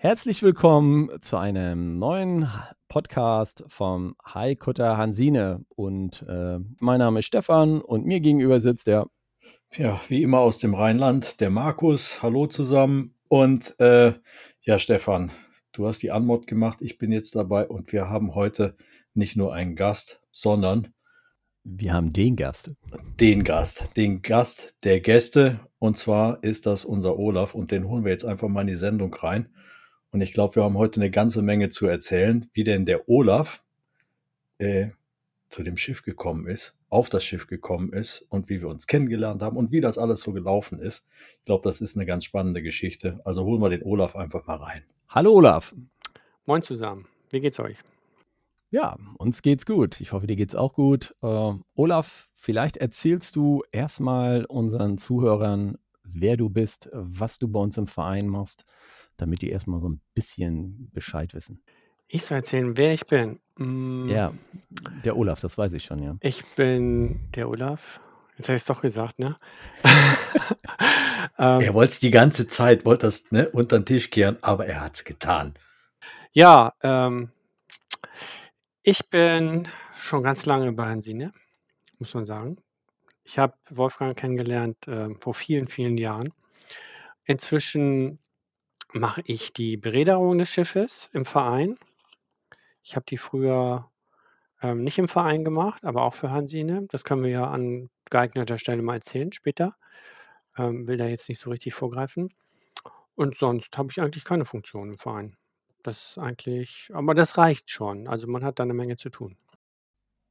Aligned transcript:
Herzlich 0.00 0.44
willkommen 0.44 1.10
zu 1.22 1.38
einem 1.38 1.98
neuen 1.98 2.48
Podcast 2.86 3.64
vom 3.66 4.14
Haikutter 4.24 4.96
Hansine. 4.96 5.64
Und 5.74 6.24
äh, 6.28 6.60
mein 6.78 7.00
Name 7.00 7.18
ist 7.18 7.26
Stefan 7.26 7.80
und 7.80 8.06
mir 8.06 8.20
gegenüber 8.20 8.60
sitzt 8.60 8.86
der. 8.86 9.08
Ja, 9.76 10.00
wie 10.06 10.22
immer 10.22 10.38
aus 10.38 10.58
dem 10.58 10.74
Rheinland, 10.74 11.40
der 11.40 11.50
Markus. 11.50 12.22
Hallo 12.22 12.46
zusammen. 12.46 13.16
Und 13.26 13.74
äh, 13.80 14.12
ja, 14.60 14.78
Stefan, 14.78 15.32
du 15.72 15.88
hast 15.88 16.00
die 16.00 16.12
Anmod 16.12 16.46
gemacht, 16.46 16.80
ich 16.80 16.98
bin 16.98 17.10
jetzt 17.10 17.34
dabei 17.34 17.66
und 17.66 17.90
wir 17.90 18.08
haben 18.08 18.36
heute 18.36 18.76
nicht 19.14 19.34
nur 19.34 19.52
einen 19.52 19.74
Gast, 19.74 20.22
sondern 20.30 20.94
Wir 21.64 21.92
haben 21.92 22.12
den 22.12 22.36
Gast. 22.36 22.70
den 23.18 23.42
Gast, 23.42 23.96
den 23.96 24.22
Gast 24.22 24.76
der 24.84 25.00
Gäste. 25.00 25.58
Und 25.80 25.98
zwar 25.98 26.40
ist 26.44 26.66
das 26.66 26.84
unser 26.84 27.18
Olaf 27.18 27.56
und 27.56 27.72
den 27.72 27.88
holen 27.88 28.04
wir 28.04 28.12
jetzt 28.12 28.24
einfach 28.24 28.46
mal 28.46 28.60
in 28.60 28.68
die 28.68 28.76
Sendung 28.76 29.12
rein. 29.12 29.48
Und 30.10 30.20
ich 30.20 30.32
glaube, 30.32 30.56
wir 30.56 30.64
haben 30.64 30.78
heute 30.78 31.00
eine 31.00 31.10
ganze 31.10 31.42
Menge 31.42 31.70
zu 31.70 31.86
erzählen, 31.86 32.48
wie 32.52 32.64
denn 32.64 32.86
der 32.86 33.08
Olaf 33.08 33.62
äh, 34.58 34.88
zu 35.50 35.62
dem 35.62 35.76
Schiff 35.76 36.02
gekommen 36.02 36.46
ist, 36.46 36.76
auf 36.88 37.10
das 37.10 37.24
Schiff 37.24 37.46
gekommen 37.46 37.92
ist 37.92 38.22
und 38.28 38.48
wie 38.48 38.60
wir 38.60 38.68
uns 38.68 38.86
kennengelernt 38.86 39.42
haben 39.42 39.56
und 39.56 39.72
wie 39.72 39.80
das 39.80 39.98
alles 39.98 40.20
so 40.20 40.32
gelaufen 40.32 40.80
ist. 40.80 41.06
Ich 41.38 41.44
glaube, 41.44 41.62
das 41.68 41.80
ist 41.80 41.96
eine 41.96 42.06
ganz 42.06 42.24
spannende 42.24 42.62
Geschichte. 42.62 43.20
Also 43.24 43.44
holen 43.44 43.60
wir 43.60 43.68
den 43.68 43.82
Olaf 43.82 44.16
einfach 44.16 44.46
mal 44.46 44.56
rein. 44.56 44.82
Hallo 45.08 45.32
Olaf. 45.32 45.74
Moin 46.46 46.62
zusammen. 46.62 47.06
Wie 47.30 47.40
geht's 47.40 47.60
euch? 47.60 47.76
Ja, 48.70 48.96
uns 49.18 49.40
geht's 49.40 49.64
gut. 49.64 50.00
Ich 50.00 50.12
hoffe, 50.12 50.26
dir 50.26 50.36
geht's 50.36 50.54
auch 50.54 50.74
gut. 50.74 51.14
Äh, 51.22 51.52
Olaf, 51.74 52.28
vielleicht 52.34 52.76
erzählst 52.76 53.36
du 53.36 53.62
erstmal 53.72 54.44
unseren 54.44 54.98
Zuhörern, 54.98 55.78
wer 56.02 56.36
du 56.36 56.50
bist, 56.50 56.90
was 56.92 57.38
du 57.38 57.48
bei 57.48 57.60
uns 57.60 57.78
im 57.78 57.86
Verein 57.86 58.26
machst, 58.26 58.66
damit 59.18 59.42
die 59.42 59.50
erstmal 59.50 59.80
so 59.80 59.88
ein 59.88 60.00
bisschen 60.14 60.90
Bescheid 60.92 61.34
wissen. 61.34 61.62
Ich 62.08 62.24
soll 62.24 62.38
erzählen, 62.38 62.76
wer 62.78 62.94
ich 62.94 63.06
bin. 63.06 63.38
Mm, 63.56 64.08
Ja, 64.08 64.32
der 65.04 65.16
Olaf, 65.16 65.40
das 65.40 65.58
weiß 65.58 65.74
ich 65.74 65.84
schon, 65.84 66.02
ja. 66.02 66.16
Ich 66.22 66.42
bin 66.56 67.20
der 67.34 67.48
Olaf. 67.50 68.00
Jetzt 68.38 68.48
habe 68.48 68.56
ich 68.56 68.62
es 68.62 68.66
doch 68.66 68.80
gesagt, 68.80 69.18
ne? 69.18 69.36
Er 71.36 71.60
ähm, 71.60 71.74
wollte 71.74 71.92
es 71.92 72.00
die 72.00 72.10
ganze 72.10 72.48
Zeit, 72.48 72.84
wollte 72.84 73.06
das 73.06 73.30
ne, 73.30 73.48
unter 73.50 73.78
den 73.78 73.86
Tisch 73.86 74.10
kehren, 74.10 74.38
aber 74.42 74.66
er 74.66 74.80
hat 74.80 74.94
es 74.96 75.04
getan. 75.04 75.54
ja, 76.32 76.72
ähm, 76.82 77.30
ich 78.82 79.08
bin 79.10 79.68
schon 79.96 80.22
ganz 80.22 80.46
lange 80.46 80.72
bei 80.72 80.86
Hansine, 80.86 81.32
muss 81.98 82.14
man 82.14 82.24
sagen. 82.24 82.56
Ich 83.24 83.38
habe 83.38 83.54
Wolfgang 83.70 84.16
kennengelernt 84.16 84.78
ähm, 84.88 85.20
vor 85.20 85.34
vielen, 85.34 85.68
vielen 85.68 85.98
Jahren. 85.98 86.32
Inzwischen 87.24 88.18
mache 88.92 89.22
ich 89.24 89.52
die 89.52 89.76
Bereederung 89.76 90.38
des 90.38 90.48
Schiffes 90.48 91.10
im 91.12 91.24
Verein. 91.24 91.78
Ich 92.82 92.96
habe 92.96 93.06
die 93.06 93.18
früher 93.18 93.90
ähm, 94.62 94.82
nicht 94.82 94.98
im 94.98 95.08
Verein 95.08 95.44
gemacht, 95.44 95.84
aber 95.84 96.02
auch 96.02 96.14
für 96.14 96.30
Hansine. 96.30 96.86
Das 96.90 97.04
können 97.04 97.22
wir 97.22 97.30
ja 97.30 97.50
an 97.50 97.90
geeigneter 98.10 98.58
Stelle 98.58 98.82
mal 98.82 98.94
erzählen 98.94 99.32
später. 99.32 99.76
Ähm, 100.56 100.86
will 100.88 100.96
da 100.96 101.06
jetzt 101.06 101.28
nicht 101.28 101.38
so 101.38 101.50
richtig 101.50 101.74
vorgreifen. 101.74 102.32
Und 103.14 103.36
sonst 103.36 103.76
habe 103.76 103.90
ich 103.90 104.00
eigentlich 104.00 104.24
keine 104.24 104.44
Funktion 104.44 104.90
im 104.90 104.98
Verein. 104.98 105.36
Das 105.82 106.18
eigentlich, 106.18 106.90
aber 106.92 107.14
das 107.14 107.38
reicht 107.38 107.70
schon. 107.70 108.08
Also 108.08 108.26
man 108.26 108.44
hat 108.44 108.58
da 108.58 108.62
eine 108.62 108.74
Menge 108.74 108.96
zu 108.96 109.10
tun. 109.10 109.36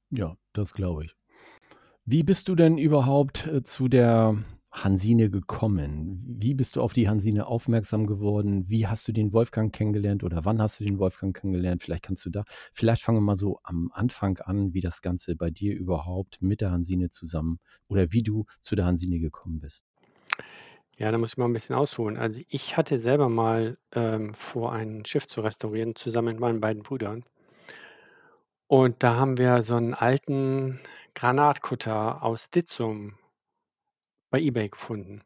Ja, 0.09 0.35
das 0.53 0.73
glaube 0.73 1.05
ich. 1.05 1.15
Wie 2.05 2.23
bist 2.23 2.47
du 2.47 2.55
denn 2.55 2.77
überhaupt 2.77 3.47
äh, 3.47 3.63
zu 3.63 3.87
der 3.89 4.37
Hansine 4.71 5.29
gekommen? 5.29 6.23
Wie 6.27 6.53
bist 6.53 6.75
du 6.75 6.81
auf 6.81 6.93
die 6.93 7.07
Hansine 7.09 7.47
aufmerksam 7.47 8.05
geworden? 8.05 8.69
Wie 8.69 8.87
hast 8.87 9.07
du 9.07 9.11
den 9.11 9.33
Wolfgang 9.33 9.73
kennengelernt 9.73 10.23
oder 10.23 10.45
wann 10.45 10.61
hast 10.61 10.79
du 10.79 10.85
den 10.85 10.99
Wolfgang 10.99 11.35
kennengelernt? 11.35 11.81
Vielleicht 11.81 12.03
kannst 12.03 12.25
du 12.25 12.29
da, 12.29 12.43
vielleicht 12.73 13.01
fangen 13.01 13.17
wir 13.17 13.23
mal 13.23 13.37
so 13.37 13.59
am 13.63 13.91
Anfang 13.93 14.37
an, 14.39 14.73
wie 14.73 14.81
das 14.81 15.01
Ganze 15.01 15.35
bei 15.35 15.49
dir 15.49 15.75
überhaupt 15.75 16.41
mit 16.41 16.61
der 16.61 16.71
Hansine 16.71 17.09
zusammen 17.09 17.59
oder 17.87 18.11
wie 18.11 18.23
du 18.23 18.45
zu 18.61 18.75
der 18.75 18.85
Hansine 18.85 19.19
gekommen 19.19 19.59
bist. 19.59 19.85
Ja, 20.97 21.11
da 21.11 21.17
muss 21.17 21.33
ich 21.33 21.37
mal 21.37 21.45
ein 21.45 21.53
bisschen 21.53 21.75
ausholen. 21.75 22.17
Also 22.17 22.41
ich 22.49 22.75
hatte 22.75 22.99
selber 22.99 23.29
mal 23.29 23.77
ähm, 23.93 24.33
vor, 24.33 24.73
ein 24.73 25.05
Schiff 25.05 25.27
zu 25.27 25.41
restaurieren, 25.41 25.95
zusammen 25.95 26.29
mit 26.29 26.39
meinen 26.39 26.59
beiden 26.59 26.83
Brüdern. 26.83 27.23
Und 28.67 29.01
da 29.01 29.15
haben 29.15 29.37
wir 29.37 29.61
so 29.61 29.75
einen 29.75 29.93
alten 29.93 30.79
Granatkutter 31.13 32.23
aus 32.23 32.49
Ditzum 32.49 33.13
bei 34.37 34.43
eBay 34.43 34.69
gefunden. 34.69 35.23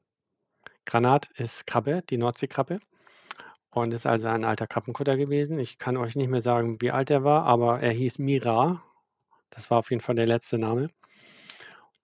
Granat 0.86 1.28
ist 1.36 1.68
Krabbe, 1.68 2.02
die 2.10 2.18
Nordseekrabbe. 2.18 2.80
Und 3.72 3.94
ist 3.94 4.08
also 4.08 4.30
ein 4.30 4.46
alter 4.46 4.68
Krabbenkutter 4.68 5.18
gewesen. 5.18 5.60
Ich 5.60 5.78
kann 5.78 5.98
euch 5.98 6.16
nicht 6.16 6.30
mehr 6.30 6.42
sagen, 6.42 6.82
wie 6.82 6.92
alt 6.92 7.10
er 7.10 7.26
war, 7.26 7.44
aber 7.44 7.82
er 7.82 7.92
hieß 7.92 8.20
Mira. 8.20 8.82
Das 9.50 9.70
war 9.70 9.80
auf 9.80 9.90
jeden 9.92 10.02
Fall 10.02 10.16
der 10.16 10.28
letzte 10.28 10.58
Name. 10.58 10.92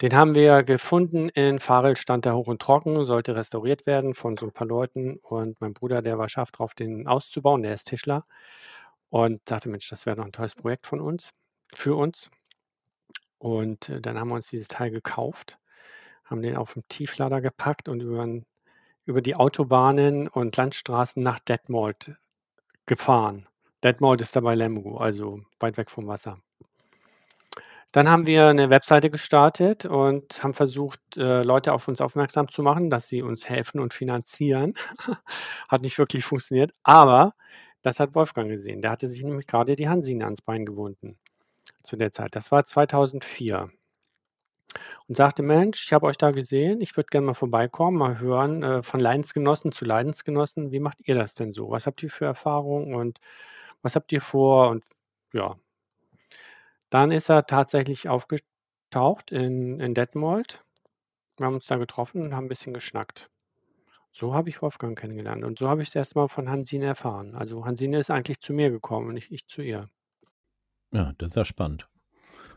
Den 0.01 0.15
haben 0.15 0.35
wir 0.35 0.63
gefunden 0.63 1.29
in 1.29 1.59
Farel, 1.59 1.95
stand 1.95 2.25
da 2.25 2.33
hoch 2.33 2.47
und 2.47 2.61
trocken, 2.61 3.05
sollte 3.05 3.37
restauriert 3.37 3.85
werden 3.85 4.13
von 4.13 4.35
so 4.35 4.45
ein 4.45 4.51
paar 4.51 4.67
Leuten. 4.67 5.15
Und 5.17 5.61
mein 5.61 5.73
Bruder, 5.73 6.01
der 6.01 6.17
war 6.17 6.27
scharf 6.27 6.51
drauf, 6.51 6.75
den 6.75 7.07
auszubauen, 7.07 7.63
der 7.63 7.73
ist 7.73 7.85
Tischler. 7.85 8.25
Und 9.09 9.39
dachte, 9.45 9.69
Mensch, 9.69 9.89
das 9.89 10.05
wäre 10.05 10.17
doch 10.17 10.25
ein 10.25 10.33
tolles 10.33 10.55
Projekt 10.55 10.87
von 10.87 10.99
uns, 10.99 11.31
für 11.73 11.95
uns. 11.95 12.29
Und 13.37 13.87
äh, 13.87 14.01
dann 14.01 14.19
haben 14.19 14.27
wir 14.27 14.35
uns 14.35 14.49
dieses 14.49 14.67
Teil 14.67 14.91
gekauft, 14.91 15.57
haben 16.27 16.41
den 16.41 16.55
auf 16.55 16.73
dem 16.73 16.87
Tieflader 16.87 17.41
gepackt 17.41 17.89
und 17.89 18.01
über, 18.01 18.27
über 19.05 19.21
die 19.21 19.35
Autobahnen 19.35 20.27
und 20.27 20.55
Landstraßen 20.55 21.21
nach 21.21 21.39
Detmold 21.39 22.15
gefahren. 22.85 23.47
Detmold 23.83 24.21
ist 24.21 24.35
dabei 24.35 24.55
Lemgo, 24.55 24.97
also 24.97 25.41
weit 25.59 25.77
weg 25.77 25.89
vom 25.89 26.07
Wasser. 26.07 26.39
Dann 27.93 28.09
haben 28.09 28.27
wir 28.27 28.47
eine 28.47 28.69
Webseite 28.69 29.09
gestartet 29.09 29.85
und 29.85 30.43
haben 30.43 30.53
versucht, 30.53 30.99
äh, 31.15 31.41
Leute 31.43 31.73
auf 31.73 31.87
uns 31.87 32.01
aufmerksam 32.01 32.49
zu 32.49 32.61
machen, 32.61 32.89
dass 32.89 33.07
sie 33.07 33.21
uns 33.21 33.47
helfen 33.47 33.79
und 33.79 33.93
finanzieren. 33.93 34.73
Hat 35.69 35.81
nicht 35.81 35.97
wirklich 35.97 36.25
funktioniert, 36.25 36.73
aber 36.83 37.33
das 37.81 37.99
hat 37.99 38.15
Wolfgang 38.15 38.49
gesehen. 38.49 38.81
Der 38.81 38.91
hatte 38.91 39.07
sich 39.07 39.23
nämlich 39.23 39.47
gerade 39.47 39.75
die 39.75 39.87
Hansine 39.87 40.25
ans 40.25 40.41
Bein 40.41 40.65
gewunden 40.65 41.17
zu 41.83 41.95
der 41.95 42.11
Zeit. 42.11 42.35
Das 42.35 42.51
war 42.51 42.65
2004. 42.65 43.69
Und 45.07 45.15
sagte, 45.15 45.43
Mensch, 45.43 45.85
ich 45.85 45.93
habe 45.93 46.05
euch 46.05 46.17
da 46.17 46.31
gesehen, 46.31 46.81
ich 46.81 46.95
würde 46.97 47.07
gerne 47.09 47.27
mal 47.27 47.33
vorbeikommen, 47.33 47.97
mal 47.97 48.19
hören, 48.19 48.63
äh, 48.63 48.83
von 48.83 48.99
Leidensgenossen 48.99 49.71
zu 49.71 49.85
Leidensgenossen, 49.85 50.71
wie 50.71 50.79
macht 50.79 50.97
ihr 51.07 51.15
das 51.15 51.33
denn 51.33 51.51
so? 51.53 51.69
Was 51.69 51.87
habt 51.87 52.03
ihr 52.03 52.09
für 52.09 52.25
Erfahrungen 52.25 52.93
und 52.93 53.19
was 53.81 53.95
habt 53.95 54.11
ihr 54.11 54.21
vor? 54.21 54.69
Und 54.69 54.83
ja, 55.33 55.55
dann 56.89 57.11
ist 57.11 57.29
er 57.29 57.45
tatsächlich 57.45 58.09
aufgetaucht 58.09 59.31
in, 59.31 59.79
in 59.79 59.93
Detmold. 59.93 60.63
Wir 61.37 61.45
haben 61.45 61.55
uns 61.55 61.67
da 61.67 61.77
getroffen 61.77 62.21
und 62.21 62.35
haben 62.35 62.45
ein 62.45 62.49
bisschen 62.49 62.73
geschnackt. 62.73 63.29
So 64.11 64.33
habe 64.33 64.49
ich 64.49 64.61
Wolfgang 64.61 64.97
kennengelernt 64.97 65.43
und 65.43 65.59
so 65.59 65.69
habe 65.69 65.83
ich 65.83 65.89
es 65.89 65.95
erstmal 65.95 66.27
von 66.27 66.49
Hansine 66.49 66.85
erfahren. 66.85 67.35
Also 67.35 67.65
Hansine 67.65 67.99
ist 67.99 68.09
eigentlich 68.09 68.39
zu 68.39 68.51
mir 68.51 68.71
gekommen 68.71 69.07
und 69.07 69.13
nicht 69.13 69.31
ich 69.31 69.47
zu 69.47 69.61
ihr. 69.61 69.89
Ja, 70.91 71.13
das 71.17 71.31
ist 71.31 71.35
ja 71.35 71.45
spannend. 71.45 71.87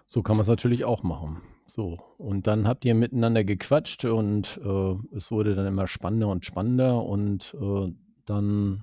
So 0.07 0.23
kann 0.23 0.37
man 0.37 0.43
es 0.43 0.49
natürlich 0.49 0.85
auch 0.85 1.03
machen. 1.03 1.43
So, 1.73 1.99
und 2.19 2.49
dann 2.49 2.67
habt 2.67 2.85
ihr 2.85 2.97
miteinander 2.97 3.45
gequatscht 3.45 4.05
und 4.05 4.61
äh, 4.65 5.17
es 5.17 5.31
wurde 5.31 5.55
dann 5.55 5.67
immer 5.67 5.87
spannender 5.87 6.27
und 6.27 6.45
spannender 6.45 7.05
und 7.05 7.55
äh, 7.61 7.93
dann 8.25 8.83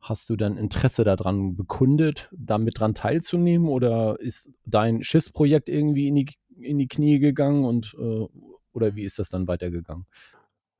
hast 0.00 0.28
du 0.28 0.34
dann 0.34 0.56
Interesse 0.56 1.04
daran 1.04 1.54
bekundet, 1.54 2.28
damit 2.36 2.80
dran 2.80 2.94
teilzunehmen 2.94 3.68
oder 3.68 4.18
ist 4.18 4.50
dein 4.66 5.04
Schiffsprojekt 5.04 5.68
irgendwie 5.68 6.08
in 6.08 6.16
die, 6.16 6.28
in 6.58 6.78
die 6.78 6.88
Knie 6.88 7.20
gegangen 7.20 7.64
und 7.64 7.94
äh, 7.96 8.26
oder 8.72 8.96
wie 8.96 9.04
ist 9.04 9.20
das 9.20 9.30
dann 9.30 9.46
weitergegangen? 9.46 10.06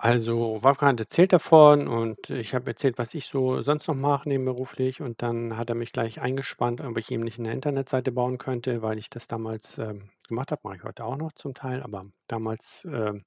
Also 0.05 0.61
Wolfgang 0.65 0.95
hat 0.95 1.01
erzählt 1.01 1.33
davon 1.33 1.87
und 1.87 2.29
ich 2.29 2.57
habe 2.57 2.69
erzählt, 2.71 2.99
was 2.99 3.15
ich 3.15 3.27
so 3.27 3.63
sonst 3.63 3.87
noch 3.87 3.95
mache 3.95 4.29
nebenberuflich 4.29 5.01
und 5.01 5.23
dann 5.23 5.57
hat 5.57 5.69
er 5.69 5.77
mich 5.77 5.93
gleich 5.93 6.21
eingespannt, 6.21 6.81
ob 6.81 6.99
ich 6.99 7.13
ihm 7.13 7.21
nicht 7.21 7.39
eine 7.39 7.53
Internetseite 7.53 8.11
bauen 8.11 8.37
könnte, 8.37 8.83
weil 8.83 8.99
ich 8.99 9.11
das 9.11 9.29
damals 9.29 9.79
ähm, 9.79 10.11
gemacht 10.27 10.51
habe, 10.51 10.61
mache 10.65 10.75
ich 10.79 10.83
heute 10.83 11.05
auch 11.05 11.17
noch 11.17 11.31
zum 11.35 11.55
Teil, 11.55 11.85
aber 11.85 12.07
damals 12.27 12.85
ähm, 12.93 13.23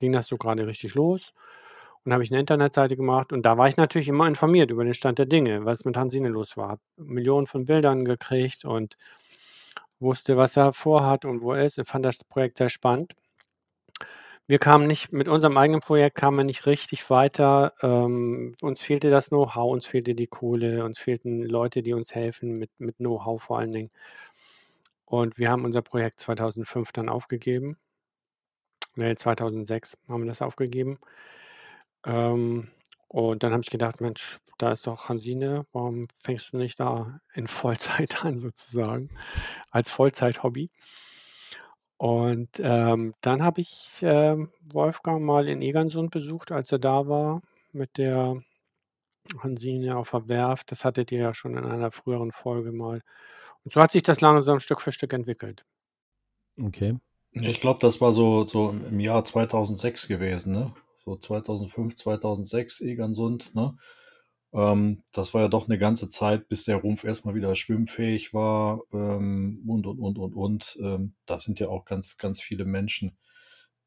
ging 0.00 0.12
das 0.12 0.26
so 0.26 0.38
gerade 0.38 0.66
richtig 0.66 0.94
los. 0.96 1.32
Und 2.04 2.12
habe 2.12 2.24
ich 2.24 2.32
eine 2.32 2.40
Internetseite 2.40 2.96
gemacht 2.96 3.32
und 3.32 3.44
da 3.44 3.56
war 3.56 3.68
ich 3.68 3.76
natürlich 3.76 4.08
immer 4.08 4.26
informiert 4.26 4.72
über 4.72 4.84
den 4.84 4.94
Stand 4.94 5.20
der 5.20 5.26
Dinge, 5.26 5.64
was 5.66 5.84
mit 5.84 5.96
Hansine 5.96 6.30
los 6.30 6.56
war. 6.56 6.70
Habe 6.70 6.82
Millionen 6.96 7.46
von 7.46 7.66
Bildern 7.66 8.04
gekriegt 8.04 8.64
und 8.64 8.96
wusste, 10.00 10.36
was 10.36 10.56
er 10.56 10.72
vorhat 10.72 11.24
und 11.24 11.42
wo 11.42 11.52
er 11.52 11.64
ist. 11.64 11.78
Ich 11.78 11.88
fand 11.88 12.04
das 12.04 12.24
Projekt 12.24 12.58
sehr 12.58 12.70
spannend. 12.70 13.14
Wir 14.48 14.58
kamen 14.60 14.86
nicht 14.86 15.12
mit 15.12 15.26
unserem 15.28 15.56
eigenen 15.56 15.80
Projekt 15.80 16.16
kamen 16.16 16.36
wir 16.38 16.44
nicht 16.44 16.66
richtig 16.66 17.10
weiter. 17.10 17.72
Ähm, 17.82 18.54
uns 18.62 18.80
fehlte 18.82 19.10
das 19.10 19.28
Know-how, 19.30 19.72
uns 19.72 19.86
fehlte 19.86 20.14
die 20.14 20.26
Kohle, 20.28 20.84
uns 20.84 20.98
fehlten 21.00 21.42
Leute, 21.42 21.82
die 21.82 21.94
uns 21.94 22.14
helfen 22.14 22.56
mit 22.58 22.70
mit 22.78 22.96
Know-how 22.98 23.42
vor 23.42 23.58
allen 23.58 23.72
Dingen. 23.72 23.90
Und 25.04 25.36
wir 25.36 25.50
haben 25.50 25.64
unser 25.64 25.82
Projekt 25.82 26.20
2005 26.20 26.92
dann 26.92 27.08
aufgegeben. 27.08 27.76
Ne, 28.96 29.14
2006 29.16 29.96
haben 30.08 30.22
wir 30.24 30.28
das 30.28 30.42
aufgegeben. 30.42 30.98
Ähm, 32.04 32.68
und 33.08 33.42
dann 33.42 33.52
habe 33.52 33.62
ich 33.62 33.70
gedacht: 33.70 34.00
„Mensch, 34.00 34.38
da 34.58 34.72
ist 34.72 34.86
doch 34.86 35.08
Hansine, 35.08 35.66
warum 35.72 36.08
fängst 36.18 36.52
du 36.52 36.58
nicht 36.58 36.80
da 36.80 37.20
in 37.34 37.46
Vollzeit 37.48 38.24
an 38.24 38.38
sozusagen 38.38 39.10
als 39.70 39.90
Vollzeit-Hobby?“ 39.90 40.70
Und, 41.98 42.50
ähm, 42.60 43.14
dann 43.22 43.42
habe 43.42 43.60
ich, 43.62 43.88
ähm, 44.02 44.50
Wolfgang 44.62 45.22
mal 45.22 45.48
in 45.48 45.62
Egernsund 45.62 46.10
besucht, 46.10 46.52
als 46.52 46.72
er 46.72 46.78
da 46.78 47.08
war 47.08 47.40
mit 47.72 47.96
der 47.98 48.42
Hansine 49.38 49.96
auf 49.96 50.10
der 50.10 50.28
Werft. 50.28 50.72
Das 50.72 50.84
hattet 50.84 51.12
ihr 51.12 51.20
ja 51.20 51.34
schon 51.34 51.56
in 51.56 51.64
einer 51.64 51.92
früheren 51.92 52.32
Folge 52.32 52.72
mal. 52.72 53.02
Und 53.64 53.72
so 53.72 53.80
hat 53.80 53.92
sich 53.92 54.02
das 54.02 54.20
langsam 54.20 54.60
Stück 54.60 54.80
für 54.80 54.92
Stück 54.92 55.12
entwickelt. 55.12 55.64
Okay. 56.60 56.96
Ich 57.32 57.60
glaube, 57.60 57.80
das 57.80 58.00
war 58.00 58.12
so, 58.12 58.46
so 58.46 58.70
im 58.70 58.98
Jahr 59.00 59.24
2006 59.24 60.08
gewesen, 60.08 60.52
ne? 60.52 60.74
So 61.04 61.16
2005, 61.16 61.94
2006 61.96 62.80
Egernsund, 62.80 63.54
ne? 63.54 63.76
Ähm, 64.56 65.02
das 65.12 65.34
war 65.34 65.42
ja 65.42 65.48
doch 65.48 65.66
eine 65.68 65.78
ganze 65.78 66.08
Zeit, 66.08 66.48
bis 66.48 66.64
der 66.64 66.78
Rumpf 66.78 67.04
erstmal 67.04 67.34
wieder 67.34 67.54
schwimmfähig 67.54 68.32
war 68.32 68.80
ähm, 68.90 69.62
und, 69.66 69.86
und, 69.86 69.98
und, 70.00 70.18
und, 70.18 70.34
und. 70.34 70.78
Ähm, 70.80 71.14
da 71.26 71.38
sind 71.38 71.60
ja 71.60 71.68
auch 71.68 71.84
ganz, 71.84 72.16
ganz 72.16 72.40
viele 72.40 72.64
Menschen, 72.64 73.18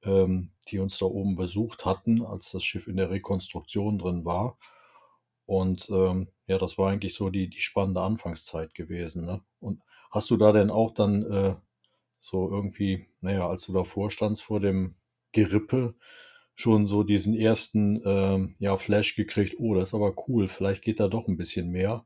ähm, 0.04 0.52
die 0.70 0.78
uns 0.78 1.00
da 1.00 1.08
oben 1.08 1.36
besucht 1.36 1.86
hatten, 1.86 2.24
als 2.24 2.52
das 2.52 2.64
Schiff 2.64 2.88
in 2.88 2.98
der 2.98 3.10
Rekonstruktion 3.10 3.98
drin 3.98 4.26
war. 4.26 4.60
Und 5.48 5.90
ähm, 5.90 6.28
ja, 6.46 6.60
das 6.60 6.78
war 6.78 6.92
eigentlich 6.92 7.16
so 7.16 7.32
die, 7.32 7.50
die 7.50 7.62
spannende 7.62 8.02
Anfangszeit 8.02 8.76
gewesen. 8.76 9.26
Ne? 9.26 9.42
Und 9.60 9.82
hast 10.12 10.30
du 10.30 10.38
da 10.38 10.52
denn 10.52 10.70
auch 10.70 10.94
dann 10.94 11.24
äh, 11.24 11.56
so 12.20 12.48
irgendwie, 12.48 13.08
naja, 13.22 13.50
als 13.50 13.66
du 13.66 13.74
davor 13.74 14.12
standst 14.12 14.44
vor 14.44 14.60
dem 14.60 14.96
Gerippe, 15.32 15.96
schon 16.60 16.88
so 16.88 17.04
diesen 17.04 17.36
ersten 17.36 18.02
ähm, 18.04 18.56
ja, 18.60 18.76
Flash 18.76 19.16
gekriegt, 19.16 19.56
oh, 19.60 19.76
das 19.76 19.90
ist 19.90 19.94
aber 19.94 20.14
cool, 20.28 20.50
vielleicht 20.50 20.82
geht 20.82 21.00
da 21.00 21.08
doch 21.08 21.30
ein 21.30 21.38
bisschen 21.38 21.70
mehr. 21.70 22.06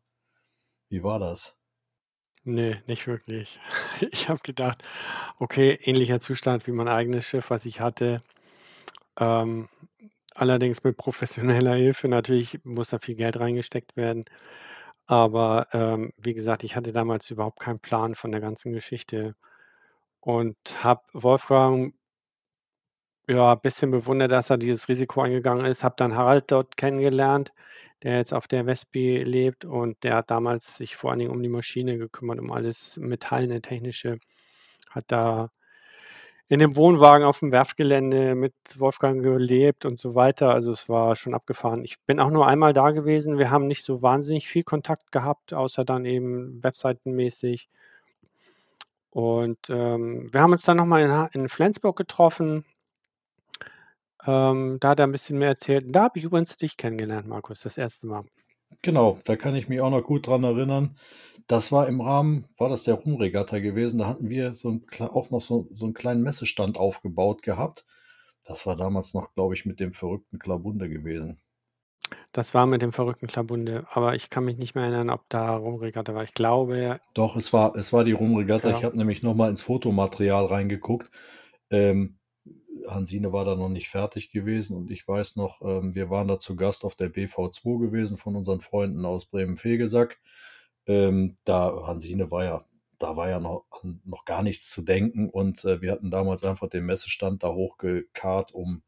Wie 0.89 1.01
war 1.01 1.17
das? 1.17 1.59
Nee, 2.43 2.75
nicht 2.85 3.07
wirklich. 3.07 3.59
Ich 4.11 4.29
habe 4.29 4.41
gedacht, 4.43 4.87
okay, 5.39 5.79
ähnlicher 5.81 6.19
Zustand 6.19 6.67
wie 6.67 6.71
mein 6.71 6.87
eigenes 6.87 7.25
Schiff, 7.25 7.49
was 7.49 7.65
ich 7.65 7.81
hatte. 7.81 8.21
Ähm, 9.17 9.69
allerdings 10.35 10.83
mit 10.83 10.97
professioneller 10.97 11.73
Hilfe. 11.83 12.07
Natürlich 12.07 12.63
muss 12.63 12.89
da 12.89 12.99
viel 12.99 13.15
Geld 13.15 13.39
reingesteckt 13.39 13.97
werden. 13.97 14.25
Aber 15.07 15.67
ähm, 15.73 16.13
wie 16.17 16.35
gesagt, 16.35 16.63
ich 16.63 16.75
hatte 16.75 16.93
damals 16.93 17.31
überhaupt 17.31 17.59
keinen 17.59 17.79
Plan 17.79 18.13
von 18.13 18.31
der 18.31 18.41
ganzen 18.41 18.71
Geschichte 18.71 19.35
und 20.19 20.57
habe 20.83 21.01
Wolfgang 21.13 21.95
ja, 23.27 23.53
ein 23.53 23.61
bisschen 23.61 23.91
bewundert, 23.91 24.31
dass 24.31 24.49
er 24.49 24.57
dieses 24.57 24.87
Risiko 24.89 25.21
eingegangen 25.21 25.65
ist. 25.65 25.83
Habe 25.83 25.95
dann 25.97 26.15
Harald 26.15 26.51
dort 26.51 26.77
kennengelernt, 26.77 27.53
der 28.03 28.17
jetzt 28.17 28.33
auf 28.33 28.47
der 28.47 28.65
Wespe 28.65 29.23
lebt 29.23 29.65
und 29.65 30.03
der 30.03 30.15
hat 30.15 30.31
damals 30.31 30.77
sich 30.77 30.95
vor 30.95 31.11
allen 31.11 31.19
Dingen 31.19 31.31
um 31.31 31.41
die 31.41 31.49
Maschine 31.49 31.97
gekümmert, 31.97 32.39
um 32.39 32.51
alles 32.51 32.97
metallene, 32.97 33.61
technische. 33.61 34.19
Hat 34.91 35.05
da 35.07 35.51
in 36.49 36.59
dem 36.59 36.75
Wohnwagen 36.75 37.25
auf 37.25 37.39
dem 37.39 37.51
Werftgelände 37.51 38.35
mit 38.35 38.53
Wolfgang 38.77 39.23
gelebt 39.23 39.85
und 39.85 39.97
so 39.97 40.13
weiter. 40.15 40.49
Also 40.53 40.71
es 40.71 40.89
war 40.89 41.15
schon 41.15 41.33
abgefahren. 41.33 41.83
Ich 41.83 41.99
bin 42.01 42.19
auch 42.19 42.29
nur 42.29 42.47
einmal 42.47 42.73
da 42.73 42.91
gewesen. 42.91 43.39
Wir 43.39 43.49
haben 43.49 43.67
nicht 43.67 43.83
so 43.83 44.01
wahnsinnig 44.01 44.47
viel 44.47 44.63
Kontakt 44.63 45.11
gehabt, 45.11 45.53
außer 45.53 45.85
dann 45.85 46.05
eben 46.05 46.61
webseitenmäßig. 46.63 47.69
Und 49.09 49.57
ähm, 49.69 50.29
wir 50.31 50.41
haben 50.41 50.51
uns 50.53 50.63
dann 50.63 50.77
nochmal 50.77 51.29
in, 51.33 51.41
in 51.41 51.49
Flensburg 51.49 51.95
getroffen. 51.95 52.65
Ähm, 54.25 54.77
da 54.79 54.89
hat 54.89 54.99
er 54.99 55.07
ein 55.07 55.11
bisschen 55.11 55.37
mehr 55.37 55.49
erzählt. 55.49 55.85
Da 55.89 56.03
habe 56.03 56.19
ich 56.19 56.25
übrigens 56.25 56.57
dich 56.57 56.77
kennengelernt, 56.77 57.27
Markus, 57.27 57.61
das 57.61 57.77
erste 57.77 58.07
Mal. 58.07 58.23
Genau, 58.81 59.19
da 59.25 59.35
kann 59.35 59.55
ich 59.55 59.69
mich 59.69 59.81
auch 59.81 59.89
noch 59.89 60.03
gut 60.03 60.27
dran 60.27 60.43
erinnern. 60.43 60.97
Das 61.47 61.71
war 61.71 61.87
im 61.87 62.01
Rahmen, 62.01 62.45
war 62.57 62.69
das 62.69 62.83
der 62.83 62.95
Rumregatta 62.95 63.59
gewesen. 63.59 63.99
Da 63.99 64.07
hatten 64.07 64.29
wir 64.29 64.53
so 64.53 64.71
ein, 64.71 64.85
auch 64.99 65.29
noch 65.29 65.41
so, 65.41 65.67
so 65.73 65.85
einen 65.85 65.93
kleinen 65.93 66.23
Messestand 66.23 66.77
aufgebaut 66.77 67.43
gehabt. 67.43 67.85
Das 68.45 68.65
war 68.65 68.75
damals 68.75 69.13
noch, 69.13 69.33
glaube 69.33 69.53
ich, 69.53 69.65
mit 69.65 69.79
dem 69.79 69.93
verrückten 69.93 70.39
Klabunde 70.39 70.89
gewesen. 70.89 71.41
Das 72.31 72.53
war 72.53 72.65
mit 72.65 72.81
dem 72.81 72.91
verrückten 72.91 73.27
Klabunde, 73.27 73.85
aber 73.91 74.15
ich 74.15 74.29
kann 74.29 74.45
mich 74.45 74.57
nicht 74.57 74.75
mehr 74.75 74.85
erinnern, 74.85 75.09
ob 75.09 75.21
da 75.29 75.55
Rumregatta 75.55 76.13
war. 76.13 76.23
Ich 76.23 76.33
glaube. 76.33 76.99
Doch, 77.13 77.35
es 77.35 77.53
war, 77.53 77.75
es 77.75 77.93
war 77.93 78.03
die 78.03 78.11
Rumregatta. 78.11 78.71
Ja. 78.71 78.77
Ich 78.77 78.83
habe 78.83 78.97
nämlich 78.97 79.23
nochmal 79.23 79.49
ins 79.49 79.61
Fotomaterial 79.61 80.45
reingeguckt. 80.45 81.11
Ähm, 81.69 82.17
Hansine 82.87 83.31
war 83.31 83.45
da 83.45 83.55
noch 83.55 83.69
nicht 83.69 83.89
fertig 83.89 84.31
gewesen 84.31 84.75
und 84.75 84.91
ich 84.91 85.07
weiß 85.07 85.35
noch, 85.35 85.61
ähm, 85.61 85.95
wir 85.95 86.09
waren 86.09 86.27
da 86.27 86.39
zu 86.39 86.55
Gast 86.55 86.85
auf 86.85 86.95
der 86.95 87.13
BV2 87.13 87.79
gewesen 87.79 88.17
von 88.17 88.35
unseren 88.35 88.61
Freunden 88.61 89.05
aus 89.05 89.25
Bremen-Fegesack. 89.25 90.19
Ähm, 90.85 91.35
da 91.45 91.87
Hansine 91.87 92.31
war 92.31 92.43
ja, 92.43 92.65
da 92.99 93.15
war 93.15 93.29
ja 93.29 93.39
noch, 93.39 93.65
noch 94.05 94.25
gar 94.25 94.43
nichts 94.43 94.69
zu 94.69 94.81
denken 94.81 95.29
und 95.29 95.63
äh, 95.65 95.81
wir 95.81 95.91
hatten 95.91 96.11
damals 96.11 96.43
einfach 96.43 96.69
den 96.69 96.85
Messestand 96.85 97.43
da 97.43 97.53
hochgekarrt, 97.53 98.53
um 98.53 98.83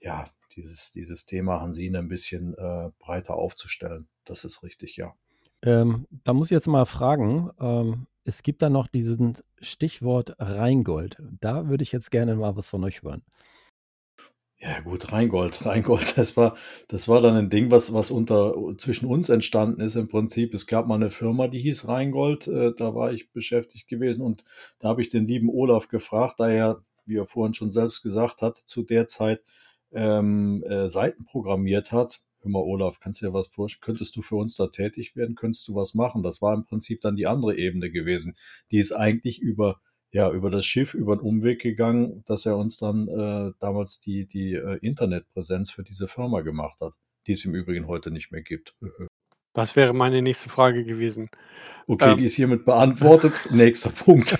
ja 0.00 0.26
dieses, 0.54 0.92
dieses 0.92 1.26
Thema 1.26 1.60
Hansine 1.60 1.98
ein 1.98 2.08
bisschen 2.08 2.54
äh, 2.54 2.90
breiter 2.98 3.34
aufzustellen. 3.34 4.08
Das 4.24 4.44
ist 4.44 4.62
richtig, 4.62 4.96
ja. 4.96 5.14
Ähm, 5.62 6.06
da 6.24 6.32
muss 6.32 6.48
ich 6.48 6.54
jetzt 6.54 6.66
mal 6.66 6.86
fragen, 6.86 7.50
ähm, 7.60 8.06
es 8.26 8.42
gibt 8.42 8.60
da 8.60 8.68
noch 8.68 8.88
diesen 8.88 9.34
Stichwort 9.60 10.34
Rheingold. 10.38 11.16
Da 11.40 11.68
würde 11.68 11.84
ich 11.84 11.92
jetzt 11.92 12.10
gerne 12.10 12.34
mal 12.34 12.56
was 12.56 12.66
von 12.66 12.82
euch 12.82 13.02
hören. 13.02 13.22
Ja, 14.58 14.80
gut, 14.80 15.12
Rheingold. 15.12 15.64
Rheingold, 15.66 16.18
das 16.18 16.36
war, 16.36 16.56
das 16.88 17.06
war 17.06 17.20
dann 17.20 17.36
ein 17.36 17.50
Ding, 17.50 17.70
was, 17.70 17.92
was 17.92 18.10
unter, 18.10 18.54
zwischen 18.78 19.06
uns 19.06 19.28
entstanden 19.28 19.80
ist 19.80 19.94
im 19.94 20.08
Prinzip. 20.08 20.54
Es 20.54 20.66
gab 20.66 20.88
mal 20.88 20.96
eine 20.96 21.10
Firma, 21.10 21.46
die 21.46 21.60
hieß 21.60 21.86
Rheingold. 21.86 22.48
Äh, 22.48 22.72
da 22.76 22.94
war 22.94 23.12
ich 23.12 23.30
beschäftigt 23.30 23.86
gewesen 23.86 24.22
und 24.22 24.42
da 24.80 24.88
habe 24.88 25.02
ich 25.02 25.08
den 25.08 25.28
lieben 25.28 25.48
Olaf 25.48 25.88
gefragt, 25.88 26.40
da 26.40 26.48
er, 26.50 26.82
wie 27.04 27.18
er 27.18 27.26
vorhin 27.26 27.54
schon 27.54 27.70
selbst 27.70 28.02
gesagt 28.02 28.42
hat, 28.42 28.56
zu 28.56 28.82
der 28.82 29.06
Zeit 29.06 29.40
ähm, 29.92 30.64
äh, 30.64 30.88
Seiten 30.88 31.24
programmiert 31.26 31.92
hat 31.92 32.22
hör 32.46 32.50
mal, 32.50 32.62
Olaf, 32.62 33.00
kannst 33.00 33.20
du 33.20 33.26
dir 33.26 33.32
was 33.34 33.48
vorstellen? 33.48 33.82
Könntest 33.84 34.16
du 34.16 34.22
für 34.22 34.36
uns 34.36 34.56
da 34.56 34.68
tätig 34.68 35.16
werden? 35.16 35.34
Könntest 35.34 35.66
du 35.68 35.74
was 35.74 35.94
machen? 35.94 36.22
Das 36.22 36.40
war 36.40 36.54
im 36.54 36.64
Prinzip 36.64 37.00
dann 37.00 37.16
die 37.16 37.26
andere 37.26 37.56
Ebene 37.56 37.90
gewesen. 37.90 38.36
Die 38.70 38.78
ist 38.78 38.92
eigentlich 38.92 39.40
über, 39.40 39.80
ja, 40.12 40.30
über 40.30 40.50
das 40.50 40.64
Schiff, 40.64 40.94
über 40.94 41.12
einen 41.12 41.20
Umweg 41.20 41.60
gegangen, 41.60 42.22
dass 42.26 42.46
er 42.46 42.56
uns 42.56 42.78
dann 42.78 43.08
äh, 43.08 43.52
damals 43.58 44.00
die, 44.00 44.26
die 44.26 44.54
äh, 44.54 44.78
Internetpräsenz 44.80 45.70
für 45.70 45.82
diese 45.82 46.08
Firma 46.08 46.40
gemacht 46.40 46.80
hat, 46.80 46.94
die 47.26 47.32
es 47.32 47.44
im 47.44 47.54
Übrigen 47.54 47.88
heute 47.88 48.10
nicht 48.10 48.30
mehr 48.30 48.42
gibt. 48.42 48.74
Das 49.52 49.74
wäre 49.74 49.94
meine 49.94 50.22
nächste 50.22 50.48
Frage 50.48 50.84
gewesen. 50.84 51.28
Okay, 51.88 52.12
ähm, 52.12 52.18
die 52.18 52.24
ist 52.24 52.34
hiermit 52.34 52.64
beantwortet. 52.64 53.32
Nächster 53.50 53.90
Punkt. 54.04 54.38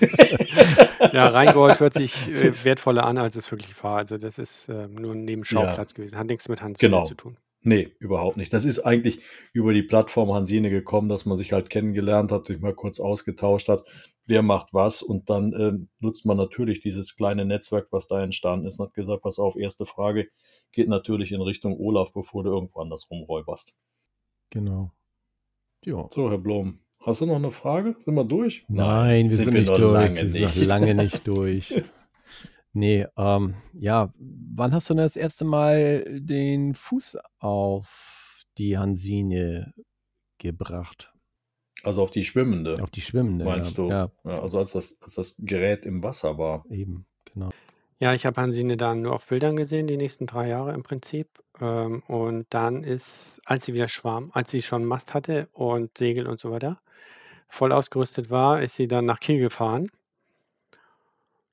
ja, 1.11 1.27
Rheingold 1.29 1.79
hört 1.79 1.93
sich 1.95 2.29
äh, 2.29 2.53
wertvoller 2.63 3.03
an, 3.03 3.17
als 3.17 3.35
es 3.35 3.51
wirklich 3.51 3.83
war. 3.83 3.97
Also 3.97 4.17
das 4.17 4.37
ist 4.37 4.69
äh, 4.69 4.87
nur 4.87 5.13
ein 5.13 5.25
Nebenschauplatz 5.25 5.91
ja. 5.91 5.95
gewesen. 5.95 6.17
Hat 6.17 6.27
nichts 6.27 6.47
mit 6.49 6.61
Hans 6.61 6.77
genau. 6.79 7.05
zu 7.05 7.15
tun. 7.15 7.37
Nee, 7.67 7.89
überhaupt 7.99 8.37
nicht. 8.37 8.53
Das 8.53 8.63
ist 8.63 8.79
eigentlich 8.79 9.19
über 9.51 9.73
die 9.73 9.83
Plattform 9.83 10.31
Hansine 10.33 10.69
gekommen, 10.69 11.09
dass 11.09 11.25
man 11.25 11.35
sich 11.35 11.51
halt 11.51 11.69
kennengelernt 11.69 12.31
hat, 12.31 12.45
sich 12.45 12.61
mal 12.61 12.73
kurz 12.73 12.97
ausgetauscht 12.97 13.67
hat, 13.67 13.83
wer 14.25 14.41
macht 14.41 14.73
was 14.73 15.01
und 15.01 15.29
dann 15.29 15.51
äh, 15.51 15.73
nutzt 15.99 16.25
man 16.25 16.37
natürlich 16.37 16.79
dieses 16.79 17.17
kleine 17.17 17.43
Netzwerk, 17.43 17.87
was 17.91 18.07
da 18.07 18.23
entstanden 18.23 18.67
ist 18.67 18.79
und 18.79 18.85
hat 18.85 18.93
gesagt, 18.93 19.21
pass 19.21 19.37
auf, 19.37 19.57
erste 19.57 19.85
Frage 19.85 20.29
geht 20.71 20.87
natürlich 20.87 21.33
in 21.33 21.41
Richtung 21.41 21.77
Olaf, 21.77 22.13
bevor 22.13 22.45
du 22.45 22.51
irgendwo 22.51 22.79
anders 22.79 23.11
rumräuberst. 23.11 23.73
Genau. 24.49 24.93
Ja. 25.83 26.07
So, 26.13 26.29
Herr 26.29 26.37
Blom, 26.37 26.79
hast 27.01 27.19
du 27.19 27.25
noch 27.25 27.35
eine 27.35 27.51
Frage? 27.51 27.97
Sind 27.99 28.15
wir 28.15 28.23
durch? 28.23 28.63
Nein, 28.69 29.29
wir 29.29 29.35
sind, 29.35 29.51
sind 29.51 29.53
wir 29.55 29.61
nicht 29.61 29.77
durch. 29.77 29.93
Lange 29.93 30.15
wir 30.15 30.29
sind 30.29 30.55
nicht. 30.55 30.65
lange 30.65 30.95
nicht 31.03 31.27
durch. 31.27 31.83
Nee, 32.77 33.07
ähm, 33.17 33.55
ja, 33.73 34.13
wann 34.19 34.71
hast 34.71 34.87
du 34.87 34.93
denn 34.93 35.01
das 35.01 35.15
erste 35.15 35.45
Mal 35.45 36.05
den 36.19 36.75
Fuß 36.75 37.17
auf 37.39 38.43
die 38.59 38.77
Hansine 38.77 39.73
gebracht? 40.37 41.11
Also 41.81 42.03
auf 42.03 42.11
die 42.11 42.23
schwimmende. 42.23 42.75
Auf 42.79 42.91
die 42.91 43.01
schwimmende, 43.01 43.45
meinst 43.45 43.79
ja. 43.79 43.83
du? 43.83 43.89
Ja. 43.89 44.11
Ja, 44.25 44.41
also 44.43 44.59
als 44.59 44.73
das, 44.73 44.95
als 45.01 45.15
das 45.15 45.35
Gerät 45.39 45.87
im 45.87 46.03
Wasser 46.03 46.37
war. 46.37 46.65
Eben, 46.69 47.07
genau. 47.33 47.49
Ja, 47.97 48.13
ich 48.13 48.27
habe 48.27 48.39
Hansine 48.39 48.77
dann 48.77 49.01
nur 49.01 49.13
auf 49.13 49.25
Bildern 49.25 49.55
gesehen, 49.55 49.87
die 49.87 49.97
nächsten 49.97 50.27
drei 50.27 50.47
Jahre 50.47 50.75
im 50.75 50.83
Prinzip. 50.83 51.29
Ähm, 51.59 52.03
und 52.05 52.45
dann 52.51 52.83
ist, 52.83 53.41
als 53.43 53.65
sie 53.65 53.73
wieder 53.73 53.87
schwarm, 53.87 54.29
als 54.35 54.51
sie 54.51 54.61
schon 54.61 54.85
Mast 54.85 55.15
hatte 55.15 55.49
und 55.51 55.97
Segel 55.97 56.27
und 56.27 56.39
so 56.39 56.51
weiter, 56.51 56.79
voll 57.49 57.71
ausgerüstet 57.71 58.29
war, 58.29 58.61
ist 58.61 58.75
sie 58.75 58.87
dann 58.87 59.05
nach 59.05 59.19
Kiel 59.19 59.39
gefahren. 59.39 59.89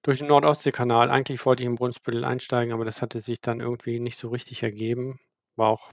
Durch 0.04 0.18
den 0.18 0.28
Nordostseekanal. 0.28 1.11
Eigentlich 1.11 1.44
wollte 1.46 1.62
ich 1.62 1.66
in 1.66 1.76
Brunsbüttel 1.76 2.26
einsteigen, 2.26 2.75
aber 2.75 2.84
das 2.84 3.00
hatte 3.00 3.20
sich 3.20 3.40
dann 3.40 3.61
irgendwie 3.61 4.00
nicht 4.00 4.18
so 4.18 4.28
richtig 4.28 4.62
ergeben. 4.62 5.18
War 5.56 5.70
auch 5.70 5.92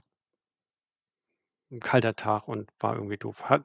ein 1.70 1.80
kalter 1.80 2.14
Tag 2.14 2.46
und 2.46 2.70
war 2.78 2.94
irgendwie 2.94 3.16
doof. 3.16 3.44
Hat, 3.48 3.64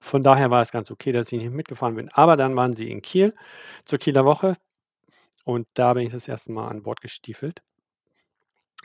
von 0.00 0.24
daher 0.24 0.50
war 0.50 0.60
es 0.60 0.72
ganz 0.72 0.90
okay, 0.90 1.12
dass 1.12 1.30
ich 1.30 1.40
nicht 1.40 1.52
mitgefahren 1.52 1.94
bin. 1.94 2.08
Aber 2.10 2.36
dann 2.36 2.56
waren 2.56 2.74
sie 2.74 2.90
in 2.90 3.00
Kiel 3.00 3.32
zur 3.84 4.00
Kieler 4.00 4.24
Woche 4.24 4.56
und 5.44 5.68
da 5.74 5.94
bin 5.94 6.06
ich 6.06 6.12
das 6.12 6.26
erste 6.26 6.50
Mal 6.50 6.66
an 6.66 6.82
Bord 6.82 7.00
gestiefelt 7.00 7.62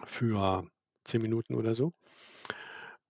für 0.06 0.68
zehn 1.04 1.24
Minuten 1.24 1.56
oder 1.56 1.74
so. 1.74 1.94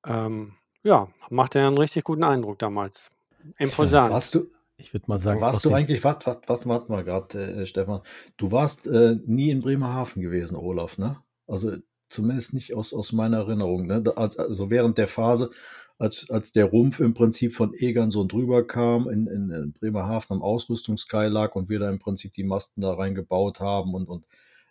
Ähm, 0.05 0.55
ja, 0.81 1.09
machte 1.29 1.59
einen 1.59 1.77
richtig 1.77 2.05
guten 2.05 2.23
Eindruck 2.23 2.57
damals. 2.57 3.11
Imposant. 3.57 4.13
Warst 4.13 4.35
du, 4.35 4.49
Ich 4.79 4.93
würde 4.93 5.05
mal 5.07 5.19
sagen, 5.19 5.41
warst 5.41 5.65
du 5.65 5.73
eigentlich, 5.73 6.03
warte, 6.03 6.27
warte, 6.27 6.47
warte, 6.47 6.69
warte 6.69 6.91
mal 6.91 7.03
gerade, 7.03 7.37
äh, 7.37 7.65
Stefan, 7.65 8.01
du 8.37 8.51
warst 8.51 8.87
äh, 8.87 9.17
nie 9.25 9.49
in 9.49 9.59
Bremerhaven 9.59 10.21
gewesen, 10.21 10.55
Olaf, 10.55 10.97
ne? 10.97 11.17
Also 11.47 11.75
zumindest 12.09 12.53
nicht 12.53 12.73
aus, 12.73 12.93
aus 12.93 13.11
meiner 13.11 13.37
Erinnerung, 13.37 13.85
ne? 13.87 14.01
Also 14.15 14.69
während 14.69 14.97
der 14.97 15.07
Phase, 15.07 15.51
als, 15.97 16.29
als 16.29 16.53
der 16.53 16.65
Rumpf 16.65 17.01
im 17.01 17.13
Prinzip 17.13 17.53
von 17.53 17.73
Egern 17.73 18.09
so 18.09 18.23
drüber 18.23 18.65
kam, 18.65 19.09
in, 19.09 19.27
in, 19.27 19.51
in 19.51 19.73
Bremerhaven 19.73 20.37
am 20.37 20.41
Ausrüstungskai 20.41 21.27
lag 21.27 21.55
und 21.55 21.67
wir 21.67 21.79
da 21.79 21.89
im 21.89 21.99
Prinzip 21.99 22.33
die 22.33 22.45
Masten 22.45 22.81
da 22.81 22.93
reingebaut 22.93 23.59
haben 23.59 23.93
und, 23.93 24.07
und 24.07 24.25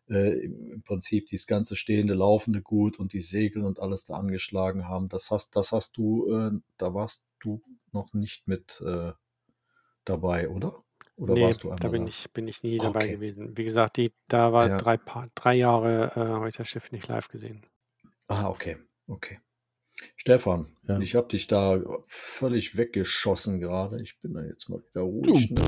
äh, 0.09 0.38
im 0.41 0.73
im 0.73 0.83
Prinzip 0.83 1.27
dieses 1.27 1.47
ganze 1.47 1.77
stehende, 1.77 2.15
laufende 2.15 2.62
Gut 2.62 2.99
und 2.99 3.12
die 3.12 3.21
Segel 3.21 3.62
und 3.65 3.79
alles 3.79 4.07
da 4.07 4.15
angeschlagen 4.15 4.88
haben. 4.88 5.11
Das 5.11 5.31
hast, 5.31 5.55
das 5.55 5.73
hast 5.73 5.99
du, 5.99 6.33
äh, 6.33 6.50
da 6.79 6.95
warst 6.95 7.25
du 7.41 7.61
noch 7.93 8.15
nicht 8.15 8.49
mit 8.49 8.81
äh, 8.81 9.12
dabei, 10.09 10.49
oder? 10.49 10.83
Oder 11.17 11.35
nee, 11.35 11.43
warst 11.43 11.65
du 11.65 11.69
einmal 11.69 11.79
da 11.81 11.88
bin 11.88 12.03
da? 12.03 12.09
ich, 12.09 12.31
bin 12.33 12.47
ich 12.49 12.62
nie 12.62 12.79
dabei 12.79 13.00
Okay. 13.05 13.12
gewesen. 13.12 13.57
Wie 13.57 13.65
gesagt, 13.65 13.97
die, 13.97 14.12
da 14.29 14.53
war 14.53 14.69
Ja. 14.69 14.77
drei, 14.77 14.99
drei 15.35 15.55
Jahre, 15.55 16.12
äh, 16.15 16.21
habe 16.21 16.49
ich 16.49 16.57
das 16.57 16.69
Schiff 16.69 16.93
nicht 16.93 17.09
live 17.09 17.29
gesehen. 17.29 17.67
Ah, 18.29 18.49
okay, 18.49 18.77
okay. 19.09 19.41
Stefan, 20.15 20.69
Ja. 20.87 21.00
ich 21.00 21.17
habe 21.17 21.27
dich 21.27 21.49
da 21.49 21.81
völlig 22.07 22.77
weggeschossen 22.77 23.59
gerade. 23.59 24.00
Ich 24.00 24.21
bin 24.21 24.35
da 24.35 24.43
jetzt 24.45 24.69
mal 24.69 24.81
wieder 24.91 25.00
ruhig. 25.00 25.50
Ne? 25.50 25.65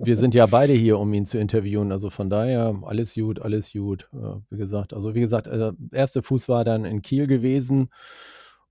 wir 0.00 0.16
sind 0.16 0.34
ja 0.34 0.46
beide 0.46 0.72
hier, 0.72 0.98
um 0.98 1.12
ihn 1.12 1.26
zu 1.26 1.38
interviewen. 1.38 1.92
Also 1.92 2.08
von 2.08 2.30
daher, 2.30 2.74
alles 2.86 3.14
gut, 3.14 3.38
alles 3.42 3.70
gut. 3.72 4.08
Ja, 4.14 4.40
wie 4.48 4.56
gesagt, 4.56 4.94
also 4.94 5.14
wie 5.14 5.20
gesagt, 5.20 5.46
äh, 5.46 5.72
erste 5.92 6.22
Fuß 6.22 6.48
war 6.48 6.64
dann 6.64 6.86
in 6.86 7.02
Kiel 7.02 7.26
gewesen. 7.26 7.90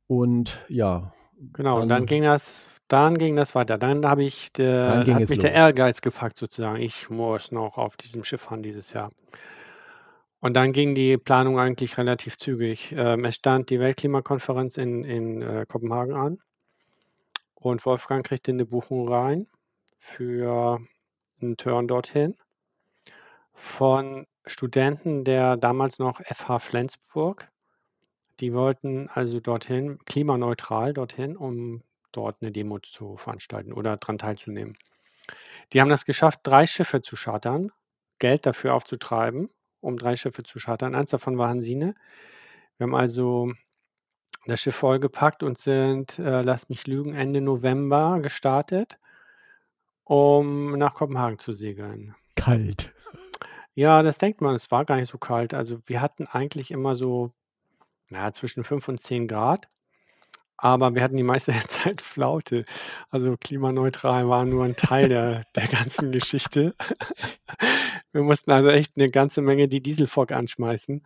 Und 0.08 0.66
ja, 0.70 1.14
Genau, 1.54 1.76
und 1.76 1.82
Dann- 1.82 1.90
dann 2.00 2.06
ging 2.08 2.24
das, 2.24 2.74
dann 2.88 3.18
ging 3.18 3.36
das 3.36 3.56
weiter. 3.56 3.78
Dann 3.78 4.06
habe 4.06 4.24
ich, 4.24 4.52
der, 4.54 4.88
Dann 4.88 5.04
ging 5.04 5.16
hat 5.16 5.30
mich 5.30 5.40
der 5.40 5.52
los. 5.52 5.60
Ehrgeiz 5.60 6.02
gepackt 6.02 6.38
sozusagen. 6.38 6.82
Ich 6.82 7.10
muss 7.10 7.52
noch 7.52 7.78
auf 7.78 7.98
diesem 7.98 8.24
Schiff 8.24 8.42
fahren 8.42 8.64
dieses 8.64 8.94
Jahr. 8.94 9.12
Und 10.40 10.54
dann 10.54 10.72
ging 10.72 10.96
die 10.96 11.18
Planung 11.18 11.60
eigentlich 11.60 11.98
relativ 11.98 12.38
zügig. 12.38 12.94
Ähm, 12.96 13.26
es 13.26 13.36
stand 13.36 13.70
die 13.70 13.80
Weltklimakonferenz 13.80 14.78
in, 14.78 15.04
in 15.04 15.42
äh, 15.42 15.66
Kopenhagen 15.68 16.16
an 16.16 16.40
und 17.56 17.86
Wolfgang 17.86 18.26
kriegte 18.26 18.52
eine 18.52 18.66
Buchung 18.66 19.08
rein 19.08 19.48
für 19.98 20.80
einen 21.42 21.58
Turn 21.58 21.88
dorthin 21.88 22.36
von 23.54 24.28
Studenten 24.46 25.26
der 25.26 25.58
damals 25.58 26.00
noch 26.00 26.22
FH 26.22 26.60
Flensburg. 26.60 27.50
Die 28.40 28.54
wollten 28.54 29.10
also 29.10 29.40
dorthin, 29.40 29.98
klimaneutral 30.06 30.94
dorthin, 30.94 31.36
um 31.36 31.82
dort 32.18 32.42
eine 32.42 32.52
Demo 32.52 32.80
zu 32.80 33.16
veranstalten 33.18 33.72
oder 33.72 33.96
daran 33.96 34.18
teilzunehmen. 34.18 34.78
Die 35.72 35.82
haben 35.82 35.90
das 35.90 36.06
geschafft, 36.06 36.40
drei 36.44 36.66
Schiffe 36.66 37.02
zu 37.02 37.16
chartern, 37.16 37.72
Geld 38.20 38.46
dafür 38.46 38.74
aufzutreiben, 38.74 39.50
um 39.80 39.98
drei 39.98 40.16
Schiffe 40.16 40.44
zu 40.44 40.60
chartern. 40.60 40.96
Eins 40.96 41.12
davon 41.12 41.38
war 41.38 41.50
Hansine. 41.50 41.96
Wir 42.78 42.86
haben 42.86 42.96
also 42.96 43.52
das 44.48 44.62
Schiff 44.62 44.76
vollgepackt 44.76 45.44
und 45.44 45.58
sind, 45.58 46.20
äh, 46.20 46.42
lass 46.42 46.70
mich 46.70 46.88
lügen, 46.88 47.14
Ende 47.14 47.42
November 47.42 48.20
gestartet, 48.22 48.98
um 50.04 50.78
nach 50.78 50.94
Kopenhagen 50.94 51.38
zu 51.38 51.54
segeln. 51.54 52.16
kalt. 52.36 52.94
Ja, 53.76 54.02
das 54.02 54.18
denkt 54.18 54.42
man, 54.42 54.56
es 54.56 54.72
war 54.72 54.86
gar 54.86 54.96
nicht 54.96 55.10
so 55.10 55.20
kalt. 55.20 55.54
Also 55.54 55.80
wir 55.86 56.02
hatten 56.02 56.26
eigentlich 56.26 56.72
immer 56.72 56.96
so, 56.96 57.32
ja, 58.10 58.32
zwischen 58.32 58.64
5 58.64 58.88
und 58.88 59.00
10 59.00 59.28
Grad, 59.28 59.70
aber 60.58 60.96
wir 60.96 61.04
hatten 61.04 61.18
die 61.18 61.24
meiste 61.24 61.52
Zeit 61.68 62.02
Flaute. 62.02 62.66
Also 63.10 63.38
klimaneutral 63.38 64.28
war 64.28 64.46
nur 64.46 64.66
ein 64.66 64.76
Teil 64.76 65.08
der, 65.10 65.44
der 65.56 65.68
ganzen 65.68 66.12
Geschichte. 66.12 66.76
Wir 68.14 68.24
mussten 68.24 68.52
also 68.52 68.70
echt 68.70 68.94
eine 68.96 69.10
ganze 69.12 69.42
Menge 69.42 69.68
die 69.68 69.82
Dieselfok 69.82 70.32
anschmeißen, 70.32 71.04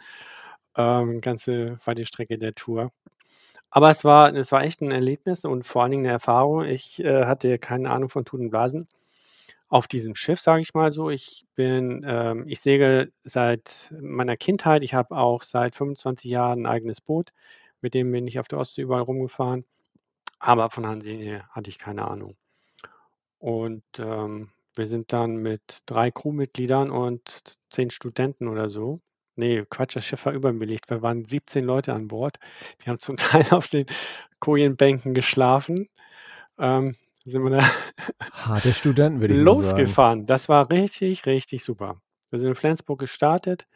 ähm, 0.77 1.19
ganze 1.19 1.79
weite 1.83 2.05
Strecke 2.05 2.37
der 2.37 2.53
Tour. 2.53 2.91
Aber 3.71 3.89
es 3.89 4.03
war, 4.03 4.33
es 4.35 4.51
war 4.51 4.63
echt 4.63 4.81
ein 4.81 4.91
Erlebnis 4.91 5.45
und 5.45 5.65
vor 5.65 5.83
allen 5.83 5.91
Dingen 5.91 6.05
eine 6.05 6.13
Erfahrung. 6.13 6.63
Ich 6.65 7.03
äh, 7.03 7.25
hatte 7.25 7.57
keine 7.59 7.89
Ahnung 7.89 8.09
von 8.09 8.25
Tuten 8.25 8.49
Blasen 8.49 8.87
auf 9.69 9.87
diesem 9.87 10.15
Schiff, 10.15 10.39
sage 10.41 10.61
ich 10.61 10.73
mal 10.73 10.91
so. 10.91 11.09
Ich 11.09 11.45
bin, 11.55 12.05
ähm, 12.07 12.45
ich 12.47 12.59
segel 12.59 13.13
seit 13.23 13.93
meiner 14.01 14.35
Kindheit. 14.37 14.83
Ich 14.83 14.93
habe 14.93 15.15
auch 15.15 15.43
seit 15.43 15.75
25 15.75 16.29
Jahren 16.29 16.63
ein 16.63 16.65
eigenes 16.65 16.99
Boot. 17.01 17.31
Mit 17.81 17.93
dem 17.93 18.11
bin 18.11 18.27
ich 18.27 18.39
auf 18.39 18.47
der 18.47 18.59
Ostsee 18.59 18.83
überall 18.83 19.01
rumgefahren. 19.01 19.65
Aber 20.39 20.69
von 20.69 20.87
Hansine 20.87 21.43
hatte 21.51 21.69
ich 21.69 21.77
keine 21.77 22.07
Ahnung. 22.07 22.35
Und 23.37 23.83
ähm, 23.97 24.49
wir 24.75 24.85
sind 24.85 25.13
dann 25.13 25.37
mit 25.37 25.81
drei 25.85 26.11
Crewmitgliedern 26.11 26.89
und 26.89 27.55
zehn 27.69 27.89
Studenten 27.89 28.47
oder 28.47 28.69
so. 28.69 29.01
Nee, 29.35 29.65
Quatsch, 29.69 29.95
das 29.95 30.05
Schiff 30.05 30.25
war 30.25 30.33
überbelegt. 30.33 30.89
Wir 30.89 31.01
waren 31.01 31.25
17 31.25 31.65
Leute 31.65 31.93
an 31.93 32.07
Bord. 32.07 32.37
Die 32.83 32.89
haben 32.89 32.99
zum 32.99 33.17
Teil 33.17 33.45
auf 33.51 33.67
den 33.67 33.85
Kojenbänken 34.39 35.13
geschlafen. 35.13 35.89
Ähm, 36.57 36.95
sind 37.25 37.43
wir 37.43 37.51
da 37.51 37.71
Harte 38.31 38.73
Studenten, 38.73 39.21
würde 39.21 39.35
ich 39.35 39.39
mal 39.39 39.55
sagen. 39.55 39.61
losgefahren. 39.61 40.25
Das 40.25 40.49
war 40.49 40.69
richtig, 40.71 41.25
richtig 41.25 41.63
super. 41.63 42.01
Wir 42.29 42.39
sind 42.39 42.49
in 42.49 42.55
Flensburg 42.55 42.99
gestartet 42.99 43.67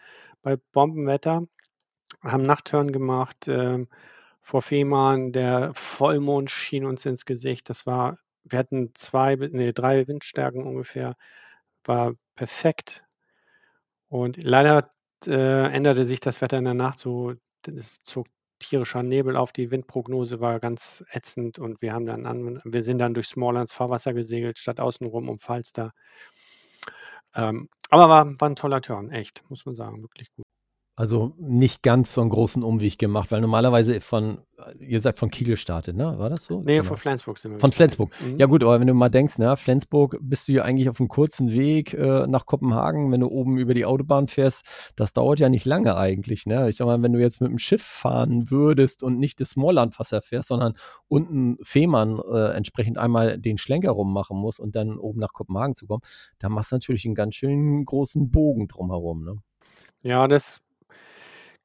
bei 0.41 0.57
Bombenwetter, 0.71 1.47
haben 2.25 2.44
Nachtturn 2.44 2.91
gemacht 2.91 3.48
ähm, 3.48 3.88
vor 4.41 4.62
Fehmarn. 4.62 5.32
Der 5.32 5.74
Vollmond 5.75 6.50
schien 6.51 6.86
uns 6.86 7.05
ins 7.05 7.25
Gesicht. 7.25 7.70
Das 7.70 7.86
war, 7.86 8.17
wir 8.44 8.60
hatten 8.60 8.91
zwei, 8.96 9.36
nee, 9.36 9.74
drei 9.74 10.08
Windstärken 10.08 10.63
ungefähr. 10.63 11.15
War 11.86 12.13
perfekt. 12.36 13.03
Und 14.10 14.44
leider 14.44 14.89
äh, 15.27 15.72
änderte 15.74 16.05
sich 16.05 16.20
das 16.20 16.41
Wetter 16.41 16.58
in 16.58 16.65
der 16.65 16.74
Nacht 16.74 17.00
so. 17.00 17.34
Es 17.67 18.01
zog 18.03 18.27
tierischer 18.60 19.03
Nebel 19.03 19.36
auf. 19.38 19.51
Die 19.51 19.72
Windprognose 19.72 20.39
war 20.39 20.60
ganz 20.60 21.03
ätzend 21.12 21.60
und 21.60 21.82
wir 21.82 21.94
haben 21.94 22.05
dann 22.05 22.25
an, 22.25 22.62
wir 22.63 22.84
sind 22.84 23.00
dann 23.00 23.13
durch 23.13 23.27
Smalllands 23.27 23.74
Fahrwasser 23.74 24.13
gesegelt, 24.13 24.58
statt 24.60 24.79
außenrum 24.79 25.29
um 25.29 25.39
Falster. 25.39 25.94
Ähm, 27.36 27.70
aber 27.89 28.10
war, 28.10 28.25
war 28.39 28.50
ein 28.50 28.55
toller 28.55 28.82
Turn, 28.82 29.12
echt, 29.12 29.44
muss 29.50 29.65
man 29.65 29.75
sagen, 29.75 30.01
wirklich 30.01 30.32
gut. 30.36 30.46
Also 30.97 31.33
nicht 31.37 31.83
ganz 31.83 32.13
so 32.13 32.21
einen 32.21 32.29
großen 32.29 32.63
Umweg 32.63 32.97
gemacht, 32.97 33.29
weil 33.29 33.41
normalerweise 33.41 33.99
von, 33.99 34.39
ihr 34.79 35.01
seid 35.01 35.17
von 35.19 35.29
Kiel 35.29 35.45
gestartet, 35.47 35.93
ne? 35.97 36.17
War 36.17 36.29
das 36.29 36.45
so? 36.45 36.61
Nee, 36.61 36.75
Genau. 36.77 36.83
von 36.87 36.95
Flensburg 36.95 37.37
sind 37.37 37.51
wir 37.51 37.59
Von. 37.59 37.73
Flensburg. 37.73 38.11
Mhm. 38.25 38.37
Ja 38.37 38.45
gut, 38.45 38.63
aber 38.63 38.79
wenn 38.79 38.87
du 38.87 38.93
mal 38.93 39.09
denkst, 39.09 39.37
ne, 39.37 39.57
Flensburg 39.57 40.17
bist 40.21 40.47
du 40.47 40.53
ja 40.53 40.63
eigentlich 40.63 40.87
auf 40.89 41.01
einem 41.01 41.09
kurzen 41.09 41.51
Weg 41.51 41.93
äh, 41.93 42.25
nach 42.27 42.45
Kopenhagen, 42.45 43.11
wenn 43.11 43.19
du 43.19 43.27
oben 43.27 43.57
über 43.57 43.73
die 43.73 43.83
Autobahn 43.83 44.27
fährst, 44.29 44.63
das 44.95 45.11
dauert 45.11 45.41
ja 45.41 45.49
nicht 45.49 45.65
lange 45.65 45.97
eigentlich, 45.97 46.45
ne? 46.45 46.69
Ich 46.69 46.77
sag 46.77 46.85
mal, 46.85 47.03
wenn 47.03 47.11
du 47.11 47.19
jetzt 47.19 47.41
mit 47.41 47.51
dem 47.51 47.57
Schiff 47.57 47.83
fahren 47.83 48.49
würdest 48.49 49.03
und 49.03 49.19
nicht 49.19 49.41
das 49.41 49.49
Smalllandwasser 49.49 50.21
fährst, 50.21 50.47
sondern 50.47 50.75
unten 51.09 51.57
Fehmarn 51.61 52.21
äh, 52.31 52.53
entsprechend 52.53 52.97
einmal 52.97 53.37
den 53.37 53.57
Schlenker 53.57 53.91
rummachen 53.91 54.37
musst 54.37 54.61
und 54.61 54.77
dann 54.77 54.97
oben 54.97 55.19
nach 55.19 55.33
Kopenhagen 55.33 55.75
zu 55.75 55.87
kommen, 55.87 56.03
dann 56.39 56.53
machst 56.53 56.71
du 56.71 56.77
natürlich 56.77 57.03
einen 57.05 57.15
ganz 57.15 57.35
schön 57.35 57.83
großen 57.83 58.31
Bogen 58.31 58.69
drumherum, 58.69 59.25
ne? 59.25 59.35
Ja, 60.01 60.27
das 60.27 60.61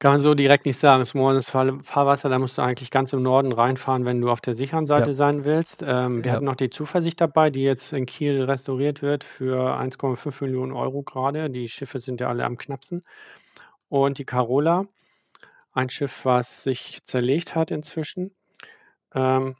kann 0.01 0.13
man 0.13 0.19
so 0.19 0.33
direkt 0.33 0.65
nicht 0.65 0.77
sagen. 0.79 1.05
Smalllands 1.05 1.51
Fahr 1.51 1.79
Fahrwasser, 1.83 2.29
da 2.29 2.39
musst 2.39 2.57
du 2.57 2.63
eigentlich 2.63 2.91
ganz 2.91 3.13
im 3.13 3.21
Norden 3.23 3.51
reinfahren, 3.53 4.03
wenn 4.05 4.19
du 4.21 4.29
auf 4.31 4.41
der 4.41 4.55
sicheren 4.55 4.87
Seite 4.87 5.11
Ja. 5.11 5.15
sein 5.15 5.45
willst. 5.45 5.83
Ähm, 5.87 6.23
wir 6.25 6.31
Ja. 6.31 6.35
hatten 6.37 6.45
noch 6.45 6.55
die 6.55 6.71
Zuversicht 6.71 7.21
dabei, 7.21 7.51
die 7.51 7.61
jetzt 7.63 7.93
in 7.93 8.07
Kiel 8.07 8.41
restauriert 8.43 9.03
wird 9.03 9.23
für 9.23 9.77
1,5 9.77 10.41
Millionen 10.41 10.73
Euro 10.73 11.03
gerade. 11.03 11.49
Die 11.51 11.69
Schiffe 11.69 11.99
sind 11.99 12.19
ja 12.21 12.29
alle 12.29 12.45
am 12.45 12.57
knappsten. 12.57 13.03
Und 13.89 14.17
die 14.19 14.25
Carola, 14.25 14.85
ein 15.73 15.89
Schiff, 15.89 16.25
was 16.25 16.63
sich 16.63 16.99
zerlegt 17.05 17.55
hat 17.55 17.71
inzwischen. 17.71 18.35
Ähm, 19.15 19.55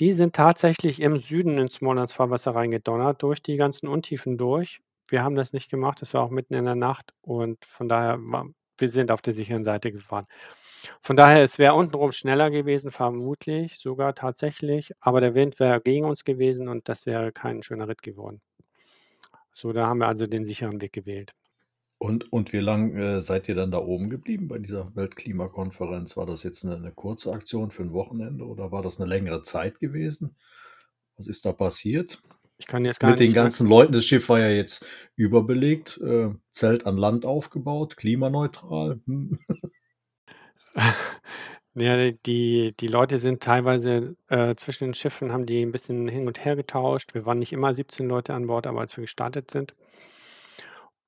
die 0.00 0.12
sind 0.12 0.34
tatsächlich 0.36 1.00
im 1.00 1.18
Süden 1.18 1.58
ins 1.58 1.74
Smalllands 1.76 2.12
Fahrwasser 2.14 2.54
reingedonnert, 2.54 3.22
durch 3.22 3.42
die 3.42 3.56
ganzen 3.56 3.88
Untiefen 3.88 4.38
durch. 4.38 4.80
wir 5.08 5.22
haben 5.24 5.36
das 5.36 5.52
nicht 5.54 5.70
gemacht. 5.70 6.02
Das 6.02 6.14
war 6.14 6.22
auch 6.24 6.30
mitten 6.30 6.54
in 6.54 6.64
der 6.66 6.74
Nacht 6.76 7.14
und 7.22 7.64
von 7.66 7.88
daher 7.88 8.18
war, 8.20 8.46
wir 8.78 8.88
sind 8.88 9.10
auf 9.10 9.22
der 9.22 9.34
sicheren 9.34 9.64
Seite 9.64 9.92
gefahren. 9.92 10.26
Von 11.00 11.16
daher, 11.16 11.42
es 11.42 11.58
wäre 11.58 11.74
untenrum 11.74 12.12
schneller 12.12 12.50
gewesen, 12.50 12.90
vermutlich 12.90 13.78
sogar 13.78 14.14
tatsächlich, 14.14 14.92
aber 15.00 15.20
der 15.20 15.34
Wind 15.34 15.58
wäre 15.58 15.80
gegen 15.80 16.04
uns 16.04 16.24
gewesen 16.24 16.68
und 16.68 16.88
das 16.88 17.06
wäre 17.06 17.32
kein 17.32 17.62
schöner 17.62 17.88
Ritt 17.88 18.02
geworden. 18.02 18.40
So, 19.52 19.72
da 19.72 19.86
haben 19.86 19.98
wir 19.98 20.06
also 20.06 20.26
den 20.26 20.44
sicheren 20.44 20.80
Weg 20.80 20.92
gewählt. 20.92 21.34
Und, 21.98 22.30
und 22.30 22.52
wie 22.52 22.60
lange 22.60 23.16
äh, 23.16 23.22
seid 23.22 23.48
ihr 23.48 23.54
dann 23.54 23.70
da 23.70 23.78
oben 23.78 24.10
geblieben 24.10 24.48
bei 24.48 24.58
dieser 24.58 24.94
Weltklimakonferenz? 24.94 26.16
War 26.16 26.26
das 26.26 26.42
jetzt 26.42 26.64
eine, 26.64 26.76
eine 26.76 26.92
kurze 26.92 27.32
Aktion 27.32 27.70
für 27.70 27.82
ein 27.82 27.94
Wochenende 27.94 28.44
oder 28.44 28.70
war 28.70 28.82
das 28.82 29.00
eine 29.00 29.08
längere 29.08 29.42
Zeit 29.42 29.80
gewesen? 29.80 30.36
Was 31.16 31.26
ist 31.26 31.46
da 31.46 31.52
passiert? 31.52 32.20
Ich 32.58 32.66
kann 32.66 32.84
jetzt 32.84 33.00
gar 33.00 33.10
Mit 33.10 33.20
nicht 33.20 33.30
den 33.30 33.34
ganzen 33.34 33.68
Leuten, 33.68 33.92
das 33.92 34.04
Schiff 34.04 34.28
war 34.28 34.40
ja 34.40 34.48
jetzt 34.48 34.86
überbelegt, 35.14 35.98
äh, 35.98 36.30
Zelt 36.50 36.86
an 36.86 36.96
Land 36.96 37.26
aufgebaut, 37.26 37.96
klimaneutral. 37.96 39.00
Hm. 39.06 39.38
Ja, 41.78 42.10
die, 42.10 42.74
die 42.80 42.86
Leute 42.86 43.18
sind 43.18 43.42
teilweise 43.42 44.16
äh, 44.28 44.54
zwischen 44.54 44.84
den 44.84 44.94
Schiffen, 44.94 45.30
haben 45.30 45.44
die 45.44 45.60
ein 45.62 45.72
bisschen 45.72 46.08
hin 46.08 46.26
und 46.26 46.42
her 46.42 46.56
getauscht. 46.56 47.12
Wir 47.12 47.26
waren 47.26 47.38
nicht 47.38 47.52
immer 47.52 47.74
17 47.74 48.08
Leute 48.08 48.32
an 48.32 48.46
Bord, 48.46 48.66
aber 48.66 48.80
als 48.80 48.96
wir 48.96 49.02
gestartet 49.02 49.50
sind. 49.50 49.74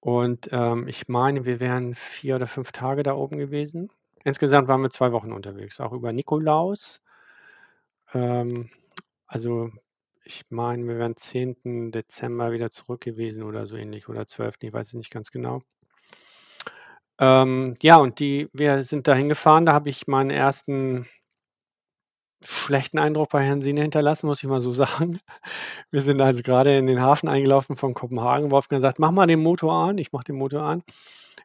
Und 0.00 0.50
ähm, 0.52 0.87
ich 0.87 1.09
meine, 1.09 1.47
wir 1.47 1.59
wären 1.61 1.95
vier 1.95 2.37
oder 2.37 2.47
fünf 2.47 2.71
Tage 2.73 3.02
da 3.02 3.14
oben 3.14 3.38
gewesen. 3.38 3.90
Insgesamt 4.25 4.69
waren 4.69 4.83
wir 4.83 4.90
zwei 4.90 5.12
Wochen 5.12 5.33
unterwegs, 5.33 5.81
auch 5.81 5.93
über 5.93 6.12
Nikolaus. 6.12 7.00
Ähm, 8.12 8.69
also 9.26 9.71
ich 10.28 10.42
meine, 10.50 10.87
wir 10.87 10.99
wären 10.99 11.16
10. 11.16 11.90
Dezember 11.90 12.52
wieder 12.52 12.70
zurück 12.70 13.00
gewesen 13.00 13.42
oder 13.42 13.66
so 13.66 13.76
ähnlich 13.76 14.08
oder 14.11 14.26
12. 14.26 14.56
Ich 14.61 14.73
weiß 14.73 14.88
es 14.88 14.94
nicht 14.94 15.11
ganz 15.11 15.30
genau. 15.30 15.62
Ähm, 17.18 17.75
ja, 17.82 17.97
und 17.97 18.20
die, 18.20 18.49
wir 18.52 18.82
sind 18.85 19.08
da 19.08 19.14
hingefahren, 19.14 19.64
da 19.64 19.73
habe 19.73 19.88
ich 19.88 20.06
meinen 20.06 20.30
ersten 20.30 21.08
schlechten 22.44 22.99
Eindruck 22.99 23.30
bei 23.30 23.42
Herrn 23.42 23.62
Sine 23.62 23.80
hinterlassen, 23.80 24.26
muss 24.26 24.42
ich 24.42 24.49
mal 24.49 24.61
so 24.61 24.73
sagen. 24.75 25.18
Wir 25.90 26.02
sind 26.02 26.20
also 26.20 26.42
gerade 26.42 26.76
in 26.76 26.87
den 26.87 27.02
Hafen 27.02 27.28
eingelaufen 27.28 27.76
von 27.76 27.94
Kopenhagen. 27.94 28.50
Wolfgang 28.50 28.82
sagt, 28.82 28.99
mach 28.99 29.11
mal 29.11 29.26
den 29.26 29.42
Motor 29.42 29.73
an. 29.73 29.99
Ich 29.99 30.12
mach 30.12 30.25
den 30.25 30.37
Motor 30.37 30.62
an. 30.62 30.82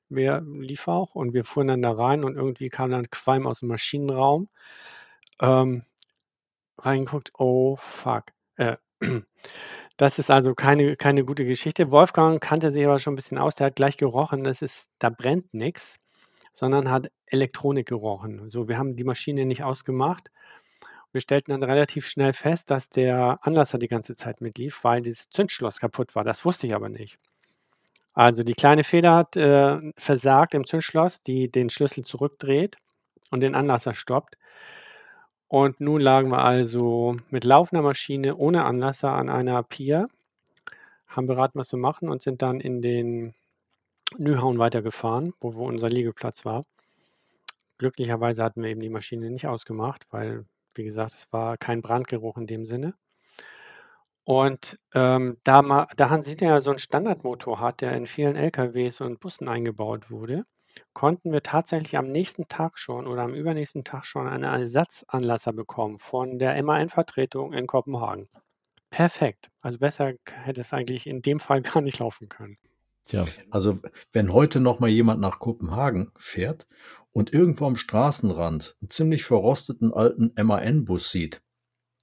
Wir 0.10 0.42
lief 0.42 0.88
auch 0.90 1.16
und 1.16 1.34
wir 1.34 1.46
fuhren 1.46 1.70
dann 1.70 1.82
da 1.82 1.94
rein 1.94 2.24
und 2.26 2.36
irgendwie 2.36 2.70
kam 2.70 2.92
dann 2.92 3.10
Qualm 3.10 3.48
aus 3.48 3.60
dem 3.62 3.70
Maschinenraum. 3.70 4.50
Ähm, 5.42 5.84
reingeguckt, 6.78 7.32
oh 7.38 7.78
fuck. 7.78 8.26
Das 9.98 10.18
ist 10.18 10.32
also 10.32 10.56
keine, 10.56 10.96
keine 10.96 11.24
gute 11.24 11.46
Geschichte. 11.46 11.92
Wolfgang 11.92 12.42
kannte 12.42 12.72
sich 12.72 12.84
aber 12.84 12.98
schon 12.98 13.14
ein 13.14 13.16
bisschen 13.16 13.38
aus, 13.38 13.56
der 13.56 13.68
hat 13.68 13.76
gleich 13.76 13.96
gerochen, 13.98 14.44
das 14.44 14.62
ist, 14.64 14.90
da 14.98 15.10
brennt 15.12 15.54
nichts, 15.54 16.00
sondern 16.52 16.90
hat 16.90 17.12
Elektronik 17.28 17.88
gerochen. 17.88 18.50
So, 18.50 18.68
wir 18.68 18.78
haben 18.78 18.96
die 18.96 19.04
Maschine 19.04 19.46
nicht 19.46 19.64
ausgemacht. 19.64 20.32
Wir 21.12 21.22
stellten 21.22 21.52
dann 21.52 21.62
relativ 21.62 22.08
schnell 22.08 22.34
fest, 22.34 22.72
dass 22.72 22.90
der 22.90 23.38
Anlasser 23.44 23.78
die 23.78 23.88
ganze 23.88 24.16
Zeit 24.16 24.42
mitlief, 24.42 24.84
weil 24.84 25.04
dieses 25.04 25.30
Zündschloss 25.30 25.80
kaputt 25.80 26.16
war. 26.16 26.24
Das 26.24 26.44
wusste 26.44 26.66
ich 26.66 26.74
aber 26.74 26.90
nicht. 26.90 27.20
Also 28.16 28.44
die 28.44 28.54
kleine 28.54 28.84
Feder 28.84 29.16
hat 29.16 29.38
äh, 29.38 29.80
versagt 29.96 30.56
im 30.56 30.66
Zündschloss, 30.66 31.22
die 31.22 31.52
den 31.52 31.70
Schlüssel 31.70 32.04
zurückdreht 32.04 32.78
und 33.30 33.42
den 33.42 33.54
Anlasser 33.54 33.94
stoppt. 33.94 34.38
Und 35.54 35.80
nun 35.80 36.02
lagen 36.02 36.32
wir 36.32 36.40
also 36.40 37.16
mit 37.30 37.44
laufender 37.44 37.84
Maschine 37.84 38.38
ohne 38.38 38.66
Anlasser 38.66 39.14
an 39.14 39.30
einer 39.30 39.62
Pier, 39.62 40.08
haben 41.06 41.28
beraten, 41.28 41.60
was 41.60 41.72
wir 41.72 41.78
machen 41.78 42.10
und 42.10 42.24
sind 42.24 42.42
dann 42.42 42.60
in 42.60 42.82
den 42.82 43.36
Nyhavn 44.18 44.58
weitergefahren, 44.58 45.36
wo, 45.40 45.54
wo 45.54 45.68
unser 45.68 45.90
Liegeplatz 45.90 46.44
war. 46.44 46.66
Glücklicherweise 47.78 48.44
hatten 48.44 48.64
wir 48.64 48.72
eben 48.72 48.82
die 48.82 48.90
Maschine 48.90 49.30
nicht 49.30 49.46
ausgemacht, 49.46 50.08
weil, 50.10 50.46
wie 50.74 50.86
gesagt, 50.86 51.14
es 51.14 51.32
war 51.32 51.56
kein 51.58 51.84
Brandgeruch 51.84 52.38
in 52.38 52.48
dem 52.48 52.66
Sinne. 52.66 52.96
Und 54.24 54.80
ähm, 54.96 55.38
da, 55.44 55.86
da 55.96 56.10
Hans 56.10 56.26
Sieter 56.26 56.48
ja 56.48 56.62
so 56.62 56.72
einen 56.72 56.80
Standardmotor 56.80 57.60
hat, 57.60 57.82
der 57.82 57.92
in 57.96 58.08
vielen 58.08 58.36
LKWs 58.36 59.02
und 59.02 59.20
Bussen 59.20 59.48
eingebaut 59.48 60.10
wurde, 60.10 60.46
konnten 60.94 61.32
wir 61.32 61.42
tatsächlich 61.42 61.98
am 61.98 62.12
nächsten 62.12 62.48
Tag 62.48 62.78
schon 62.78 63.08
oder 63.08 63.24
am 63.24 63.34
übernächsten 63.34 63.84
Tag 63.84 64.06
schon 64.06 64.28
einen 64.28 64.44
Ersatzanlasser 64.44 65.54
bekommen 65.54 66.00
von 66.00 66.40
der 66.40 66.62
MAN-Vertretung 66.64 67.54
in 67.54 67.68
Kopenhagen. 67.68 68.30
Perfekt. 68.90 69.50
Also 69.62 69.80
besser 69.80 70.14
hätte 70.32 70.62
es 70.62 70.74
eigentlich 70.74 71.08
in 71.08 71.22
dem 71.22 71.40
Fall 71.40 71.62
gar 71.62 71.82
nicht 71.82 72.00
laufen 72.00 72.30
können. 72.30 72.58
Tja, 73.06 73.26
Also 73.52 73.80
wenn 74.14 74.32
heute 74.32 74.62
noch 74.62 74.80
mal 74.80 74.90
jemand 74.90 75.20
nach 75.20 75.40
Kopenhagen 75.40 76.12
fährt 76.16 76.68
und 77.12 77.34
irgendwo 77.34 77.66
am 77.66 77.76
Straßenrand 77.76 78.78
einen 78.82 78.90
ziemlich 78.90 79.26
verrosteten 79.26 79.94
alten 79.94 80.32
MAN-Bus 80.42 81.12
sieht, 81.12 81.43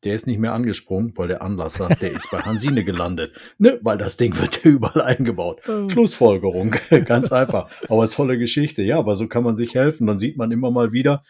der 0.04 0.14
ist 0.14 0.26
nicht 0.26 0.38
mehr 0.38 0.52
angesprungen, 0.54 1.12
weil 1.16 1.28
der 1.28 1.42
Anlasser, 1.42 1.88
der 1.88 2.12
ist 2.12 2.30
bei 2.30 2.38
Hansine 2.38 2.84
gelandet. 2.84 3.32
Ne, 3.58 3.78
weil 3.82 3.98
das 3.98 4.16
Ding 4.16 4.38
wird 4.40 4.64
ja 4.64 4.70
überall 4.70 5.02
eingebaut. 5.02 5.60
Schlussfolgerung, 5.88 6.76
ganz 7.04 7.30
einfach. 7.30 7.68
Aber 7.88 8.10
tolle 8.10 8.38
Geschichte. 8.38 8.82
Ja, 8.82 8.98
aber 8.98 9.16
so 9.16 9.28
kann 9.28 9.44
man 9.44 9.56
sich 9.56 9.74
helfen. 9.74 10.06
Dann 10.06 10.18
sieht 10.18 10.38
man 10.38 10.50
immer 10.50 10.70
mal 10.70 10.92
wieder, 10.92 11.22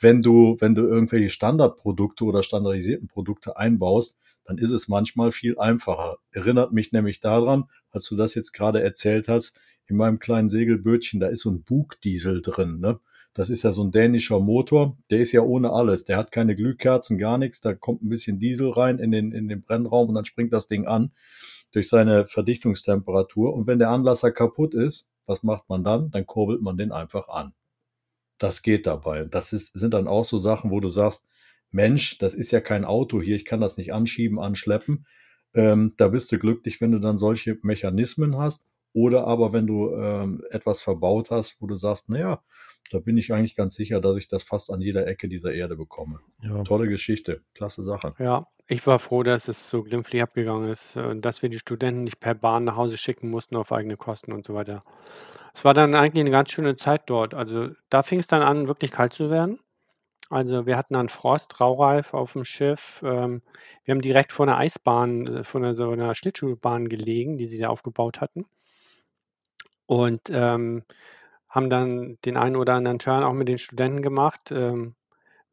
wenn 0.00 0.22
du, 0.22 0.56
wenn 0.58 0.74
du 0.74 0.82
irgendwelche 0.82 1.28
Standardprodukte 1.28 2.24
oder 2.24 2.42
standardisierten 2.42 3.06
Produkte 3.06 3.56
einbaust, 3.56 4.18
dann 4.44 4.58
ist 4.58 4.72
es 4.72 4.88
manchmal 4.88 5.30
viel 5.30 5.58
einfacher. 5.58 6.16
Erinnert 6.32 6.72
mich 6.72 6.90
nämlich 6.90 7.20
daran, 7.20 7.64
als 7.90 8.08
du 8.08 8.16
das 8.16 8.34
jetzt 8.34 8.52
gerade 8.52 8.82
erzählt 8.82 9.28
hast, 9.28 9.60
in 9.86 9.96
meinem 9.96 10.18
kleinen 10.18 10.48
Segelbötchen, 10.48 11.20
da 11.20 11.28
ist 11.28 11.42
so 11.42 11.50
ein 11.50 11.62
Bugdiesel 11.62 12.42
drin. 12.42 12.80
Ne? 12.80 12.98
Das 13.34 13.48
ist 13.48 13.62
ja 13.62 13.72
so 13.72 13.82
ein 13.82 13.92
dänischer 13.92 14.40
Motor, 14.40 14.96
der 15.10 15.20
ist 15.20 15.32
ja 15.32 15.40
ohne 15.40 15.72
alles. 15.72 16.04
Der 16.04 16.18
hat 16.18 16.32
keine 16.32 16.54
Glühkerzen, 16.54 17.16
gar 17.16 17.38
nichts. 17.38 17.60
Da 17.60 17.74
kommt 17.74 18.02
ein 18.02 18.10
bisschen 18.10 18.38
Diesel 18.38 18.70
rein 18.70 18.98
in 18.98 19.10
den, 19.10 19.32
in 19.32 19.48
den 19.48 19.62
Brennraum 19.62 20.10
und 20.10 20.14
dann 20.14 20.26
springt 20.26 20.52
das 20.52 20.66
Ding 20.68 20.86
an 20.86 21.12
durch 21.72 21.88
seine 21.88 22.26
Verdichtungstemperatur. 22.26 23.54
Und 23.54 23.66
wenn 23.66 23.78
der 23.78 23.90
Anlasser 23.90 24.32
kaputt 24.32 24.74
ist, 24.74 25.10
was 25.24 25.42
macht 25.42 25.68
man 25.68 25.82
dann? 25.82 26.10
Dann 26.10 26.26
kurbelt 26.26 26.60
man 26.60 26.76
den 26.76 26.92
einfach 26.92 27.28
an. 27.28 27.54
Das 28.38 28.62
geht 28.62 28.86
dabei. 28.86 29.24
Das 29.24 29.52
ist, 29.52 29.72
sind 29.72 29.94
dann 29.94 30.08
auch 30.08 30.24
so 30.24 30.36
Sachen, 30.36 30.70
wo 30.70 30.80
du 30.80 30.88
sagst, 30.88 31.24
Mensch, 31.70 32.18
das 32.18 32.34
ist 32.34 32.50
ja 32.50 32.60
kein 32.60 32.84
Auto 32.84 33.22
hier, 33.22 33.36
ich 33.36 33.46
kann 33.46 33.60
das 33.60 33.78
nicht 33.78 33.94
anschieben, 33.94 34.38
anschleppen. 34.38 35.06
Ähm, 35.54 35.94
da 35.96 36.08
bist 36.08 36.30
du 36.32 36.38
glücklich, 36.38 36.80
wenn 36.80 36.92
du 36.92 36.98
dann 36.98 37.16
solche 37.16 37.58
Mechanismen 37.62 38.36
hast. 38.36 38.66
Oder 38.92 39.26
aber 39.26 39.54
wenn 39.54 39.66
du 39.66 39.94
ähm, 39.94 40.42
etwas 40.50 40.82
verbaut 40.82 41.30
hast, 41.30 41.56
wo 41.60 41.66
du 41.66 41.76
sagst, 41.76 42.10
naja, 42.10 42.42
da 42.90 42.98
bin 42.98 43.16
ich 43.16 43.32
eigentlich 43.32 43.56
ganz 43.56 43.74
sicher, 43.74 44.00
dass 44.00 44.16
ich 44.16 44.28
das 44.28 44.42
fast 44.42 44.70
an 44.70 44.80
jeder 44.80 45.06
Ecke 45.06 45.28
dieser 45.28 45.52
Erde 45.52 45.76
bekomme. 45.76 46.20
ja. 46.42 46.62
Tolle 46.64 46.88
Geschichte, 46.88 47.42
klasse 47.54 47.82
Sache. 47.82 48.14
Ja, 48.18 48.46
ich 48.66 48.86
war 48.86 48.98
froh, 48.98 49.22
dass 49.22 49.48
es 49.48 49.68
so 49.68 49.82
glimpflich 49.82 50.22
abgegangen 50.22 50.70
ist, 50.70 50.96
äh, 50.96 51.16
dass 51.16 51.42
wir 51.42 51.48
die 51.48 51.58
Studenten 51.58 52.04
nicht 52.04 52.20
per 52.20 52.34
Bahn 52.34 52.64
nach 52.64 52.76
Hause 52.76 52.96
schicken 52.96 53.30
mussten 53.30 53.56
auf 53.56 53.72
eigene 53.72 53.96
Kosten 53.96 54.32
und 54.32 54.44
so 54.44 54.54
weiter. 54.54 54.82
Es 55.54 55.64
war 55.64 55.74
dann 55.74 55.94
eigentlich 55.94 56.22
eine 56.22 56.30
ganz 56.30 56.50
schöne 56.50 56.76
Zeit 56.76 57.02
dort. 57.06 57.34
Also 57.34 57.70
da 57.90 58.02
fing 58.02 58.18
es 58.18 58.26
dann 58.26 58.42
an, 58.42 58.68
wirklich 58.68 58.90
kalt 58.90 59.12
zu 59.12 59.30
werden. 59.30 59.58
Also 60.30 60.64
wir 60.64 60.78
hatten 60.78 60.94
dann 60.94 61.10
Frost, 61.10 61.60
Raureif 61.60 62.14
auf 62.14 62.32
dem 62.32 62.44
Schiff. 62.44 63.02
Ähm, 63.04 63.42
wir 63.84 63.92
haben 63.92 64.00
direkt 64.00 64.32
vor 64.32 64.46
einer 64.46 64.56
Eisbahn, 64.56 65.26
äh, 65.26 65.44
vor 65.44 65.60
einer, 65.60 65.74
so 65.74 65.90
einer 65.90 66.14
Schlittschuhbahn 66.14 66.88
gelegen, 66.88 67.36
die 67.36 67.44
sie 67.46 67.58
da 67.58 67.68
aufgebaut 67.68 68.22
hatten. 68.22 68.46
Und 69.84 70.22
ähm, 70.30 70.84
haben 71.52 71.70
dann 71.70 72.18
den 72.24 72.36
einen 72.36 72.56
oder 72.56 72.74
anderen 72.74 72.98
Turn 72.98 73.22
auch 73.22 73.34
mit 73.34 73.46
den 73.46 73.58
Studenten 73.58 74.02
gemacht, 74.02 74.50
ähm, 74.50 74.94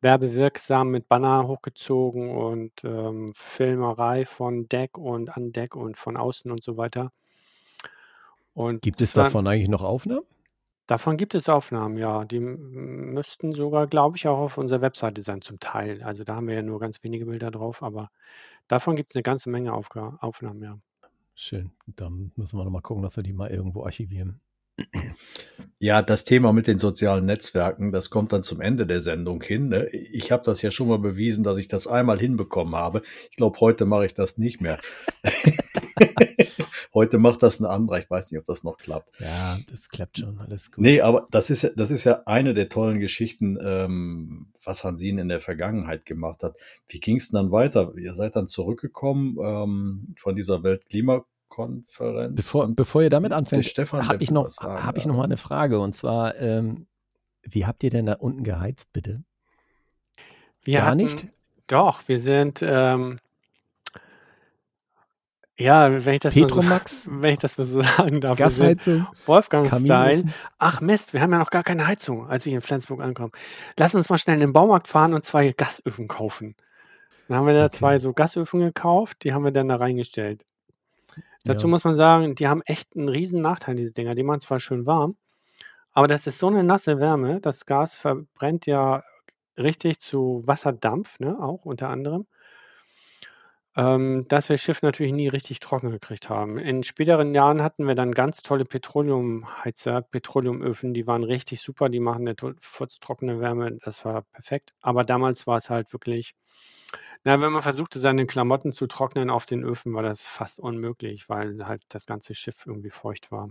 werbewirksam 0.01 0.89
mit 0.89 1.09
Banner 1.09 1.45
hochgezogen 1.47 2.29
und 2.35 2.71
ähm, 2.85 3.33
Filmerei 3.35 4.25
von 4.25 4.69
Deck 4.69 4.97
und 4.97 5.29
an 5.35 5.51
Deck 5.51 5.75
und 5.75 5.97
von 5.97 6.15
außen 6.15 6.49
und 6.51 6.63
so 6.63 6.77
weiter. 6.77 7.11
Und 8.53 8.81
Gibt 8.81 9.01
es 9.01 9.15
war- 9.17 9.25
davon 9.25 9.45
eigentlich 9.45 9.67
noch 9.67 9.83
Aufnahmen? 9.83 10.25
Davon 10.87 11.17
gibt 11.17 11.35
es 11.35 11.49
Aufnahmen, 11.49 11.97
ja. 11.97 12.25
Die 12.25 12.39
müssten 12.39 13.53
sogar, 13.53 13.85
glaube 13.85 14.17
ich, 14.17 14.27
auch 14.27 14.39
auf 14.39 14.57
unserer 14.57 14.81
Webseite 14.81 15.21
sein, 15.21 15.41
zum 15.41 15.59
Teil. 15.59 16.01
Also 16.01 16.23
da 16.23 16.35
haben 16.35 16.47
wir 16.47 16.55
ja 16.55 16.61
nur 16.63 16.79
ganz 16.79 17.03
wenige 17.03 17.25
Bilder 17.27 17.51
drauf, 17.51 17.83
aber 17.83 18.09
davon 18.67 18.95
gibt 18.95 19.11
es 19.11 19.15
eine 19.15 19.21
ganze 19.21 19.51
Menge 19.51 19.73
Aufga 19.73 20.17
Aufnahmen, 20.21 20.63
ja. 20.63 20.79
Schön. 21.35 21.71
Dann 21.85 22.31
müssen 22.37 22.57
wir 22.57 22.63
nochmal 22.63 22.81
gucken, 22.81 23.03
dass 23.03 23.17
wir 23.17 23.23
die 23.23 23.33
mal 23.33 23.51
irgendwo 23.51 23.83
archivieren. 23.83 24.41
Ja, 25.81 26.01
das 26.01 26.25
Thema 26.25 26.51
mit 26.51 26.67
den 26.67 26.77
sozialen 26.77 27.25
Netzwerken, 27.25 27.91
das 27.91 28.09
kommt 28.09 28.33
dann 28.33 28.43
zum 28.43 28.59
Ende 28.59 28.85
der 28.85 28.99
Sendung 28.99 29.41
hin. 29.41 29.69
Ne? 29.69 29.87
Ich 29.89 30.31
habe 30.31 30.43
das 30.43 30.61
ja 30.61 30.71
schon 30.71 30.89
mal 30.89 30.99
bewiesen, 30.99 31.43
dass 31.43 31.57
ich 31.57 31.67
das 31.69 31.87
einmal 31.87 32.19
hinbekommen 32.19 32.75
habe. 32.75 33.01
Ich 33.29 33.37
glaube, 33.37 33.59
heute 33.61 33.85
mache 33.85 34.05
ich 34.05 34.13
das 34.13 34.37
nicht 34.37 34.59
mehr. 34.59 34.77
heute 36.93 37.17
macht 37.17 37.43
das 37.43 37.59
ein 37.59 37.65
anderer. 37.65 37.99
Ich 37.99 38.09
weiß 38.09 38.31
nicht, 38.31 38.39
ob 38.39 38.45
das 38.45 38.63
noch 38.63 38.77
klappt. 38.77 39.19
Ja, 39.21 39.57
das 39.71 39.89
klappt 39.89 40.17
schon. 40.19 40.37
Alles 40.39 40.71
gut. 40.71 40.81
Nee, 40.83 41.01
aber 41.01 41.27
das 41.31 41.49
ist, 41.49 41.61
ja- 41.63 41.71
das 41.75 41.91
ist 41.91 42.03
ja 42.03 42.23
eine 42.25 42.53
der 42.53 42.67
tollen 42.69 42.99
Geschichten, 42.99 43.57
ähm, 43.61 44.47
was 44.63 44.83
Hansin 44.83 45.17
in 45.17 45.29
der 45.29 45.39
Vergangenheit 45.39 46.05
gemacht 46.05 46.43
hat. 46.43 46.57
Wie 46.87 46.99
ging 46.99 47.17
es 47.17 47.29
dann 47.29 47.51
weiter? 47.51 47.93
Ihr 47.97 48.13
seid 48.13 48.35
dann 48.35 48.47
zurückgekommen 48.47 49.37
ähm, 49.41 50.15
von 50.17 50.35
dieser 50.35 50.61
Weltklimakonferenz 50.63 51.25
Klimakonferenz. 51.59 52.35
Bevor, 52.35 52.67
bevor 52.69 53.01
ihr 53.03 53.09
damit 53.09 53.31
anfängt, 53.31 53.65
Stefan, 53.65 54.07
habe 54.07 54.23
ich 54.23 54.31
noch, 54.31 54.49
sagen. 54.49 54.83
habe 54.83 54.97
ich 54.97 55.05
noch 55.05 55.15
mal 55.15 55.23
eine 55.23 55.37
Frage. 55.37 55.79
Und 55.79 55.93
zwar, 55.93 56.35
ähm, 56.37 56.87
wie 57.43 57.65
habt 57.65 57.83
ihr 57.83 57.89
denn 57.89 58.05
da 58.05 58.13
unten 58.13 58.43
geheizt, 58.43 58.93
bitte? 58.93 59.23
Wir 60.63 60.79
Gar 60.79 60.87
hatten, 60.87 60.97
nicht? 60.97 61.27
doch, 61.67 62.07
wir 62.07 62.19
sind, 62.19 62.61
ähm, 62.61 63.19
ja, 65.57 66.05
wenn 66.05 66.13
ich 66.13 66.21
das 66.21 66.35
mal 66.35 66.41
so, 66.49 66.55
Petromax, 66.55 67.09
wenn 67.11 67.33
ich 67.33 67.39
das 67.39 67.57
mal 67.57 67.65
so 67.65 67.81
sagen 67.81 68.21
darf, 68.21 68.37
Gasheizung, 68.37 69.07
Wolfgang-Style. 69.25 70.25
Ach 70.57 70.79
Mist, 70.81 71.13
wir 71.13 71.21
haben 71.21 71.31
ja 71.33 71.39
noch 71.39 71.49
gar 71.51 71.63
keine 71.63 71.85
Heizung, 71.87 72.27
als 72.29 72.45
ich 72.45 72.53
in 72.53 72.61
Flensburg 72.61 73.01
ankomme. 73.01 73.31
Lass 73.77 73.95
uns 73.95 74.09
mal 74.09 74.17
schnell 74.17 74.35
in 74.35 74.41
den 74.41 74.53
Baumarkt 74.53 74.87
fahren 74.87 75.13
und 75.13 75.25
zwei 75.25 75.51
Gasöfen 75.51 76.07
kaufen. 76.07 76.55
Dann 77.27 77.37
haben 77.37 77.47
wir 77.47 77.53
da 77.53 77.69
zwei 77.69 77.95
Okay. 77.95 77.99
so 77.99 78.13
Gasöfen 78.13 78.61
gekauft, 78.61 79.23
die 79.23 79.33
haben 79.33 79.43
wir 79.43 79.51
dann 79.51 79.67
da 79.67 79.75
reingestellt. 79.75 80.45
Dazu 81.45 81.67
Ja. 81.67 81.71
muss 81.71 81.83
man 81.83 81.95
sagen, 81.95 82.35
die 82.35 82.47
haben 82.47 82.61
echt 82.65 82.95
einen 82.95 83.09
riesen 83.09 83.41
Nachteil, 83.41 83.75
diese 83.75 83.91
Dinger. 83.91 84.15
Die 84.15 84.23
machen 84.23 84.41
zwar 84.41 84.59
schön 84.59 84.85
warm, 84.85 85.17
aber 85.93 86.07
das 86.07 86.27
ist 86.27 86.39
so 86.39 86.47
eine 86.47 86.63
nasse 86.63 86.99
Wärme. 86.99 87.41
Das 87.41 87.65
Gas 87.65 87.95
verbrennt 87.95 88.65
ja 88.67 89.03
richtig 89.57 89.99
zu 89.99 90.43
Wasserdampf, 90.45 91.19
ne, 91.19 91.37
auch 91.41 91.65
unter 91.65 91.89
anderem, 91.89 92.27
ähm, 93.77 94.25
dass 94.27 94.49
wir 94.49 94.57
Schiff 94.57 94.81
natürlich 94.81 95.13
nie 95.13 95.27
richtig 95.27 95.59
trocken 95.59 95.91
gekriegt 95.91 96.29
haben. 96.29 96.57
In 96.57 96.83
späteren 96.83 97.33
Jahren 97.33 97.61
hatten 97.61 97.87
wir 97.87 97.95
dann 97.95 98.13
ganz 98.13 98.41
tolle 98.41 98.65
Petroleumheizer, 98.65 100.01
Petroleumöfen, 100.01 100.93
die 100.93 101.07
waren 101.07 101.23
richtig 101.23 101.61
super, 101.61 101.89
die 101.89 101.99
machen 101.99 102.27
eine 102.27 102.35
furztrockene 102.59 103.39
Wärme, 103.39 103.77
das 103.83 104.03
war 104.05 104.23
perfekt. 104.23 104.73
Aber 104.81 105.03
damals 105.03 105.45
war 105.45 105.57
es 105.57 105.69
halt 105.69 105.93
wirklich, 105.93 106.33
na, 107.23 107.39
wenn 107.39 107.51
man 107.51 107.61
versuchte, 107.61 107.99
seine 107.99 108.25
Klamotten 108.25 108.71
zu 108.71 108.87
trocknen 108.87 109.29
auf 109.29 109.45
den 109.45 109.63
Öfen, 109.63 109.93
war 109.93 110.03
das 110.03 110.25
fast 110.25 110.59
unmöglich, 110.59 111.29
weil 111.29 111.67
halt 111.67 111.83
das 111.89 112.05
ganze 112.05 112.33
Schiff 112.33 112.65
irgendwie 112.65 112.91
feucht 112.91 113.31
war. 113.31 113.49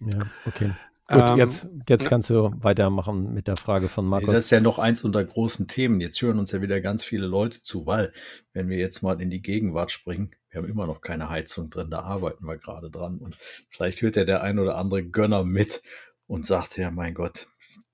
Ja, 0.00 0.26
okay. 0.44 0.72
Gut, 1.08 1.22
Ähm, 1.22 1.38
jetzt, 1.38 1.68
jetzt 1.88 2.08
kannst 2.08 2.30
du 2.30 2.52
weitermachen 2.58 3.32
mit 3.32 3.46
der 3.46 3.56
Frage 3.56 3.88
von 3.88 4.06
Markus. 4.06 4.34
das 4.34 4.44
ist 4.46 4.50
ja 4.50 4.60
noch 4.60 4.80
eins 4.80 5.04
unter 5.04 5.24
großen 5.24 5.68
Themen. 5.68 6.00
Jetzt 6.00 6.20
hören 6.20 6.38
uns 6.38 6.50
ja 6.50 6.60
wieder 6.62 6.80
ganz 6.80 7.04
viele 7.04 7.26
Leute 7.26 7.62
zu, 7.62 7.86
weil, 7.86 8.12
wenn 8.52 8.68
wir 8.68 8.78
jetzt 8.78 9.02
mal 9.02 9.20
in 9.20 9.30
die 9.30 9.40
Gegenwart 9.42 9.92
springen, 9.92 10.32
wir 10.50 10.62
haben 10.62 10.68
immer 10.68 10.86
noch 10.86 11.02
keine 11.02 11.30
Heizung 11.30 11.70
drin, 11.70 11.90
da 11.90 12.00
arbeiten 12.00 12.44
wir 12.46 12.56
gerade 12.56 12.90
dran. 12.90 13.18
Und 13.18 13.38
vielleicht 13.70 14.02
hört 14.02 14.16
ja 14.16 14.24
der 14.24 14.42
ein 14.42 14.58
oder 14.58 14.76
andere 14.76 15.04
Gönner 15.04 15.44
mit 15.44 15.82
und 16.26 16.44
sagt, 16.44 16.76
ja, 16.76 16.90
mein 16.90 17.14
Gott, 17.14 17.46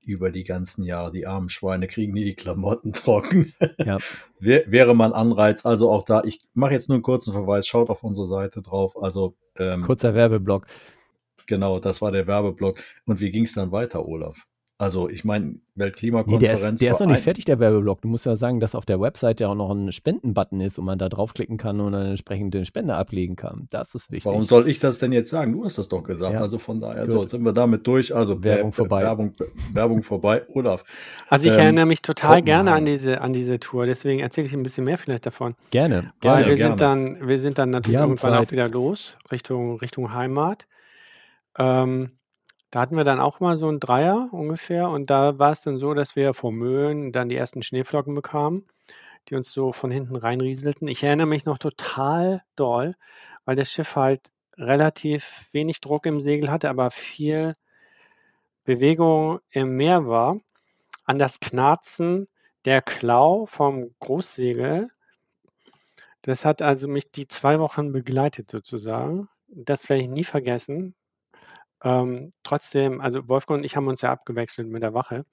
über 0.04 0.32
die 0.32 0.44
ganzen 0.44 0.84
Jahre, 0.84 1.12
die 1.12 1.26
armen 1.26 1.48
Schweine 1.48 1.88
kriegen 1.88 2.12
nie 2.12 2.24
die 2.24 2.34
Klamotten 2.34 2.92
trocken. 2.94 3.52
Ja. 3.78 3.98
Wär, 4.38 4.64
wäre 4.70 4.94
mal 4.94 5.06
ein 5.06 5.12
Anreiz. 5.12 5.66
Also 5.66 5.90
auch 5.90 6.04
da, 6.04 6.22
ich 6.24 6.40
mache 6.54 6.72
jetzt 6.72 6.88
nur 6.88 6.96
einen 6.96 7.02
kurzen 7.02 7.32
Verweis, 7.32 7.66
schaut 7.66 7.90
auf 7.90 8.02
unsere 8.02 8.26
Seite 8.26 8.62
drauf. 8.62 9.00
Also, 9.00 9.36
ähm, 9.58 9.82
Kurzer 9.82 10.14
Werbeblock. 10.14 10.66
Genau, 11.46 11.78
das 11.80 12.00
war 12.02 12.12
der 12.12 12.26
Werbeblock. 12.26 12.78
Und 13.06 13.20
wie 13.20 13.30
ging 13.30 13.44
es 13.44 13.52
dann 13.54 13.72
weiter, 13.72 14.06
Olaf? 14.06 14.46
Also, 14.78 15.08
ich 15.08 15.24
meine, 15.24 15.60
Nee, 15.74 15.84
Weltklimakonferenz. 15.84 16.60
der 16.60 16.70
ist, 16.72 16.80
der 16.82 16.90
ist 16.90 17.00
noch 17.00 17.06
nicht 17.06 17.22
fertig, 17.22 17.46
der 17.46 17.58
Werbeblock. 17.58 18.02
Du 18.02 18.08
musst 18.08 18.26
ja 18.26 18.36
sagen, 18.36 18.60
dass 18.60 18.74
auf 18.74 18.84
der 18.84 19.00
Webseite 19.00 19.48
auch 19.48 19.54
noch 19.54 19.70
ein 19.70 19.90
Spendenbutton 19.90 20.60
ist 20.60 20.78
und 20.78 20.84
man 20.84 20.98
da 20.98 21.08
draufklicken 21.08 21.56
kann 21.56 21.80
und 21.80 21.94
eine 21.94 22.10
entsprechende 22.10 22.66
Spende 22.66 22.94
ablegen 22.94 23.34
kann. 23.36 23.68
Das 23.70 23.94
ist 23.94 24.10
wichtig. 24.10 24.26
Warum 24.26 24.42
soll 24.44 24.68
ich 24.68 24.80
das 24.80 24.98
denn 24.98 25.12
jetzt 25.12 25.30
sagen? 25.30 25.52
Du 25.52 25.64
hast 25.64 25.78
das 25.78 25.88
doch 25.88 26.02
gesagt. 26.02 26.34
Ja. 26.34 26.40
Also 26.40 26.58
von 26.58 26.80
daher, 26.80 27.08
so, 27.08 27.26
sind 27.26 27.42
wir 27.42 27.52
damit 27.54 27.86
durch. 27.86 28.14
Also 28.14 28.44
Werbung 28.44 28.68
äh, 28.68 28.72
vorbei. 28.72 29.00
Werbung, 29.02 29.34
Werbung 29.72 30.02
vorbei. 30.02 30.42
Olaf. 30.48 30.84
Also 31.28 31.48
ich 31.48 31.54
Ähm, 31.54 31.60
erinnere 31.60 31.86
mich 31.86 32.02
total 32.02 32.42
gerne 32.42 32.72
an 32.72 32.84
diese, 32.84 33.22
an 33.22 33.32
diese 33.32 33.58
Tour, 33.58 33.86
deswegen 33.86 34.20
erzähle 34.20 34.46
ich 34.46 34.52
ein 34.52 34.62
bisschen 34.62 34.84
mehr 34.84 34.98
vielleicht 34.98 35.24
davon. 35.24 35.54
Gerne, 35.70 36.12
Weil 36.20 36.44
gerne. 36.44 36.46
wir 36.48 36.56
gerne. 36.56 36.70
sind 36.72 36.80
dann, 36.82 37.28
wir 37.28 37.38
sind 37.38 37.56
dann 37.58 37.70
natürlich 37.70 37.98
irgendwann 37.98 38.32
Zeit. 38.34 38.46
auch 38.46 38.50
wieder 38.50 38.68
los, 38.68 39.16
Richtung, 39.30 39.78
Richtung 39.78 40.12
Heimat. 40.12 40.66
Ähm, 41.58 42.18
da 42.70 42.80
hatten 42.80 42.96
wir 42.96 43.04
dann 43.04 43.20
auch 43.20 43.40
mal 43.40 43.56
so 43.56 43.68
einen 43.68 43.80
Dreier 43.80 44.28
ungefähr 44.32 44.88
und 44.88 45.10
da 45.10 45.38
war 45.38 45.52
es 45.52 45.60
dann 45.60 45.78
so, 45.78 45.94
dass 45.94 46.16
wir 46.16 46.32
vor 46.34 46.52
Möhlen 46.52 47.12
dann 47.12 47.28
die 47.28 47.36
ersten 47.36 47.62
Schneeflocken 47.62 48.14
bekamen, 48.14 48.66
die 49.28 49.34
uns 49.34 49.52
so 49.52 49.72
von 49.72 49.90
hinten 49.90 50.16
reinrieselten. 50.16 50.88
Ich 50.88 51.02
erinnere 51.04 51.26
mich 51.26 51.44
noch 51.44 51.58
total 51.58 52.42
doll, 52.56 52.96
weil 53.44 53.56
das 53.56 53.70
Schiff 53.70 53.96
halt 53.96 54.30
relativ 54.56 55.48
wenig 55.52 55.80
Druck 55.80 56.06
im 56.06 56.20
Segel 56.22 56.50
hatte, 56.50 56.70
aber 56.70 56.90
viel 56.90 57.56
Bewegung 58.64 59.40
im 59.50 59.76
Meer 59.76 60.06
war, 60.06 60.38
an 61.04 61.18
das 61.18 61.40
Knarzen 61.40 62.28
der 62.64 62.80
Klau 62.80 63.46
vom 63.46 63.94
Großsegel. 64.00 64.88
Das 66.22 66.44
hat 66.44 66.62
also 66.62 66.88
mich 66.88 67.10
die 67.10 67.28
zwei 67.28 67.58
Wochen 67.58 67.92
begleitet 67.92 68.50
sozusagen. 68.50 69.28
Das 69.48 69.88
werde 69.88 70.04
ich 70.04 70.08
nie 70.08 70.24
vergessen. 70.24 70.94
Ähm, 71.82 72.32
trotzdem, 72.44 73.00
also 73.00 73.28
Wolfgang 73.28 73.58
und 73.58 73.64
ich 73.64 73.76
haben 73.76 73.88
uns 73.88 74.02
ja 74.02 74.12
abgewechselt 74.12 74.68
mit 74.68 74.82
der 74.82 74.94
Wache. 74.94 75.24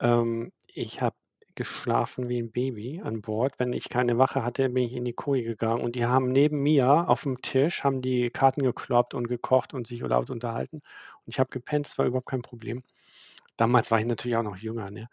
Ähm, 0.00 0.52
ich 0.74 1.02
habe 1.02 1.16
geschlafen 1.54 2.28
wie 2.28 2.40
ein 2.40 2.52
Baby 2.52 3.02
an 3.04 3.20
Bord. 3.22 3.54
Wenn 3.58 3.72
ich 3.72 3.88
keine 3.90 4.18
Wache 4.18 4.44
hatte, 4.44 4.68
bin 4.70 4.84
ich 4.84 4.94
in 4.94 5.04
die 5.04 5.12
Koje 5.12 5.42
gegangen 5.44 5.82
und 5.82 5.96
die 5.96 6.06
haben 6.06 6.32
neben 6.32 6.62
mir 6.62 7.08
auf 7.08 7.24
dem 7.24 7.42
Tisch, 7.42 7.84
haben 7.84 8.02
die 8.02 8.30
Karten 8.30 8.62
gekloppt 8.62 9.14
und 9.14 9.28
gekocht 9.28 9.74
und 9.74 9.86
sich 9.86 10.00
laut 10.00 10.30
unterhalten. 10.30 10.76
Und 10.78 11.26
ich 11.26 11.38
habe 11.38 11.50
gepennt, 11.50 11.86
das 11.86 11.98
war 11.98 12.06
überhaupt 12.06 12.28
kein 12.28 12.42
Problem. 12.42 12.82
Damals 13.56 13.90
war 13.90 14.00
ich 14.00 14.06
natürlich 14.06 14.36
auch 14.36 14.42
noch 14.42 14.56
jünger, 14.56 14.90
ne? 14.90 15.08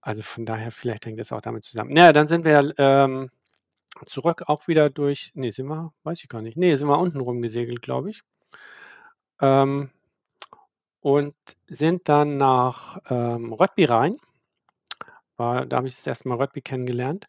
Also 0.00 0.22
von 0.22 0.46
daher, 0.46 0.72
vielleicht 0.72 1.06
hängt 1.06 1.20
das 1.20 1.32
auch 1.32 1.42
damit 1.42 1.64
zusammen. 1.64 1.92
Naja, 1.92 2.12
dann 2.12 2.26
sind 2.26 2.44
wir 2.44 2.74
ähm, 2.78 3.30
zurück 4.06 4.44
auch 4.46 4.68
wieder 4.68 4.90
durch, 4.90 5.30
nee, 5.34 5.50
sind 5.50 5.68
wir, 5.68 5.92
weiß 6.04 6.22
ich 6.22 6.28
gar 6.28 6.42
nicht. 6.42 6.56
Nee, 6.56 6.74
sind 6.74 6.88
wir 6.88 6.98
unten 6.98 7.20
rumgesegelt, 7.20 7.82
glaube 7.82 8.10
ich. 8.10 8.22
Ähm, 9.40 9.90
und 11.00 11.34
sind 11.66 12.08
dann 12.08 12.36
nach 12.36 12.98
ähm, 13.08 13.52
Röttby 13.52 13.84
rein. 13.84 14.18
War, 15.36 15.66
da 15.66 15.78
habe 15.78 15.88
ich 15.88 15.96
das 15.96 16.06
erste 16.06 16.28
Mal 16.28 16.36
Röttby 16.36 16.60
kennengelernt 16.60 17.26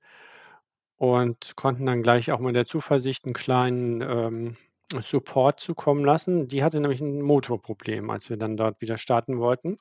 und 0.98 1.56
konnten 1.56 1.86
dann 1.86 2.04
gleich 2.04 2.32
auch 2.32 2.40
mit 2.40 2.56
der 2.56 2.66
Zuversicht 2.66 3.26
einen 3.26 3.34
kleinen 3.34 4.02
ähm, 4.02 4.58
Support 5.02 5.60
zukommen 5.60 6.04
lassen. 6.04 6.48
Die 6.48 6.64
hatte 6.64 6.80
nämlich 6.80 7.02
ein 7.02 7.22
Motorproblem, 7.22 8.10
als 8.10 8.30
wir 8.30 8.38
dann 8.38 8.58
dort 8.58 8.82
wieder 8.82 8.98
starten 8.98 9.40
wollten. 9.40 9.78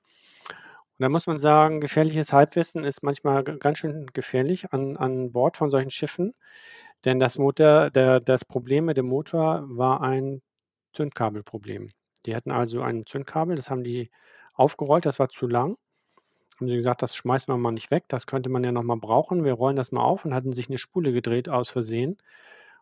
Und 1.00 1.04
da 1.04 1.08
muss 1.08 1.26
man 1.26 1.38
sagen, 1.38 1.80
gefährliches 1.80 2.32
Halbwissen 2.32 2.84
ist 2.84 3.02
manchmal 3.02 3.42
ganz 3.42 3.78
schön 3.78 4.06
gefährlich 4.12 4.72
an, 4.72 4.96
an 4.96 5.32
Bord 5.32 5.56
von 5.56 5.70
solchen 5.70 5.90
Schiffen. 5.90 6.34
Denn 7.04 7.18
das, 7.18 7.38
Motor, 7.38 7.90
der, 7.90 8.20
das 8.20 8.44
Problem 8.44 8.84
mit 8.84 8.98
dem 8.98 9.06
Motor 9.06 9.64
war 9.66 10.02
ein 10.02 10.42
Zündkabelproblem. 10.92 11.90
Die 12.26 12.36
hatten 12.36 12.50
also 12.50 12.82
ein 12.82 13.06
Zündkabel, 13.06 13.56
das 13.56 13.70
haben 13.70 13.84
die 13.84 14.10
aufgerollt, 14.54 15.06
das 15.06 15.18
war 15.18 15.28
zu 15.28 15.46
lang. 15.46 15.76
Haben 16.58 16.68
sie 16.68 16.76
gesagt, 16.76 17.02
das 17.02 17.16
schmeißen 17.16 17.52
wir 17.52 17.58
mal 17.58 17.72
nicht 17.72 17.90
weg, 17.90 18.04
das 18.08 18.26
könnte 18.26 18.50
man 18.50 18.64
ja 18.64 18.72
nochmal 18.72 18.98
brauchen. 18.98 19.44
Wir 19.44 19.54
rollen 19.54 19.76
das 19.76 19.92
mal 19.92 20.02
auf 20.02 20.24
und 20.24 20.34
hatten 20.34 20.52
sich 20.52 20.68
eine 20.68 20.78
Spule 20.78 21.12
gedreht 21.12 21.48
aus 21.48 21.70
Versehen. 21.70 22.18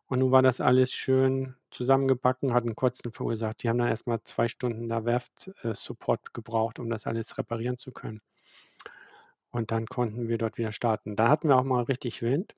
Und 0.09 0.21
nun 0.21 0.33
war 0.33 0.43
das 0.43 0.61
alles 0.61 0.93
schön 0.93 1.55
zusammengebacken, 1.71 2.55
hat 2.55 2.65
einen 2.65 2.75
kurzen 2.75 3.13
verursacht. 3.13 3.63
Die 3.63 3.69
haben 3.69 3.79
dann 3.79 3.89
erstmal 3.89 4.21
zwei 4.25 4.49
Stunden 4.49 4.89
da 4.89 5.05
Werft-Support 5.05 6.33
gebraucht, 6.33 6.79
um 6.79 6.89
das 6.89 7.07
alles 7.07 7.37
reparieren 7.37 7.79
zu 7.79 7.93
können. 7.93 8.23
Und 9.51 9.71
dann 9.71 9.87
konnten 9.87 10.29
wir 10.29 10.39
dort 10.39 10.59
wieder 10.59 10.73
starten. 10.73 11.15
Da 11.15 11.29
hatten 11.29 11.49
wir 11.49 11.57
auch 11.57 11.65
mal 11.65 11.83
richtig 11.85 12.23
Wind. 12.23 12.55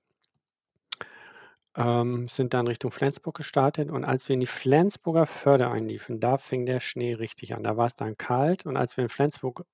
Ähm, 1.76 2.26
sind 2.26 2.52
dann 2.52 2.66
Richtung 2.66 2.90
Flensburg 2.90 3.36
gestartet 3.36 3.90
und 3.90 4.04
als 4.04 4.28
wir 4.28 4.34
in 4.34 4.40
die 4.40 4.46
Flensburger 4.46 5.26
Förde 5.26 5.70
einliefen, 5.70 6.18
da 6.18 6.36
fing 6.36 6.66
der 6.66 6.80
Schnee 6.80 7.14
richtig 7.14 7.54
an. 7.54 7.62
Da 7.62 7.76
war 7.76 7.86
es 7.86 7.94
dann 7.94 8.18
kalt 8.18 8.66
und 8.66 8.76
als 8.76 8.96
wir 8.96 9.04
in 9.04 9.08
Flensburg 9.08 9.64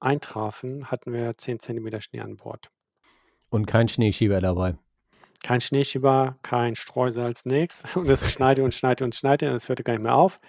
eintrafen, 0.00 0.90
hatten 0.90 1.12
wir 1.12 1.36
10 1.36 1.60
Zentimeter 1.60 2.00
Schnee 2.00 2.20
an 2.20 2.36
Bord. 2.36 2.70
Und 3.48 3.66
kein 3.66 3.88
Schneeschieber 3.88 4.40
dabei. 4.40 4.76
Kein 5.42 5.60
Schneeschieber, 5.60 6.36
kein 6.42 6.74
Streusalz, 6.74 7.44
nix. 7.44 7.84
Und 7.94 8.08
es 8.08 8.30
schneite 8.32 8.64
und 8.64 8.74
schneite 8.74 9.04
und 9.04 9.14
schneite 9.14 9.48
und 9.48 9.54
es 9.54 9.68
hörte 9.68 9.84
gar 9.84 9.92
nicht 9.92 10.02
mehr 10.02 10.16
auf. 10.16 10.40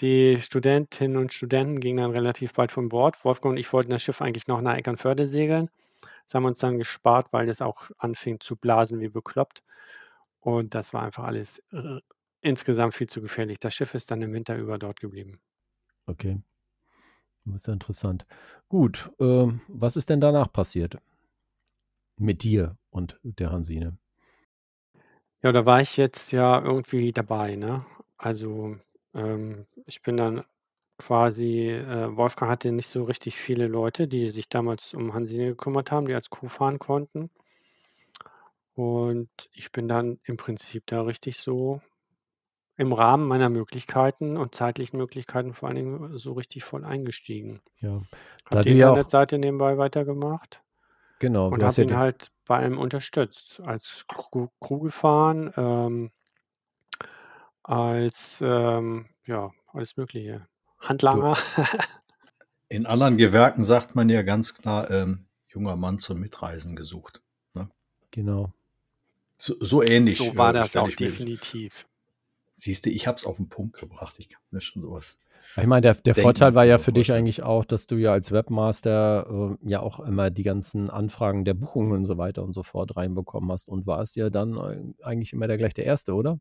Die 0.00 0.38
Studentinnen 0.40 1.16
und 1.16 1.32
Studenten 1.32 1.80
gingen 1.80 1.98
dann 1.98 2.12
relativ 2.12 2.54
bald 2.54 2.70
von 2.72 2.88
Bord. 2.88 3.22
Wolfgang 3.24 3.52
und 3.52 3.58
ich 3.58 3.72
wollten 3.72 3.90
das 3.90 4.02
Schiff 4.02 4.22
eigentlich 4.22 4.46
noch 4.46 4.60
nach 4.60 4.76
Eckernförde 4.76 5.26
segeln. 5.26 5.68
Das 6.24 6.34
haben 6.34 6.44
wir 6.44 6.48
uns 6.48 6.58
dann 6.58 6.78
gespart, 6.78 7.32
weil 7.32 7.46
das 7.46 7.60
auch 7.60 7.90
anfing 7.98 8.40
zu 8.40 8.56
blasen 8.56 9.00
wie 9.00 9.08
bekloppt. 9.08 9.62
Und 10.40 10.74
das 10.74 10.92
war 10.94 11.02
einfach 11.02 11.24
alles 11.24 11.58
äh, 11.72 12.00
insgesamt 12.40 12.94
viel 12.94 13.08
zu 13.08 13.20
gefährlich. 13.20 13.58
Das 13.60 13.74
Schiff 13.74 13.94
ist 13.94 14.10
dann 14.10 14.22
im 14.22 14.32
Winter 14.32 14.56
über 14.56 14.78
dort 14.78 15.00
geblieben. 15.00 15.40
Okay. 16.06 16.40
Das 17.44 17.54
ist 17.56 17.66
ja 17.66 17.72
interessant. 17.72 18.26
Gut, 18.68 19.10
ähm, 19.18 19.60
was 19.68 19.96
ist 19.96 20.10
denn 20.10 20.20
danach 20.20 20.52
passiert? 20.52 20.98
Mit 22.18 22.44
dir 22.44 22.76
und 22.90 23.18
der 23.24 23.50
Hansine. 23.50 23.98
Ja, 25.42 25.52
da 25.52 25.64
war 25.64 25.80
ich 25.80 25.96
jetzt 25.96 26.32
ja 26.32 26.62
irgendwie 26.62 27.12
dabei, 27.12 27.56
ne? 27.56 27.84
Also, 28.18 28.76
ähm, 29.14 29.66
ich 29.86 30.02
bin 30.02 30.16
dann 30.18 30.44
quasi, 30.98 31.68
äh, 31.70 32.14
Wolfgang 32.16 32.50
hatte 32.50 32.72
nicht 32.72 32.88
so 32.88 33.04
richtig 33.04 33.36
viele 33.36 33.66
Leute, 33.66 34.06
die 34.06 34.28
sich 34.30 34.48
damals 34.50 34.94
um 34.94 35.14
Hansine 35.14 35.46
gekümmert 35.48 35.90
haben, 35.90 36.06
die 36.06 36.14
als 36.14 36.30
Crew 36.30 36.48
fahren 36.48 36.78
konnten. 36.78 37.30
Und 38.80 39.28
ich 39.52 39.72
bin 39.72 39.88
dann 39.88 40.20
im 40.24 40.38
Prinzip 40.38 40.86
da 40.86 41.02
richtig 41.02 41.36
so 41.36 41.82
im 42.78 42.94
Rahmen 42.94 43.28
meiner 43.28 43.50
Möglichkeiten 43.50 44.38
und 44.38 44.54
zeitlichen 44.54 44.96
Möglichkeiten 44.96 45.52
vor 45.52 45.68
allen 45.68 45.76
Dingen 45.76 46.16
so 46.16 46.32
richtig 46.32 46.64
voll 46.64 46.86
eingestiegen. 46.86 47.60
Ja. 47.82 48.00
Da 48.48 48.56
Habe 48.56 48.62
die 48.62 48.70
du 48.70 48.76
ja 48.76 48.86
auch 48.86 48.92
Internetseite 48.92 49.38
nebenbei 49.38 49.76
weitergemacht 49.76 50.62
genau, 51.18 51.48
und 51.48 51.62
habe 51.62 51.74
ja 51.74 51.82
ihn 51.82 51.88
den 51.88 51.98
halt 51.98 52.30
bei 52.46 52.56
allem 52.56 52.78
unterstützt. 52.78 53.60
Als 53.62 54.06
Crew 54.08 54.48
Crew 54.60 54.78
gefahren, 54.78 55.52
ähm 55.58 56.10
als, 57.62 58.40
ähm, 58.42 59.10
ja, 59.26 59.52
alles 59.74 59.98
Mögliche. 59.98 60.46
du 60.80 60.88
Handlanger. 60.88 61.36
In 62.70 62.86
anderen 62.86 63.18
Gewerken 63.18 63.62
sagt 63.62 63.94
man 63.94 64.08
ja 64.08 64.22
ganz 64.22 64.54
klar, 64.54 64.90
ähm, 64.90 65.26
junger 65.48 65.76
Mann 65.76 65.98
zum 65.98 66.18
Mitreisen 66.18 66.76
gesucht. 66.76 67.20
Ne? 67.52 67.68
genau. 68.10 68.54
So, 69.40 69.54
so 69.58 69.82
ähnlich 69.82 70.18
So 70.18 70.36
war 70.36 70.50
äh, 70.50 70.58
das 70.58 70.76
auch 70.76 70.90
definitiv. 70.90 71.86
Siehst 72.56 72.84
du, 72.84 72.90
ich 72.90 73.06
habe 73.06 73.16
es 73.16 73.24
auf 73.24 73.38
den 73.38 73.48
Punkt 73.48 73.80
gebracht. 73.80 74.16
Ich 74.18 74.28
kann 74.28 74.42
mir 74.50 74.60
schon 74.60 74.82
sowas 74.82 75.18
Ich 75.56 75.66
meine, 75.66 75.80
der, 75.80 75.94
der 75.94 76.14
Vorteil 76.14 76.54
war 76.54 76.66
ja 76.66 76.76
für 76.76 76.92
dich 76.92 77.10
eigentlich 77.10 77.42
auch, 77.42 77.64
dass 77.64 77.86
du 77.86 77.96
ja 77.96 78.12
als 78.12 78.32
Webmaster 78.32 79.56
äh, 79.62 79.68
ja 79.70 79.80
auch 79.80 80.00
immer 80.00 80.28
die 80.28 80.42
ganzen 80.42 80.90
Anfragen 80.90 81.46
der 81.46 81.54
Buchungen 81.54 81.92
und 81.92 82.04
so 82.04 82.18
weiter 82.18 82.42
und 82.42 82.52
so 82.52 82.62
fort 82.62 82.98
reinbekommen 82.98 83.50
hast 83.50 83.66
und 83.66 83.86
warst 83.86 84.14
ja 84.14 84.28
dann 84.28 84.94
eigentlich 85.02 85.32
immer 85.32 85.48
der 85.48 85.56
gleich 85.56 85.72
der 85.72 85.86
Erste, 85.86 86.12
oder? 86.12 86.38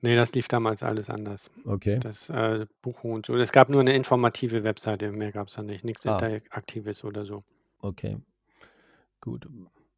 Ne, 0.00 0.14
das 0.14 0.32
lief 0.32 0.46
damals 0.46 0.84
alles 0.84 1.10
anders. 1.10 1.50
Okay. 1.64 1.98
Das, 1.98 2.28
äh, 2.28 2.66
Buchung 2.82 3.14
und 3.14 3.26
so. 3.26 3.34
Es 3.34 3.50
gab 3.50 3.68
nur 3.68 3.80
eine 3.80 3.96
informative 3.96 4.62
Webseite, 4.62 5.10
mehr 5.10 5.32
gab's 5.32 5.54
da 5.54 5.64
nicht. 5.64 5.84
Nix 5.84 6.06
Ah. 6.06 6.14
Interaktives 6.14 7.02
oder 7.02 7.24
so. 7.24 7.42
Okay. 7.80 8.16
Gut. 9.20 9.48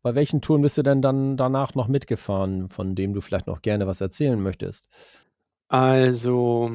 Bei 0.05 0.15
welchen 0.15 0.41
Touren 0.41 0.63
bist 0.63 0.79
du 0.79 0.83
denn 0.83 1.03
dann 1.03 1.37
danach 1.37 1.75
noch 1.75 1.87
mitgefahren, 1.87 2.69
von 2.71 2.95
dem 2.95 3.13
du 3.13 3.21
vielleicht 3.21 3.47
noch 3.47 3.61
gerne 3.61 3.87
was 3.87 4.01
erzählen 4.01 4.41
möchtest? 4.43 4.89
Also 5.71 6.69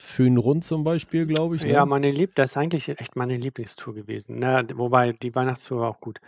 Föhnrund 0.00 0.64
zum 0.64 0.84
Beispiel, 0.84 1.26
glaube 1.26 1.56
ich, 1.56 1.64
Ja, 1.64 1.84
ne? 1.84 1.86
meine 1.86 2.10
Lieb 2.10 2.34
das 2.34 2.52
ist 2.52 2.56
eigentlich 2.56 2.88
echt 2.88 3.14
meine 3.16 3.36
Lieblingstour 3.36 3.94
gewesen. 3.94 4.38
Na, 4.38 4.62
d 4.62 4.76
wobei 4.76 5.12
die 5.12 5.34
Weihnachtstour 5.34 5.80
war 5.80 5.90
auch 5.90 6.00
gut. 6.00 6.18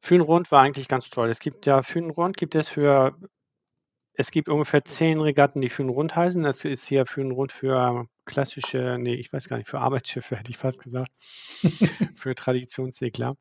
Föhnrund 0.00 0.50
war 0.52 0.62
eigentlich 0.62 0.88
ganz 0.88 1.08
toll. 1.10 1.28
Es 1.30 1.40
gibt 1.40 1.66
ja 1.66 1.82
Föhnrund 1.82 2.36
gibt 2.36 2.54
es 2.54 2.68
für 2.68 3.16
es 4.14 4.30
gibt 4.32 4.48
ungefähr 4.48 4.84
10 4.84 5.20
Regatten, 5.20 5.60
die 5.62 5.68
Föhnrund 5.70 6.16
heißen. 6.16 6.42
Das 6.42 6.64
ist 6.64 6.86
hier 6.88 7.06
Föhnrund 7.06 7.52
für 7.52 8.06
klassische 8.26 8.98
ne, 8.98 9.14
ich 9.16 9.32
weiß 9.32 9.48
gar 9.48 9.58
nicht, 9.58 9.68
für 9.68 9.80
Arbeitsschiffe, 9.80 10.36
hätte 10.38 10.50
ich 10.50 10.58
fast 10.58 10.82
gesagt. 10.82 11.12
Für 12.16 12.34
Traditionssegler. 12.34 13.36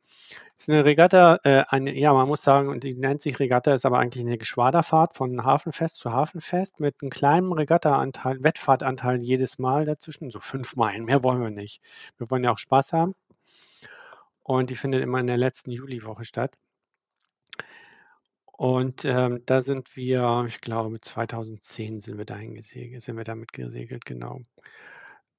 Ist 0.58 0.70
'ne 0.70 0.86
Regatta, 0.86 1.40
äh, 1.44 1.64
eine 1.70 1.94
ja, 1.98 2.14
man 2.14 2.28
muss 2.30 2.44
sagen, 2.44 2.70
und 2.70 2.84
die 2.86 2.96
nennt 2.96 3.22
sich 3.24 3.40
Regatta, 3.40 3.74
ist 3.74 3.86
aber 3.86 4.00
eigentlich 4.00 4.26
'ne 4.26 4.38
Geschwaderfahrt 4.40 5.16
von 5.16 5.44
Hafenfest 5.46 5.98
zu 5.98 6.12
Hafenfest 6.14 6.80
mit 6.82 7.02
'nem 7.02 7.12
kleinen 7.12 7.52
Regattaanteil 7.54 8.44
Wettfahrtanteil 8.44 9.22
jedes 9.24 9.60
Mal 9.60 9.86
dazwischen, 9.86 10.32
so 10.32 10.40
5 10.42 10.76
Meilen, 10.78 11.06
mehr 11.06 11.24
wollen 11.24 11.42
wir 11.44 11.52
nicht. 11.52 11.82
Wir 12.18 12.30
wollen 12.32 12.44
ja 12.46 12.52
auch 12.54 12.60
Spaß 12.60 12.94
haben. 12.94 13.16
Und 14.48 14.70
die 14.70 14.76
findet 14.76 15.02
immer 15.02 15.20
in 15.20 15.26
der 15.26 15.38
letzten 15.38 15.72
Juliwoche 15.72 16.24
statt. 16.24 16.56
Und, 18.60 19.04
ähm, 19.04 19.42
da 19.46 19.62
sind 19.62 19.96
wir 19.98 20.46
ich 20.48 20.62
glaube, 20.62 21.02
2010 21.02 22.00
sind 22.00 22.18
wir 22.18 22.24
dahin 22.26 22.56
gesegelt 22.56 23.04
sind 23.04 23.18
wir 23.18 23.26
damit 23.26 23.52
gesegelt, 23.52 24.06
genau. 24.06 24.40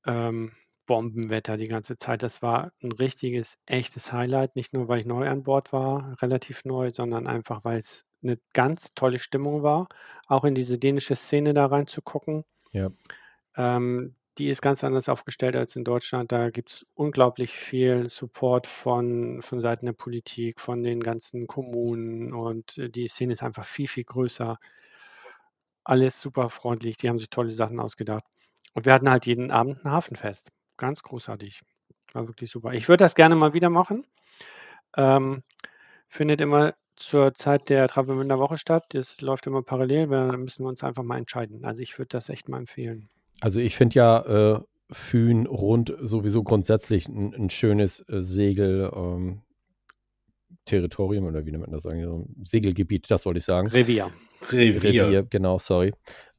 Ähm, 0.06 0.52
Bombenwetter 0.86 1.56
die 1.56 1.68
ganze 1.68 1.96
Zeit. 1.98 2.22
Das 2.22 2.42
war 2.42 2.72
'n 2.82 2.92
richtiges, 2.92 3.58
echtes 3.66 4.12
Highlight, 4.12 4.56
nicht 4.56 4.72
nur, 4.74 4.88
weil 4.88 5.00
ich 5.00 5.06
neu 5.06 5.28
an 5.28 5.42
Bord 5.44 5.72
war, 5.72 6.16
relativ 6.22 6.64
neu, 6.64 6.90
sondern 6.92 7.26
einfach, 7.26 7.64
weil's 7.64 8.04
'ne 8.22 8.38
ganz 8.54 8.94
tolle 8.94 9.18
Stimmung 9.18 9.62
war, 9.62 9.88
auch 10.28 10.44
in 10.44 10.54
diese 10.54 10.78
dänische 10.78 11.16
Szene 11.16 11.54
da 11.54 11.66
reinzugucken. 11.66 12.44
Ja. 12.72 12.90
Ähm, 13.54 14.16
die 14.38 14.48
ist 14.48 14.62
ganz 14.62 14.84
anders 14.84 15.08
aufgestellt 15.08 15.56
als 15.56 15.76
in 15.76 15.84
Deutschland. 15.84 16.32
Da 16.32 16.50
gibt's 16.50 16.86
unglaublich 16.94 17.52
viel 17.52 18.08
Support 18.08 18.66
von 18.66 19.42
von 19.42 19.60
Seiten 19.60 19.86
der 19.86 19.92
Politik, 19.94 20.60
von 20.60 20.82
den 20.82 21.00
ganzen 21.02 21.46
Kommunen 21.46 22.32
und, 22.34 22.78
äh, 22.78 22.88
die 22.90 23.08
Szene 23.08 23.32
ist 23.34 23.42
einfach 23.42 23.64
viel, 23.64 23.88
viel 23.88 24.04
größer. 24.04 24.58
Alles 25.88 26.20
super 26.20 26.50
freundlich, 26.50 26.96
die 26.96 27.08
haben 27.08 27.20
sich 27.20 27.30
tolle 27.30 27.52
Sachen 27.52 27.78
ausgedacht. 27.78 28.24
Und 28.74 28.86
wir 28.86 28.92
hatten 28.92 29.08
halt 29.08 29.24
jeden 29.26 29.52
Abend 29.52 29.84
'n 29.84 29.90
Hafenfest. 29.90 30.50
Ganz 30.76 31.02
großartig. 31.04 31.62
War 32.12 32.26
wirklich 32.26 32.50
super. 32.50 32.72
Ich 32.74 32.88
würde 32.88 33.04
das 33.04 33.14
gerne 33.14 33.36
mal 33.36 33.54
wieder 33.54 33.70
machen. 33.70 34.04
Ähm, 34.96 35.42
findet 36.08 36.40
immer 36.42 36.74
zur 36.96 37.34
Zeit 37.34 37.68
der 37.70 37.88
Travemünder 37.88 38.38
Woche 38.40 38.58
statt. 38.58 38.84
Das 38.90 39.20
läuft 39.22 39.46
immer 39.48 39.62
parallel, 39.62 40.08
da 40.08 40.36
müssen 40.36 40.64
wir 40.64 40.70
uns 40.70 40.84
einfach 40.84 41.04
mal 41.04 41.18
entscheiden. 41.18 41.64
Also, 41.64 41.80
ich 41.80 41.98
würde 41.98 42.08
das 42.10 42.28
echt 42.30 42.48
mal 42.48 42.58
empfehlen. 42.58 43.08
Also, 43.40 43.60
ich 43.60 43.76
finde 43.76 43.94
ja, 43.96 44.54
äh, 44.56 44.60
Föhnrund 44.90 45.94
sowieso 46.00 46.42
grundsätzlich 46.44 47.06
'n 47.08 47.34
'n 47.34 47.50
schönes, 47.50 48.00
äh, 48.08 48.20
Segel 48.20 48.90
ähm, 48.94 49.42
Territorium 50.64 51.24
oder 51.26 51.44
wie 51.46 51.50
nennt 51.52 51.62
man 51.64 51.72
das 51.72 51.86
eigentlich? 51.86 52.08
Segelgebiet, 52.42 53.10
das 53.10 53.26
wollte 53.26 53.38
ich 53.38 53.44
sagen. 53.44 53.68
Revier. 53.68 54.10
Revier. 54.52 55.06
Revier, 55.06 55.22
genau, 55.24 55.58
sorry. 55.58 55.92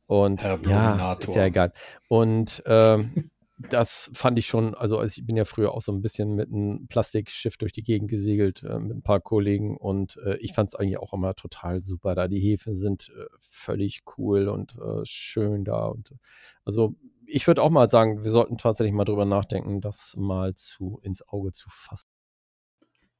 Und 0.05 0.43
Herr 0.43 0.59
ja, 0.63 1.13
ist 1.13 1.35
ja 1.35 1.45
egal. 1.45 1.73
Und, 2.07 2.63
ähm, 2.65 3.29
das 3.59 4.11
fand 4.13 4.37
ich 4.39 4.47
schon 4.47 4.75
also, 4.75 4.99
als 4.99 5.17
ich 5.17 5.25
bin 5.25 5.35
ja 5.37 5.45
früher 5.45 5.73
auch 5.73 5.81
so 5.81 5.91
'n 5.91 6.01
bisschen 6.01 6.35
mit 6.35 6.49
'n 6.51 6.87
Plastikschiff 6.89 7.57
durch 7.57 7.73
die 7.73 7.83
Gegend 7.83 8.09
gesegelt, 8.09 8.63
äh, 8.63 8.79
mit 8.79 8.91
'n 8.97 9.01
paar 9.03 9.19
Kollegen 9.21 9.77
und, 9.77 10.17
äh, 10.17 10.37
ich 10.37 10.53
fand's 10.53 10.75
eigentlich 10.75 10.97
auch 10.99 11.13
immer 11.13 11.35
total 11.35 11.81
super 11.81 12.15
da. 12.15 12.27
Die 12.27 12.39
Häfen 12.39 12.75
sind, 12.75 13.09
äh, 13.17 13.25
völlig 13.39 14.03
cool 14.17 14.47
und, 14.49 14.75
äh, 14.77 15.01
schön 15.05 15.65
da 15.65 15.85
und 15.87 16.11
also, 16.65 16.95
ich 17.25 17.45
würde 17.47 17.61
auch 17.63 17.69
mal 17.71 17.89
sagen, 17.89 18.23
wir 18.23 18.31
sollten 18.31 18.57
tatsächlich 18.57 18.93
mal 18.93 19.03
drüber 19.05 19.25
nachdenken, 19.25 19.81
das 19.81 20.15
mal 20.17 20.53
zu 20.55 20.99
ins 21.03 21.27
Auge 21.27 21.51
zu 21.51 21.69
fassen. 21.69 22.03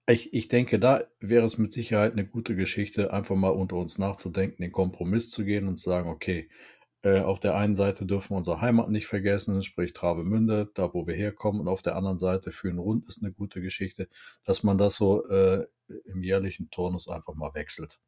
Ich 0.10 0.34
ich 0.34 0.47
denke, 0.47 0.80
da 0.80 1.04
wäre 1.19 1.45
es 1.45 1.58
mit 1.58 1.73
Sicherheit 1.73 2.15
'ne 2.15 2.26
gute 2.26 2.56
Geschichte, 2.56 3.12
einfach 3.12 3.36
mal 3.36 3.50
unter 3.50 3.76
uns 3.76 3.97
nachzudenken, 3.97 4.62
den 4.63 4.71
Kompromiss 4.71 5.30
zu 5.30 5.43
gehen 5.43 5.67
und 5.67 5.76
zu 5.78 5.89
sagen: 5.89 6.10
„Okay, 6.10 6.47
äh, 6.50 6.76
auf 7.03 7.39
der 7.39 7.55
einen 7.55 7.75
Seite 7.75 8.05
dürfen 8.05 8.31
wir 8.31 8.38
unsere 8.38 8.60
Heimat 8.62 8.89
nicht 8.89 9.07
vergessen, 9.07 9.62
sprich 9.63 9.93
Travemünde, 9.93 10.69
da 10.73 10.93
wo 10.93 11.07
wir 11.07 11.15
herkommen 11.15 11.62
und 11.62 11.67
auf 11.67 11.81
der 11.81 11.95
anderen 11.95 12.17
Seite 12.17 12.51
Föhnrund 12.51 13.05
ist 13.07 13.21
'ne 13.21 13.31
gute 13.31 13.62
Geschichte“, 13.62 14.07
dass 14.43 14.63
man 14.63 14.77
das 14.77 14.95
so, 14.95 15.25
äh, 15.29 15.67
im 16.05 16.23
jährlichen 16.23 16.69
Turnus 16.71 17.07
einfach 17.07 17.36
mal 17.36 17.53
wechselt. 17.53 17.99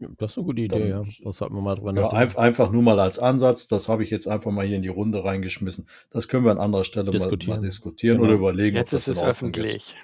Ja, 0.00 0.08
das 0.16 0.32
ist 0.32 0.36
'ne 0.38 0.44
gute 0.44 0.62
Idee, 0.62 0.88
ja. 0.88 1.02
Dann 1.02 1.12
Da 1.24 1.32
sollten 1.32 1.54
wir 1.56 1.60
mal 1.62 1.74
drüber 1.74 1.92
ja, 1.94 2.08
einf 2.10 2.38
einfach 2.38 2.70
nur 2.70 2.82
mal 2.82 3.00
als 3.00 3.18
Ansatz. 3.18 3.66
Das 3.66 3.88
habe 3.88 4.04
ich 4.04 4.10
jetzt 4.10 4.28
einfach 4.28 4.50
mal 4.52 4.64
hier 4.66 4.76
in 4.76 4.82
die 4.82 4.88
Runde 4.88 5.24
reingeschmissen. 5.24 5.88
Das 6.10 6.28
können 6.28 6.44
wir 6.44 6.52
an 6.52 6.58
anderer 6.58 6.84
Stelle 6.84 7.06
mal 7.06 7.12
mal 7.12 7.18
Diskutieren. 7.18 7.62
diskutieren 7.62 8.20
oder 8.20 8.28
Genau. 8.28 8.38
überlegen, 8.38 8.76
ob 8.76 8.80
Jetzt 8.82 8.92
das 8.92 9.08
ist 9.08 9.08
es 9.08 9.16
Ordnung 9.18 9.54
ist. 9.54 9.58
öffentlich. 9.62 9.96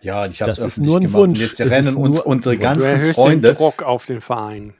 Ja, 0.00 0.26
ich 0.26 0.40
habe 0.42 0.50
es 0.52 0.56
Das 0.58 0.64
ist 0.64 0.78
öffentlich 0.78 0.86
nur 0.88 0.98
'n 1.00 1.02
gemacht 1.04 1.14
Wunsch. 1.28 1.40
jetzt 1.40 1.60
rennen 1.60 1.96
uns 1.96 2.20
unsere 2.20 2.56
ganzen 2.58 3.14
Freunde 3.14 3.54
Druck 3.54 3.82
auf 3.82 4.06
den 4.06 4.20
Verein. 4.20 4.74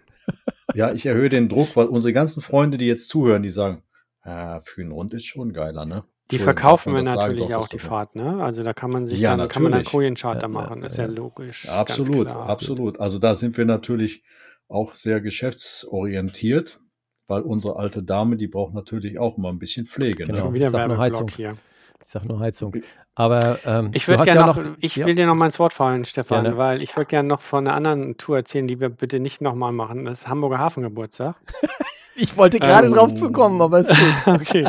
Ja, 0.74 0.92
ich 0.92 1.06
erhöhe 1.06 1.28
den 1.28 1.48
Druck, 1.48 1.76
weil 1.76 1.86
unsere 1.86 2.12
ganzen 2.12 2.42
Freunde, 2.42 2.78
die 2.78 2.86
jetzt 2.86 3.08
zuhören, 3.08 3.42
die 3.42 3.50
sagen: 3.50 3.82
„Ah, 4.22 4.60
Föhnrund 4.64 5.14
ist 5.14 5.26
schon 5.26 5.52
geiler, 5.52 5.84
ne?“ 5.84 6.04
Die 6.30 6.38
verkaufen 6.38 6.94
wir 6.94 7.02
natürlich 7.02 7.50
Doch, 7.50 7.64
auch 7.64 7.68
die. 7.68 7.78
Fahrt, 7.78 8.14
ne? 8.16 8.42
Also, 8.42 8.62
da 8.62 8.72
kann 8.72 8.90
man 8.90 9.06
sich 9.06 9.20
Ja, 9.20 9.36
dann 9.36 9.48
kann 9.48 9.62
man 9.64 9.72
dann 9.72 9.82
natürlich. 9.82 10.08
Ja, 10.42 10.48
machen, 10.48 10.82
ist 10.82 10.96
ja 10.96 11.06
logisch, 11.06 11.64
Ja, 11.66 11.72
absolut, 11.74 12.28
absolut. 12.28 13.00
Also, 13.00 13.18
da 13.18 13.34
sind 13.34 13.56
wir 13.56 13.64
natürlich 13.64 14.22
auch 14.68 14.94
sehr 14.94 15.20
geschäftsorientiert, 15.20 16.80
weil 17.26 17.42
unsere 17.42 17.76
alte 17.76 18.02
Dame, 18.02 18.36
die 18.36 18.46
braucht 18.48 18.72
natürlich 18.72 19.18
auch 19.18 19.36
immer 19.36 19.50
'n 19.50 19.58
bisschen 19.58 19.86
Pflege, 19.86 20.20
ne? 20.26 20.32
Genau. 20.32 20.48
Ich 20.48 20.54
wieder 20.54 20.98
Heizung. 20.98 21.28
hier. 21.28 21.56
Ich 22.04 22.10
sage 22.10 22.26
nur 22.26 22.40
Heizung. 22.40 22.74
Aber, 23.14 23.58
ähm, 23.64 23.90
Ich 23.92 24.08
würde 24.08 24.24
gerne 24.24 24.40
ja 24.40 24.46
noch 24.46 24.56
noch 24.56 24.72
ich 24.80 24.96
ja. 24.96 25.06
will 25.06 25.14
dir 25.14 25.26
noch 25.26 25.34
mal 25.34 25.46
ins 25.46 25.58
Wort 25.58 25.72
fallen, 25.72 26.04
Stefan, 26.04 26.44
Gerne. 26.44 26.56
weil 26.58 26.82
ich 26.82 26.96
würde 26.96 27.06
gerne 27.06 27.28
noch 27.28 27.40
von 27.40 27.64
'ner 27.64 27.74
anderen 27.74 28.16
Tour 28.16 28.36
erzählen, 28.38 28.66
die 28.66 28.80
wir 28.80 28.88
bitte 28.88 29.20
nicht 29.20 29.40
noch 29.40 29.54
mal 29.54 29.72
machen. 29.72 30.04
Das 30.06 30.22
ist 30.22 30.28
Hamburger 30.28 30.58
Hafengeburtstag. 30.58 31.36
Ich 32.14 32.36
wollte 32.36 32.58
grade 32.58 32.88
Ähm, 32.88 32.92
drauf 32.92 33.14
zu 33.14 33.32
kommen, 33.32 33.58
aber 33.62 33.80
ist 33.80 33.88
gut. 33.88 34.26
okay. 34.42 34.66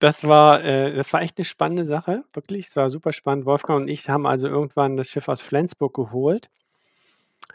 Das 0.00 0.26
war 0.26 0.62
äh, 0.64 0.92
das 0.94 1.12
war 1.12 1.22
echt 1.22 1.38
'ne 1.38 1.44
spannende 1.44 1.86
Sache, 1.86 2.24
wirklich. 2.34 2.66
Es 2.68 2.76
war 2.76 2.90
super 2.90 3.12
spannend. 3.12 3.46
Wolfgang 3.46 3.82
und 3.82 3.88
ich 3.88 4.08
haben 4.10 4.26
also 4.26 4.48
irgendwann 4.48 4.96
das 4.96 5.08
Schiff 5.08 5.28
aus 5.28 5.40
Flensburg 5.40 5.94
geholt, 5.94 6.50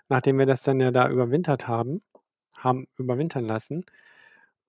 nachdem 0.09 0.39
wir 0.39 0.45
das 0.45 0.63
dann 0.63 0.79
ja 0.79 0.91
da 0.91 1.09
überwintert 1.09 1.67
haben 1.67 2.01
haben 2.55 2.87
überwintern 2.97 3.45
lassen 3.45 3.85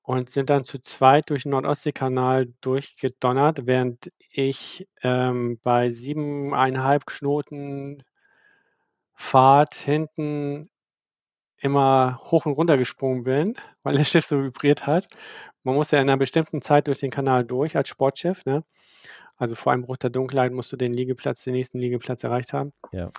und 0.03 0.31
sind 0.31 0.51
dann 0.51 0.65
zu 0.65 0.81
zweit 0.81 1.31
durch 1.31 1.45
den 1.45 1.51
Nord-Ostsee-Kanal 1.53 2.49
durchgedonnert, 2.62 3.67
während 3.67 4.12
ich, 4.33 4.88
ähm, 5.03 5.61
bei 5.62 5.91
7,5 5.91 7.07
Knoten 7.07 8.05
Fahrt 9.17 9.75
hinten 9.75 10.71
immer 11.59 12.21
hoch 12.31 12.47
und 12.47 12.55
runter 12.55 12.79
gesprungen 12.79 13.25
bin, 13.25 13.55
weil 13.83 13.97
das 13.97 14.11
Schiff 14.11 14.27
so 14.27 14.43
vibriert 14.43 14.87
hat. 14.87 15.09
Man 15.65 15.77
muss 15.77 15.91
ja 15.93 16.01
in 16.01 16.07
'ner 16.09 16.19
bestimmten 16.19 16.62
Zeit 16.62 16.88
durch 16.88 17.01
den 17.01 17.11
Kanal 17.11 17.45
durch 17.45 17.77
als 17.77 17.88
Sportschiff, 17.88 18.45
ne? 18.47 18.65
Also, 19.38 19.57
vor 19.57 19.73
Einbruch 19.73 19.97
der 19.99 20.11
Dunkelheit 20.11 20.53
musst 20.53 20.73
du 20.73 20.77
den 20.79 20.95
Liegeplatz 20.95 21.45
den 21.45 21.55
nächsten 21.55 21.79
Liegeplatz 21.81 22.25
erreicht 22.25 22.53
haben. 22.55 22.73
Ja. 22.93 23.12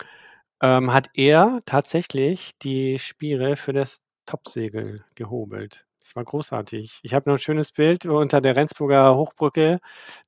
Ähm, 0.61 0.93
hat 0.93 1.09
er 1.15 1.59
tatsächlich 1.65 2.51
die 2.61 2.99
Spiere 2.99 3.57
für 3.57 3.73
das 3.73 4.01
Topsegel 4.25 5.03
gehobelt. 5.15 5.85
Das 6.03 6.17
war 6.17 6.25
großartig. 6.25 6.99
Ich 7.01 7.13
habe 7.13 7.29
noch 7.29 7.37
ein 7.37 7.41
schönes 7.41 7.71
Bild 7.71 8.05
unter 8.05 8.41
der 8.41 8.57
Rendsburger 8.57 9.15
Hochbrücke 9.15 9.79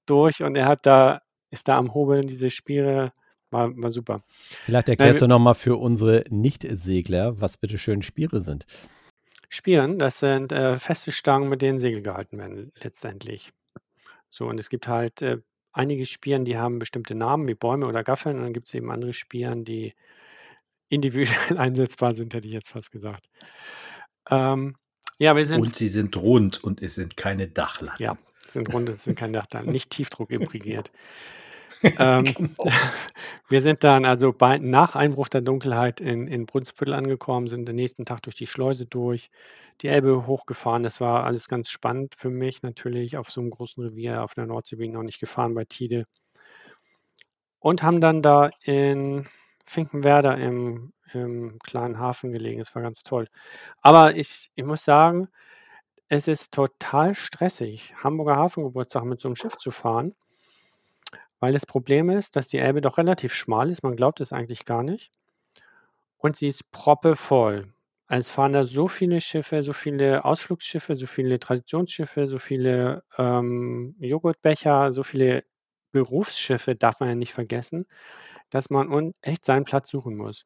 durch 0.05 0.41
und 0.41 0.55
er 0.55 0.67
hat 0.67 0.85
da, 0.85 1.21
ist 1.51 1.67
da 1.67 1.77
am 1.77 1.93
Hobeln 1.93 2.27
diese 2.27 2.49
Spiele. 2.49 3.11
War, 3.51 3.71
war 3.77 3.91
super. 3.91 4.23
Vielleicht 4.65 4.89
erklärst 4.89 5.21
du 5.21 5.27
nochmal 5.27 5.53
für 5.53 5.75
unsere 5.75 6.23
Nicht-Segler, 6.29 7.39
was 7.39 7.57
bitte 7.57 7.77
schön 7.77 8.01
Spiere 8.01 8.41
sind. 8.41 8.65
Spieren, 9.49 9.99
das 9.99 10.19
sind 10.19 10.51
äh, 10.51 10.79
feste 10.79 11.11
Stangen, 11.11 11.49
mit 11.49 11.61
denen 11.61 11.77
Segel 11.77 12.01
gehalten 12.01 12.37
werden, 12.37 12.71
letztendlich. 12.81 13.53
So, 14.31 14.47
und 14.47 14.59
es 14.59 14.69
gibt 14.69 14.87
halt 14.87 15.21
äh, 15.21 15.37
einige 15.71 16.05
Spieren, 16.05 16.43
die 16.43 16.57
haben 16.57 16.79
bestimmte 16.79 17.15
Namen, 17.15 17.47
wie 17.47 17.53
Bäume 17.53 17.85
oder 17.85 18.03
Gaffeln, 18.03 18.37
und 18.37 18.43
dann 18.43 18.53
gibt 18.53 18.67
es 18.67 18.73
eben 18.73 18.91
andere 18.91 19.13
Spieren, 19.13 19.63
die 19.63 19.93
individuell 20.89 21.57
einsetzbar 21.57 22.15
sind, 22.15 22.33
hätte 22.33 22.47
ich 22.47 22.53
jetzt 22.53 22.69
fast 22.69 22.91
gesagt. 22.91 23.29
Ähm, 24.29 24.75
ja, 25.17 25.35
wir 25.35 25.45
sind. 25.45 25.61
Und 25.61 25.75
sie 25.75 25.87
sind 25.87 26.17
rund 26.17 26.63
und 26.63 26.81
es 26.81 26.95
sind 26.95 27.17
keine 27.17 27.47
Dachlatten. 27.47 28.01
Ja, 28.03 28.17
sind 28.51 28.73
rund, 28.73 28.89
es 28.89 29.03
sind 29.03 29.17
keine 29.17 29.33
Dachlatten, 29.33 29.71
nicht 29.71 29.89
Tiefdruck 29.89 30.31
imprägiert. 30.31 30.91
ähm, 31.99 32.25
genau. 32.25 32.71
Wir 33.49 33.61
sind 33.61 33.83
dann 33.83 34.05
also 34.05 34.33
bei, 34.33 34.57
nach 34.57 34.95
Einbruch 34.95 35.27
der 35.27 35.41
Dunkelheit 35.41 35.99
in, 35.99 36.27
in 36.27 36.45
Brunsbüttel 36.45 36.93
angekommen, 36.93 37.47
sind 37.47 37.67
den 37.67 37.75
nächsten 37.75 38.05
Tag 38.05 38.23
durch 38.23 38.35
die 38.35 38.47
Schleuse 38.47 38.85
durch, 38.85 39.29
die 39.81 39.87
Elbe 39.87 40.25
hochgefahren. 40.25 40.83
Das 40.83 40.99
war 40.99 41.25
alles 41.25 41.47
ganz 41.47 41.69
spannend 41.69 42.15
für 42.15 42.29
mich 42.29 42.63
natürlich. 42.63 43.17
Auf 43.17 43.29
so 43.29 43.41
einem 43.41 43.51
großen 43.51 43.83
Revier 43.83 44.23
auf 44.23 44.33
der 44.33 44.47
Nordsee 44.47 44.77
bin 44.77 44.89
ich 44.89 44.93
noch 44.93 45.03
nicht 45.03 45.19
gefahren 45.19 45.53
bei 45.53 45.65
Tide. 45.65 46.05
Und 47.59 47.83
haben 47.83 48.01
dann 48.01 48.21
da 48.21 48.49
in 48.63 49.27
Finkenwerder 49.67 50.37
im, 50.37 50.93
im 51.15 51.59
kleinen 51.59 51.99
Hafen 51.99 52.31
gelegen. 52.31 52.59
Das 52.59 52.75
war 52.75 52.81
ganz 52.81 53.03
toll. 53.03 53.27
Aber 53.81 54.15
ich, 54.15 54.51
ich 54.55 54.65
muss 54.65 54.83
sagen, 54.85 55.29
es 56.09 56.27
ist 56.27 56.53
total 56.53 57.15
stressig, 57.15 57.93
Hamburger 58.03 58.37
Hafengeburtstag 58.37 59.05
mit 59.05 59.21
so 59.21 59.27
einem 59.29 59.35
Schiff 59.35 59.57
zu 59.57 59.71
fahren, 59.71 60.15
weil 61.39 61.53
das 61.53 61.65
Problem 61.65 62.09
ist, 62.09 62.35
dass 62.35 62.47
die 62.47 62.57
Elbe 62.59 62.81
doch 62.81 62.97
relativ 62.97 63.33
schmal 63.33 63.69
ist. 63.69 63.83
Man 63.83 63.95
glaubt 63.95 64.21
es 64.21 64.33
eigentlich 64.33 64.65
gar 64.65 64.83
nicht. 64.83 65.11
Und 66.17 66.35
sie 66.37 66.47
ist 66.47 66.71
proppevoll. 66.71 67.73
Es 68.07 68.29
fahren 68.29 68.53
da 68.53 68.63
so 68.63 68.87
viele 68.87 69.19
Schiffe, 69.21 69.63
so 69.63 69.73
viele 69.73 70.25
Ausflugsschiffe, 70.25 70.95
so 70.95 71.07
viele 71.07 71.39
Traditionsschiffe, 71.39 72.27
so 72.27 72.37
viele 72.37 73.03
ähm, 73.17 73.95
Joghurtbecher, 73.99 74.91
so 74.91 75.03
viele 75.03 75.43
Berufsschiffe, 75.91 76.75
darf 76.75 76.99
man 76.99 77.09
ja 77.09 77.15
nicht 77.15 77.33
vergessen 77.33 77.85
dass 78.49 78.69
man 78.69 79.13
echt 79.21 79.45
seinen 79.45 79.65
Platz 79.65 79.89
suchen 79.89 80.15
muss. 80.15 80.45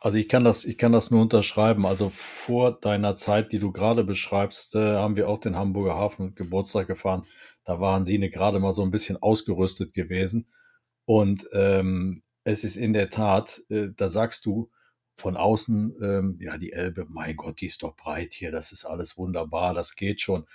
Also 0.00 0.16
ich 0.16 0.28
kann 0.28 0.44
das, 0.44 0.64
ich 0.64 0.78
kann 0.78 0.92
das 0.92 1.10
nur 1.10 1.20
unterschreiben. 1.22 1.84
Also 1.86 2.10
vor 2.10 2.72
deiner 2.80 3.16
Zeit, 3.16 3.52
die 3.52 3.58
du 3.58 3.70
gerade 3.70 4.02
beschreibst, 4.04 4.74
äh, 4.74 4.94
haben 4.96 5.16
wir 5.16 5.28
auch 5.28 5.38
den 5.38 5.56
Hamburger 5.56 5.94
Hafen 5.94 6.34
Geburtstag 6.34 6.86
gefahren. 6.86 7.22
Da 7.64 7.80
waren 7.80 8.04
sie 8.04 8.18
gerade 8.30 8.60
mal 8.60 8.72
so 8.72 8.82
ein 8.82 8.90
bisschen 8.90 9.18
ausgerüstet 9.18 9.92
gewesen. 9.92 10.46
Und 11.04 11.48
ähm, 11.52 12.22
es 12.44 12.64
ist 12.64 12.76
in 12.76 12.92
der 12.94 13.10
Tat, 13.10 13.62
äh, 13.68 13.88
da 13.94 14.10
sagst 14.10 14.46
du 14.46 14.70
von 15.18 15.36
außen, 15.36 15.96
ähm, 16.02 16.38
ja, 16.40 16.56
die 16.56 16.72
Elbe, 16.72 17.06
mein 17.10 17.36
Gott, 17.36 17.60
die 17.60 17.66
ist 17.66 17.82
doch 17.82 17.94
breit 17.94 18.32
hier, 18.32 18.50
das 18.50 18.72
ist 18.72 18.86
alles 18.86 19.18
wunderbar, 19.18 19.74
das 19.74 19.96
geht 19.96 20.20
schon. 20.22 20.46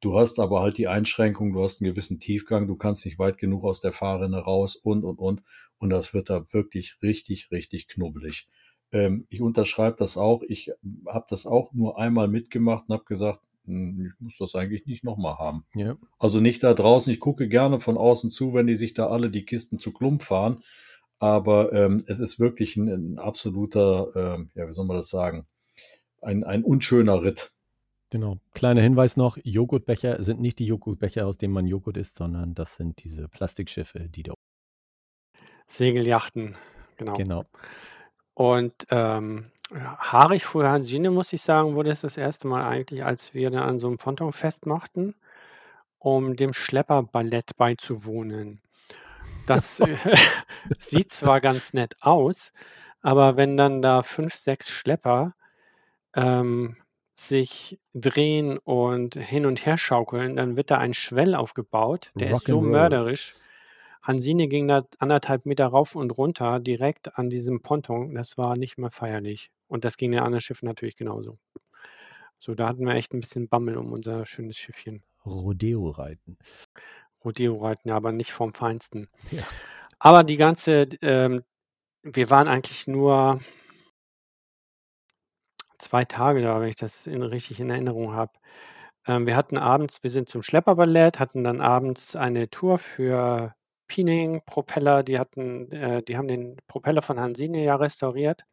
Du 0.00 0.18
hast 0.18 0.38
aber 0.38 0.60
halt 0.60 0.78
die 0.78 0.88
Einschränkung, 0.88 1.52
du 1.52 1.62
hast 1.62 1.80
einen 1.80 1.90
gewissen 1.90 2.20
Tiefgang, 2.20 2.66
du 2.66 2.76
kannst 2.76 3.04
nicht 3.06 3.18
weit 3.18 3.38
genug 3.38 3.64
aus 3.64 3.80
der 3.80 3.92
Fahrrinne 3.92 4.38
raus 4.38 4.76
und, 4.76 5.04
und, 5.04 5.18
und. 5.18 5.42
Und 5.80 5.90
das 5.90 6.14
wird 6.14 6.30
da 6.30 6.46
wirklich 6.52 7.02
richtig, 7.02 7.50
richtig 7.50 7.88
knubbelig. 7.88 8.48
Ähm, 8.92 9.26
ich 9.30 9.40
unterschreibe 9.40 9.96
das 9.96 10.16
auch. 10.16 10.42
Ich 10.46 10.70
habe 11.06 11.26
das 11.28 11.46
auch 11.46 11.72
nur 11.72 11.98
einmal 11.98 12.28
mitgemacht 12.28 12.84
und 12.86 12.94
habe 12.94 13.04
gesagt, 13.04 13.40
hm, 13.64 14.06
ich 14.06 14.20
muss 14.20 14.36
das 14.38 14.54
eigentlich 14.54 14.86
nicht 14.86 15.04
nochmal 15.04 15.38
haben. 15.38 15.64
Ja. 15.74 15.96
Also 16.18 16.40
nicht 16.40 16.62
da 16.62 16.74
draußen. 16.74 17.12
Ich 17.12 17.18
gucke 17.18 17.48
gerne 17.48 17.80
von 17.80 17.96
außen 17.96 18.30
zu, 18.30 18.54
wenn 18.54 18.66
die 18.66 18.74
sich 18.74 18.94
da 18.94 19.08
alle 19.08 19.30
die 19.30 19.44
Kisten 19.44 19.78
zu 19.78 19.92
Klump 19.92 20.22
fahren. 20.22 20.62
Aber 21.18 21.72
ähm, 21.72 22.02
es 22.06 22.20
ist 22.20 22.38
wirklich 22.38 22.76
ein, 22.76 22.88
ein 22.88 23.18
absoluter, 23.18 24.08
ähm, 24.14 24.50
ja, 24.54 24.68
wie 24.68 24.72
soll 24.72 24.86
man 24.86 24.96
das 24.96 25.10
sagen, 25.10 25.46
ein, 26.22 26.44
ein 26.44 26.62
unschöner 26.64 27.22
Ritt. 27.22 27.52
Genau. 28.10 28.38
Kleiner 28.54 28.80
Hinweis 28.80 29.16
noch: 29.16 29.38
Joghurtbecher 29.44 30.22
sind 30.22 30.40
nicht 30.40 30.58
die 30.58 30.66
Joghurtbecher, 30.66 31.26
aus 31.26 31.38
denen 31.38 31.54
man 31.54 31.66
Joghurt 31.66 31.96
isst, 31.96 32.16
sondern 32.16 32.54
das 32.54 32.74
sind 32.74 33.04
diese 33.04 33.28
Plastikschiffe, 33.28 34.08
die 34.08 34.24
da. 34.24 34.34
Segeljachten, 35.70 36.56
genau. 36.98 37.14
Genau. 37.14 37.44
Und 38.34 38.74
ähm, 38.90 39.50
haarig 39.72 40.44
früher 40.44 40.70
Hansine, 40.70 41.10
muss 41.10 41.32
ich 41.32 41.42
sagen, 41.42 41.74
wurde 41.74 41.90
es 41.90 42.00
das 42.00 42.16
erste 42.16 42.48
Mal 42.48 42.66
eigentlich, 42.66 43.04
als 43.04 43.34
wir 43.34 43.50
dann 43.50 43.62
an 43.62 43.78
so 43.78 43.86
einem 43.86 43.98
Ponton 43.98 44.32
festmachten, 44.32 45.14
um 45.98 46.36
dem 46.36 46.52
Schlepperballett 46.52 47.56
beizuwohnen. 47.56 48.60
Das 49.46 49.82
sieht 50.80 51.12
zwar 51.12 51.40
ganz 51.40 51.72
nett 51.72 51.94
aus, 52.00 52.52
aber 53.00 53.36
wenn 53.36 53.56
dann 53.56 53.80
da 53.80 54.02
fünf, 54.02 54.34
sechs 54.34 54.68
Schlepper 54.68 55.34
ähm, 56.14 56.76
sich 57.14 57.78
drehen 57.94 58.58
und 58.58 59.14
hin 59.14 59.46
und 59.46 59.64
her 59.66 59.78
schaukeln, 59.78 60.36
dann 60.36 60.56
wird 60.56 60.70
da 60.70 60.78
ein 60.78 60.94
Schwell 60.94 61.34
aufgebaut, 61.34 62.10
der 62.14 62.32
ist 62.32 62.46
so 62.46 62.60
mörderisch. 62.60 63.34
Hansine 64.02 64.48
ging 64.48 64.66
da 64.68 64.84
anderthalb 64.98 65.46
Meter 65.46 65.66
rauf 65.66 65.94
und 65.94 66.16
runter 66.16 66.58
direkt 66.60 67.18
an 67.18 67.28
diesem 67.28 67.62
Ponton. 67.62 68.14
Das 68.14 68.38
war 68.38 68.56
nicht 68.56 68.78
mehr 68.78 68.90
feierlich. 68.90 69.50
Und 69.68 69.84
das 69.84 69.96
ging 69.96 70.10
den 70.10 70.20
anderen 70.20 70.40
Schiffen 70.40 70.66
natürlich 70.66 70.96
genauso. 70.96 71.38
So, 72.38 72.54
da 72.54 72.68
hatten 72.68 72.86
wir 72.86 72.94
echt 72.94 73.12
ein 73.12 73.20
bisschen 73.20 73.48
Bammel 73.48 73.76
um 73.76 73.92
unser 73.92 74.24
schönes 74.24 74.56
Schiffchen. 74.56 75.02
Rodeo-Reiten. 75.26 76.38
Rodeo-Reiten, 77.22 77.90
ja, 77.90 77.96
aber 77.96 78.12
nicht 78.12 78.32
vom 78.32 78.54
Feinsten. 78.54 79.08
Ja. 79.30 79.42
Aber 79.98 80.24
die 80.24 80.38
ganze, 80.38 80.88
ähm, 81.02 81.42
wir 82.02 82.30
waren 82.30 82.48
eigentlich 82.48 82.86
nur 82.86 83.40
zwei 85.78 86.06
Tage 86.06 86.40
da, 86.40 86.58
wenn 86.60 86.68
ich 86.68 86.76
das 86.76 87.06
in, 87.06 87.22
richtig 87.22 87.60
in 87.60 87.68
Erinnerung 87.68 88.14
habe. 88.14 88.32
Ähm, 89.06 89.26
wir 89.26 89.36
hatten 89.36 89.58
abends, 89.58 90.02
wir 90.02 90.10
sind 90.10 90.30
zum 90.30 90.42
Schlepperballett, 90.42 91.18
hatten 91.18 91.44
dann 91.44 91.60
abends 91.60 92.16
eine 92.16 92.48
Tour 92.48 92.78
für 92.78 93.54
Piening 93.90 94.40
Propeller, 94.46 95.02
die 95.02 95.18
hatten, 95.18 95.72
äh, 95.72 96.02
die 96.04 96.16
haben 96.16 96.28
den 96.28 96.56
Propeller 96.68 97.02
von 97.02 97.18
Hansine 97.20 97.64
ja 97.64 97.74
restauriert. 97.74 98.44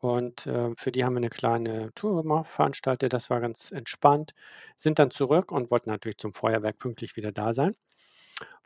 Und 0.00 0.46
äh, 0.46 0.70
für 0.76 0.92
die 0.92 1.04
haben 1.04 1.14
wir 1.14 1.18
eine 1.18 1.30
kleine 1.30 1.92
Tour 1.94 2.22
gemacht, 2.22 2.48
veranstaltet. 2.48 3.12
Das 3.12 3.28
war 3.28 3.40
ganz 3.40 3.72
entspannt. 3.72 4.34
Sind 4.76 4.98
dann 4.98 5.10
zurück 5.10 5.52
und 5.52 5.70
wollten 5.70 5.90
natürlich 5.90 6.18
zum 6.18 6.32
Feuerwerk 6.32 6.78
pünktlich 6.78 7.16
wieder 7.16 7.32
da 7.32 7.52
sein. 7.52 7.74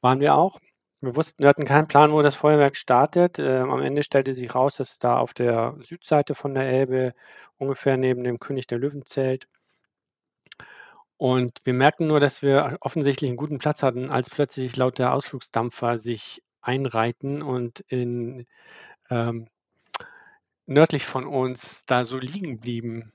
Waren 0.02 0.20
wir 0.20 0.34
auch. 0.36 0.60
Wir 1.00 1.16
wussten, 1.16 1.42
wir 1.42 1.48
hatten 1.48 1.64
keinen 1.64 1.88
Plan, 1.88 2.12
wo 2.12 2.22
das 2.22 2.36
Feuerwerk 2.36 2.76
startet. 2.76 3.38
Ähm, 3.38 3.70
am 3.70 3.82
Ende 3.82 4.02
stellte 4.02 4.34
sich 4.34 4.54
raus, 4.54 4.76
dass 4.76 4.98
da 4.98 5.18
auf 5.18 5.34
der 5.34 5.76
Südseite 5.82 6.34
von 6.34 6.54
der 6.54 6.64
Elbe, 6.68 7.14
ungefähr 7.58 7.96
neben 7.96 8.24
dem 8.24 8.38
König 8.38 8.66
der 8.66 8.78
Löwenzelt. 8.78 9.48
Und 11.16 11.60
wir 11.64 11.74
merkten 11.74 12.06
nur, 12.08 12.20
dass 12.20 12.42
wir 12.42 12.78
offensichtlich 12.80 13.28
einen 13.28 13.36
guten 13.36 13.58
Platz 13.58 13.82
hatten, 13.82 14.10
als 14.10 14.30
plötzlich 14.30 14.76
lauter 14.76 15.12
Ausflugsdampfer 15.12 15.98
sich 15.98 16.42
einreihten 16.60 17.42
und 17.42 17.80
in 17.88 18.46
ähm, 19.10 19.48
nördlich 20.66 21.04
von 21.06 21.26
uns 21.26 21.84
da 21.86 22.04
so 22.04 22.18
liegen 22.18 22.58
blieben. 22.60 23.12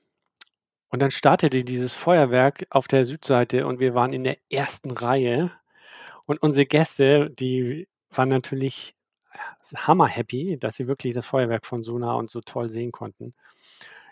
Und 0.90 1.02
dann 1.02 1.12
startete 1.12 1.64
dieses 1.64 1.96
Feuerwerk 1.96 2.66
auf 2.72 2.88
der 2.88 3.06
Südseite 3.06 3.68
und 3.68 3.80
wir 3.80 3.94
waren 3.94 4.14
in 4.14 4.24
der 4.24 4.38
ersten 4.50 4.92
Reihe 4.92 5.52
und 6.26 6.42
unsere 6.42 6.66
Gäste, 6.66 7.30
die 7.32 7.88
waren 8.12 8.30
natürlich 8.30 8.96
hammer 9.76 10.08
happy, 10.08 10.58
dass 10.60 10.76
sie 10.76 10.88
wirklich 10.88 11.14
das 11.14 11.26
Feuerwerk 11.28 11.66
von 11.66 11.84
so 11.84 11.98
nah 12.00 12.14
und 12.16 12.30
so 12.32 12.42
toll 12.42 12.70
sehen 12.70 12.92
konnten. 12.92 13.34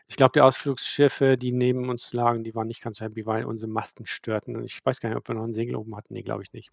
Ich 0.07 0.15
glaube, 0.15 0.31
die 0.33 0.41
Ausflugsschiffe, 0.41 1.37
die 1.37 1.51
neben 1.51 1.89
uns 1.89 2.13
lagen, 2.13 2.43
die 2.43 2.55
waren 2.55 2.67
nicht 2.67 2.81
ganz 2.81 2.97
so 2.97 3.05
happy, 3.05 3.25
weil 3.25 3.45
unsere 3.45 3.69
Masten 3.69 4.05
störten. 4.05 4.55
Und 4.55 4.63
ich 4.63 4.79
weiß 4.85 5.01
gar 5.01 5.09
nicht, 5.09 5.17
ob 5.17 5.27
wir 5.27 5.35
noch 5.35 5.43
ein 5.43 5.53
Segel 5.53 5.75
oben 5.75 5.95
hatten. 5.97 6.13
Nee, 6.13 6.23
glaube 6.23 6.43
ich 6.43 6.53
nicht. 6.53 6.71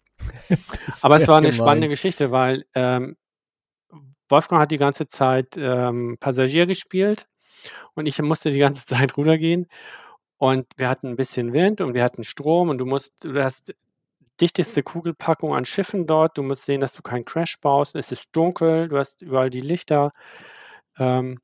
Aber 1.01 1.17
es 1.17 1.27
war 1.27 1.37
eine 1.37 1.49
gemein. 1.49 1.57
spannende 1.57 1.89
Geschichte, 1.89 2.31
weil 2.31 2.65
ähm, 2.73 3.17
Wolfgang 4.29 4.61
hat 4.61 4.71
die 4.71 4.77
ganze 4.77 5.07
Zeit 5.07 5.55
ähm, 5.57 6.17
Passagier 6.19 6.65
gespielt 6.65 7.27
und 7.93 8.05
ich 8.05 8.21
musste 8.21 8.51
die 8.51 8.59
ganze 8.59 8.85
Zeit 8.85 9.17
Ruder 9.17 9.37
gehen. 9.37 9.67
Und 10.37 10.67
wir 10.77 10.89
hatten 10.89 11.07
ein 11.07 11.15
bisschen 11.15 11.53
Wind 11.53 11.81
und 11.81 11.93
wir 11.93 12.03
hatten 12.03 12.23
Strom 12.23 12.69
und 12.69 12.77
du 12.77 12.85
musst, 12.85 13.13
du 13.23 13.41
hast 13.41 13.73
dichteste 14.41 14.83
Kugelpackung 14.83 15.55
an 15.55 15.65
Schiffen 15.65 16.07
dort. 16.07 16.37
Du 16.37 16.43
musst 16.43 16.65
sehen, 16.65 16.81
dass 16.81 16.93
du 16.93 17.01
keinen 17.01 17.25
Crash 17.25 17.59
baust. 17.61 17.95
Es 17.95 18.11
ist 18.11 18.29
dunkel, 18.33 18.89
du 18.89 18.97
hast 18.97 19.21
überall 19.21 19.49
die 19.49 19.61
Lichter. 19.61 20.11
Ähm, 20.97 21.39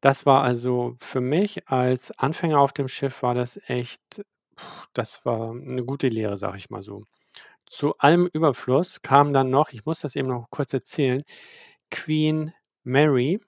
das 0.00 0.26
war 0.26 0.42
also 0.44 0.96
für 1.00 1.20
mich 1.20 1.68
als 1.68 2.12
Anfänger 2.18 2.60
auf 2.60 2.72
dem 2.72 2.88
Schiff 2.88 3.22
war 3.22 3.34
das 3.34 3.60
echt, 3.66 4.00
das 4.94 5.24
war 5.24 5.52
eine 5.52 5.84
gute 5.84 6.08
Lehre, 6.08 6.36
sage 6.38 6.56
ich 6.58 6.70
mal 6.70 6.82
so. 6.82 7.04
Zu 7.66 7.98
allem 7.98 8.28
Überfluss 8.32 9.02
kam 9.02 9.32
dann 9.32 9.50
noch, 9.50 9.70
ich 9.72 9.86
muss 9.86 10.00
das 10.00 10.16
eben 10.16 10.28
noch 10.28 10.48
kurz 10.50 10.72
erzählen, 10.74 11.24
Queen 11.90 12.52
Mary, 12.84 13.40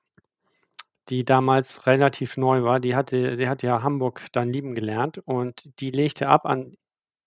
die 1.08 1.24
damals 1.24 1.86
relativ 1.86 2.36
neu 2.36 2.62
war. 2.62 2.78
Die 2.80 2.94
hatte, 2.94 3.36
die 3.36 3.48
hat 3.48 3.62
ja 3.62 3.82
Hamburg 3.82 4.26
dann 4.32 4.52
lieben 4.52 4.74
gelernt 4.74 5.18
und 5.24 5.80
die 5.80 5.90
legte 5.90 6.28
ab 6.28 6.46
an 6.46 6.76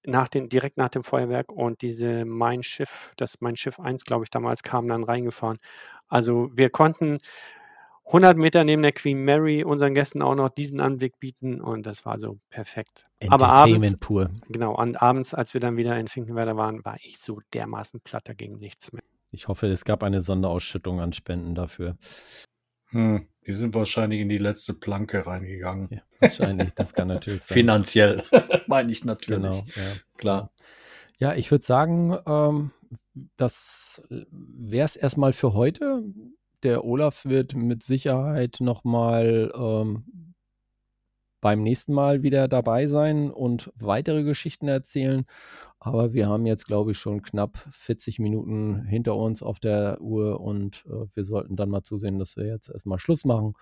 nach 0.06 0.28
den, 0.30 0.50
direkt 0.50 0.78
nach 0.78 0.90
dem 0.90 1.04
Feuerwerk 1.04 1.52
und 1.52 1.82
diese 1.82 2.26
Mein 2.26 2.64
Schiff, 2.64 3.14
das 3.18 3.42
Mein 3.42 3.56
Schiff 3.58 3.80
1, 3.80 4.06
glaube 4.06 4.26
ich, 4.26 4.30
damals 4.32 4.64
kam 4.64 4.88
dann 4.88 5.04
reingefahren. 5.04 5.60
Also 6.10 6.50
wir 6.54 6.70
konnten 6.70 7.20
100 8.06 8.38
Meter 8.38 8.64
neben 8.64 8.82
der 8.82 8.92
Queen 8.92 9.24
Mary 9.24 9.64
unseren 9.64 9.94
Gästen 9.94 10.22
auch 10.22 10.36
noch 10.36 10.50
diesen 10.50 10.80
Anblick 10.80 11.20
bieten 11.20 11.62
und 11.62 11.86
das 11.86 12.06
war 12.06 12.20
so 12.20 12.40
perfekt. 12.50 13.06
Aber 13.28 13.50
abends, 13.50 13.98
pur. 14.00 14.30
genau, 14.50 14.76
und 14.76 15.02
abends, 15.02 15.34
als 15.34 15.54
wir 15.54 15.62
dann 15.62 15.78
wieder 15.78 15.98
in 15.98 16.08
Finkenwerder 16.08 16.58
waren, 16.58 16.84
war 16.84 16.98
ich 17.02 17.18
so 17.20 17.40
dermaßen 17.54 18.02
platt, 18.02 18.24
da 18.26 18.34
ging 18.34 18.58
nichts 18.58 18.92
mehr. 18.92 19.04
Ich 19.32 19.48
hoffe, 19.48 19.68
es 19.68 19.84
gab 19.86 20.04
eine 20.04 20.22
Sonderausschüttung 20.22 21.00
an 21.00 21.14
Spenden 21.14 21.56
dafür. 21.56 21.98
Hm, 22.90 23.28
die 23.48 23.54
sind 23.54 23.74
wahrscheinlich 23.74 24.22
in 24.22 24.30
die 24.30 24.38
letzte 24.38 24.74
Planke 24.76 25.26
reingegangen. 25.26 25.88
Ja, 25.90 26.02
wahrscheinlich, 26.20 26.74
das 26.76 26.94
kann 26.94 27.08
natürlich 27.08 27.42
sein. 27.42 27.54
Finanziell, 27.56 28.24
meine 28.68 28.92
ich 28.92 29.04
natürlich. 29.04 29.42
Genau, 29.42 29.66
ja. 29.76 29.92
Klar. 30.18 30.52
Ja, 31.18 31.34
ich 31.34 31.50
würde 31.50 31.66
sagen, 31.66 32.18
ähm, 32.28 32.72
das 33.38 34.04
wäre 34.10 34.86
es 34.86 34.96
erstmal 34.96 35.34
für 35.34 35.54
heute. 35.54 36.04
Der 36.64 36.86
Olaf 36.86 37.26
wird 37.26 37.56
mit 37.56 37.84
Sicherheit 37.84 38.58
nochmal 38.60 39.52
ähm, 39.56 40.34
beim 41.42 41.62
nächsten 41.62 41.94
Mal 41.94 42.24
wieder 42.24 42.48
dabei 42.48 42.88
sein 42.88 43.30
und 43.30 43.72
weitere 43.76 44.24
Geschichten 44.24 44.70
erzählen. 44.70 45.26
Aber 45.80 46.14
wir 46.14 46.28
haben 46.28 46.46
jetzt, 46.46 46.66
glaube 46.66 46.92
ich, 46.92 46.98
schon 46.98 47.22
knapp 47.22 47.58
40 47.72 48.20
Minuten 48.20 48.84
hinter 48.86 49.18
uns 49.18 49.44
auf 49.44 49.60
der 49.60 50.00
Uhr 50.00 50.40
und 50.40 50.86
äh, 50.88 51.06
wir 51.14 51.26
sollten 51.26 51.58
dann 51.58 51.70
mal 51.70 51.84
zusehen, 51.84 52.18
dass 52.18 52.38
wir 52.38 52.46
jetzt 52.46 52.70
erstmal 52.70 52.98
Schluss 52.98 53.26
machen 53.26 53.56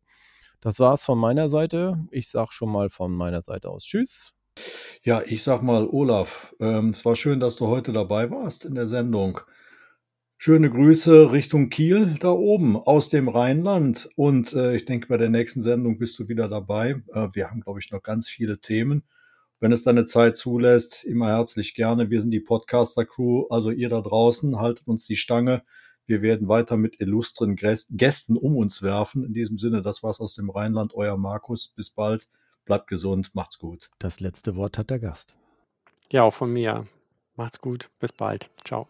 Das 0.62 0.80
war's 0.80 1.04
von 1.04 1.20
meiner 1.20 1.50
Seite. 1.50 1.98
Ich 2.12 2.30
sage 2.30 2.54
schon 2.54 2.72
mal 2.72 2.90
von 2.90 3.14
meiner 3.14 3.42
Seite 3.42 3.70
aus 3.70 3.84
Tschüss. 3.84 4.34
Ja, 5.04 5.22
ich 5.26 5.44
sag 5.44 5.64
mal, 5.64 5.86
Olaf, 5.86 6.56
ähm, 6.62 6.92
es 6.92 7.04
war 7.04 7.18
schön, 7.18 7.42
dass 7.42 7.58
du 7.58 7.68
heute 7.68 7.92
dabei 7.92 8.32
warst 8.32 8.64
in 8.64 8.76
der 8.76 8.88
Sendung. 8.88 9.42
Schöne 10.46 10.70
Grüße 10.70 11.32
Richtung 11.32 11.70
Kiel 11.70 12.18
da 12.20 12.32
oben 12.32 12.76
aus 12.76 13.08
dem 13.08 13.30
Rheinland. 13.30 14.10
Und 14.18 14.52
äh, 14.52 14.76
ich 14.76 14.84
denke, 14.84 15.08
bei 15.08 15.16
der 15.16 15.30
nächsten 15.30 15.62
Sendung 15.62 15.98
bist 15.98 16.20
du 16.20 16.28
wieder 16.28 16.50
dabei. 16.50 17.02
Äh, 17.14 17.30
wir 17.32 17.50
haben, 17.50 17.62
glaube 17.62 17.80
ich, 17.80 17.92
noch 17.92 18.04
ganz 18.04 18.28
viele 18.28 18.60
Themen. 18.60 19.04
Wenn 19.62 19.72
es 19.72 19.84
deine 19.84 20.04
Zeit 20.04 20.36
zulässt, 20.36 21.06
immer 21.06 21.30
herzlich 21.30 21.76
gerne. 21.76 22.10
Wir 22.10 22.22
sind 22.22 22.32
die 22.32 22.42
Podcaster-Crew, 22.42 23.46
also 23.52 23.72
ihr 23.72 23.88
da 23.88 24.02
draußen, 24.02 24.60
haltet 24.60 24.86
uns 24.86 25.06
die 25.06 25.16
Stange. 25.16 25.64
Wir 26.08 26.22
werden 26.22 26.50
weiter 26.50 26.76
mit 26.76 27.00
illustren 27.00 27.56
Gästen 27.56 28.36
um 28.36 28.58
uns 28.58 28.82
werfen. 28.82 29.24
In 29.24 29.34
diesem 29.34 29.58
Sinne, 29.58 29.82
das 29.82 30.04
war's 30.04 30.20
aus 30.20 30.36
dem 30.36 30.50
Rheinland. 30.50 30.94
Euer 30.94 31.16
Markus. 31.16 31.70
Bis 31.70 31.90
bald. 31.90 32.28
Bleibt 32.66 32.88
gesund. 32.88 33.34
Macht's 33.34 33.60
gut. 33.60 33.92
Das 33.98 34.20
letzte 34.20 34.58
Wort 34.58 34.78
hat 34.78 34.90
der 34.90 35.00
Gast. 35.00 35.36
Ja, 36.12 36.24
auch 36.24 36.34
von 36.34 36.52
mir. 36.52 36.86
Macht's 37.38 37.62
gut. 37.62 37.90
Bis 38.02 38.12
bald. 38.12 38.50
Ciao. 38.66 38.90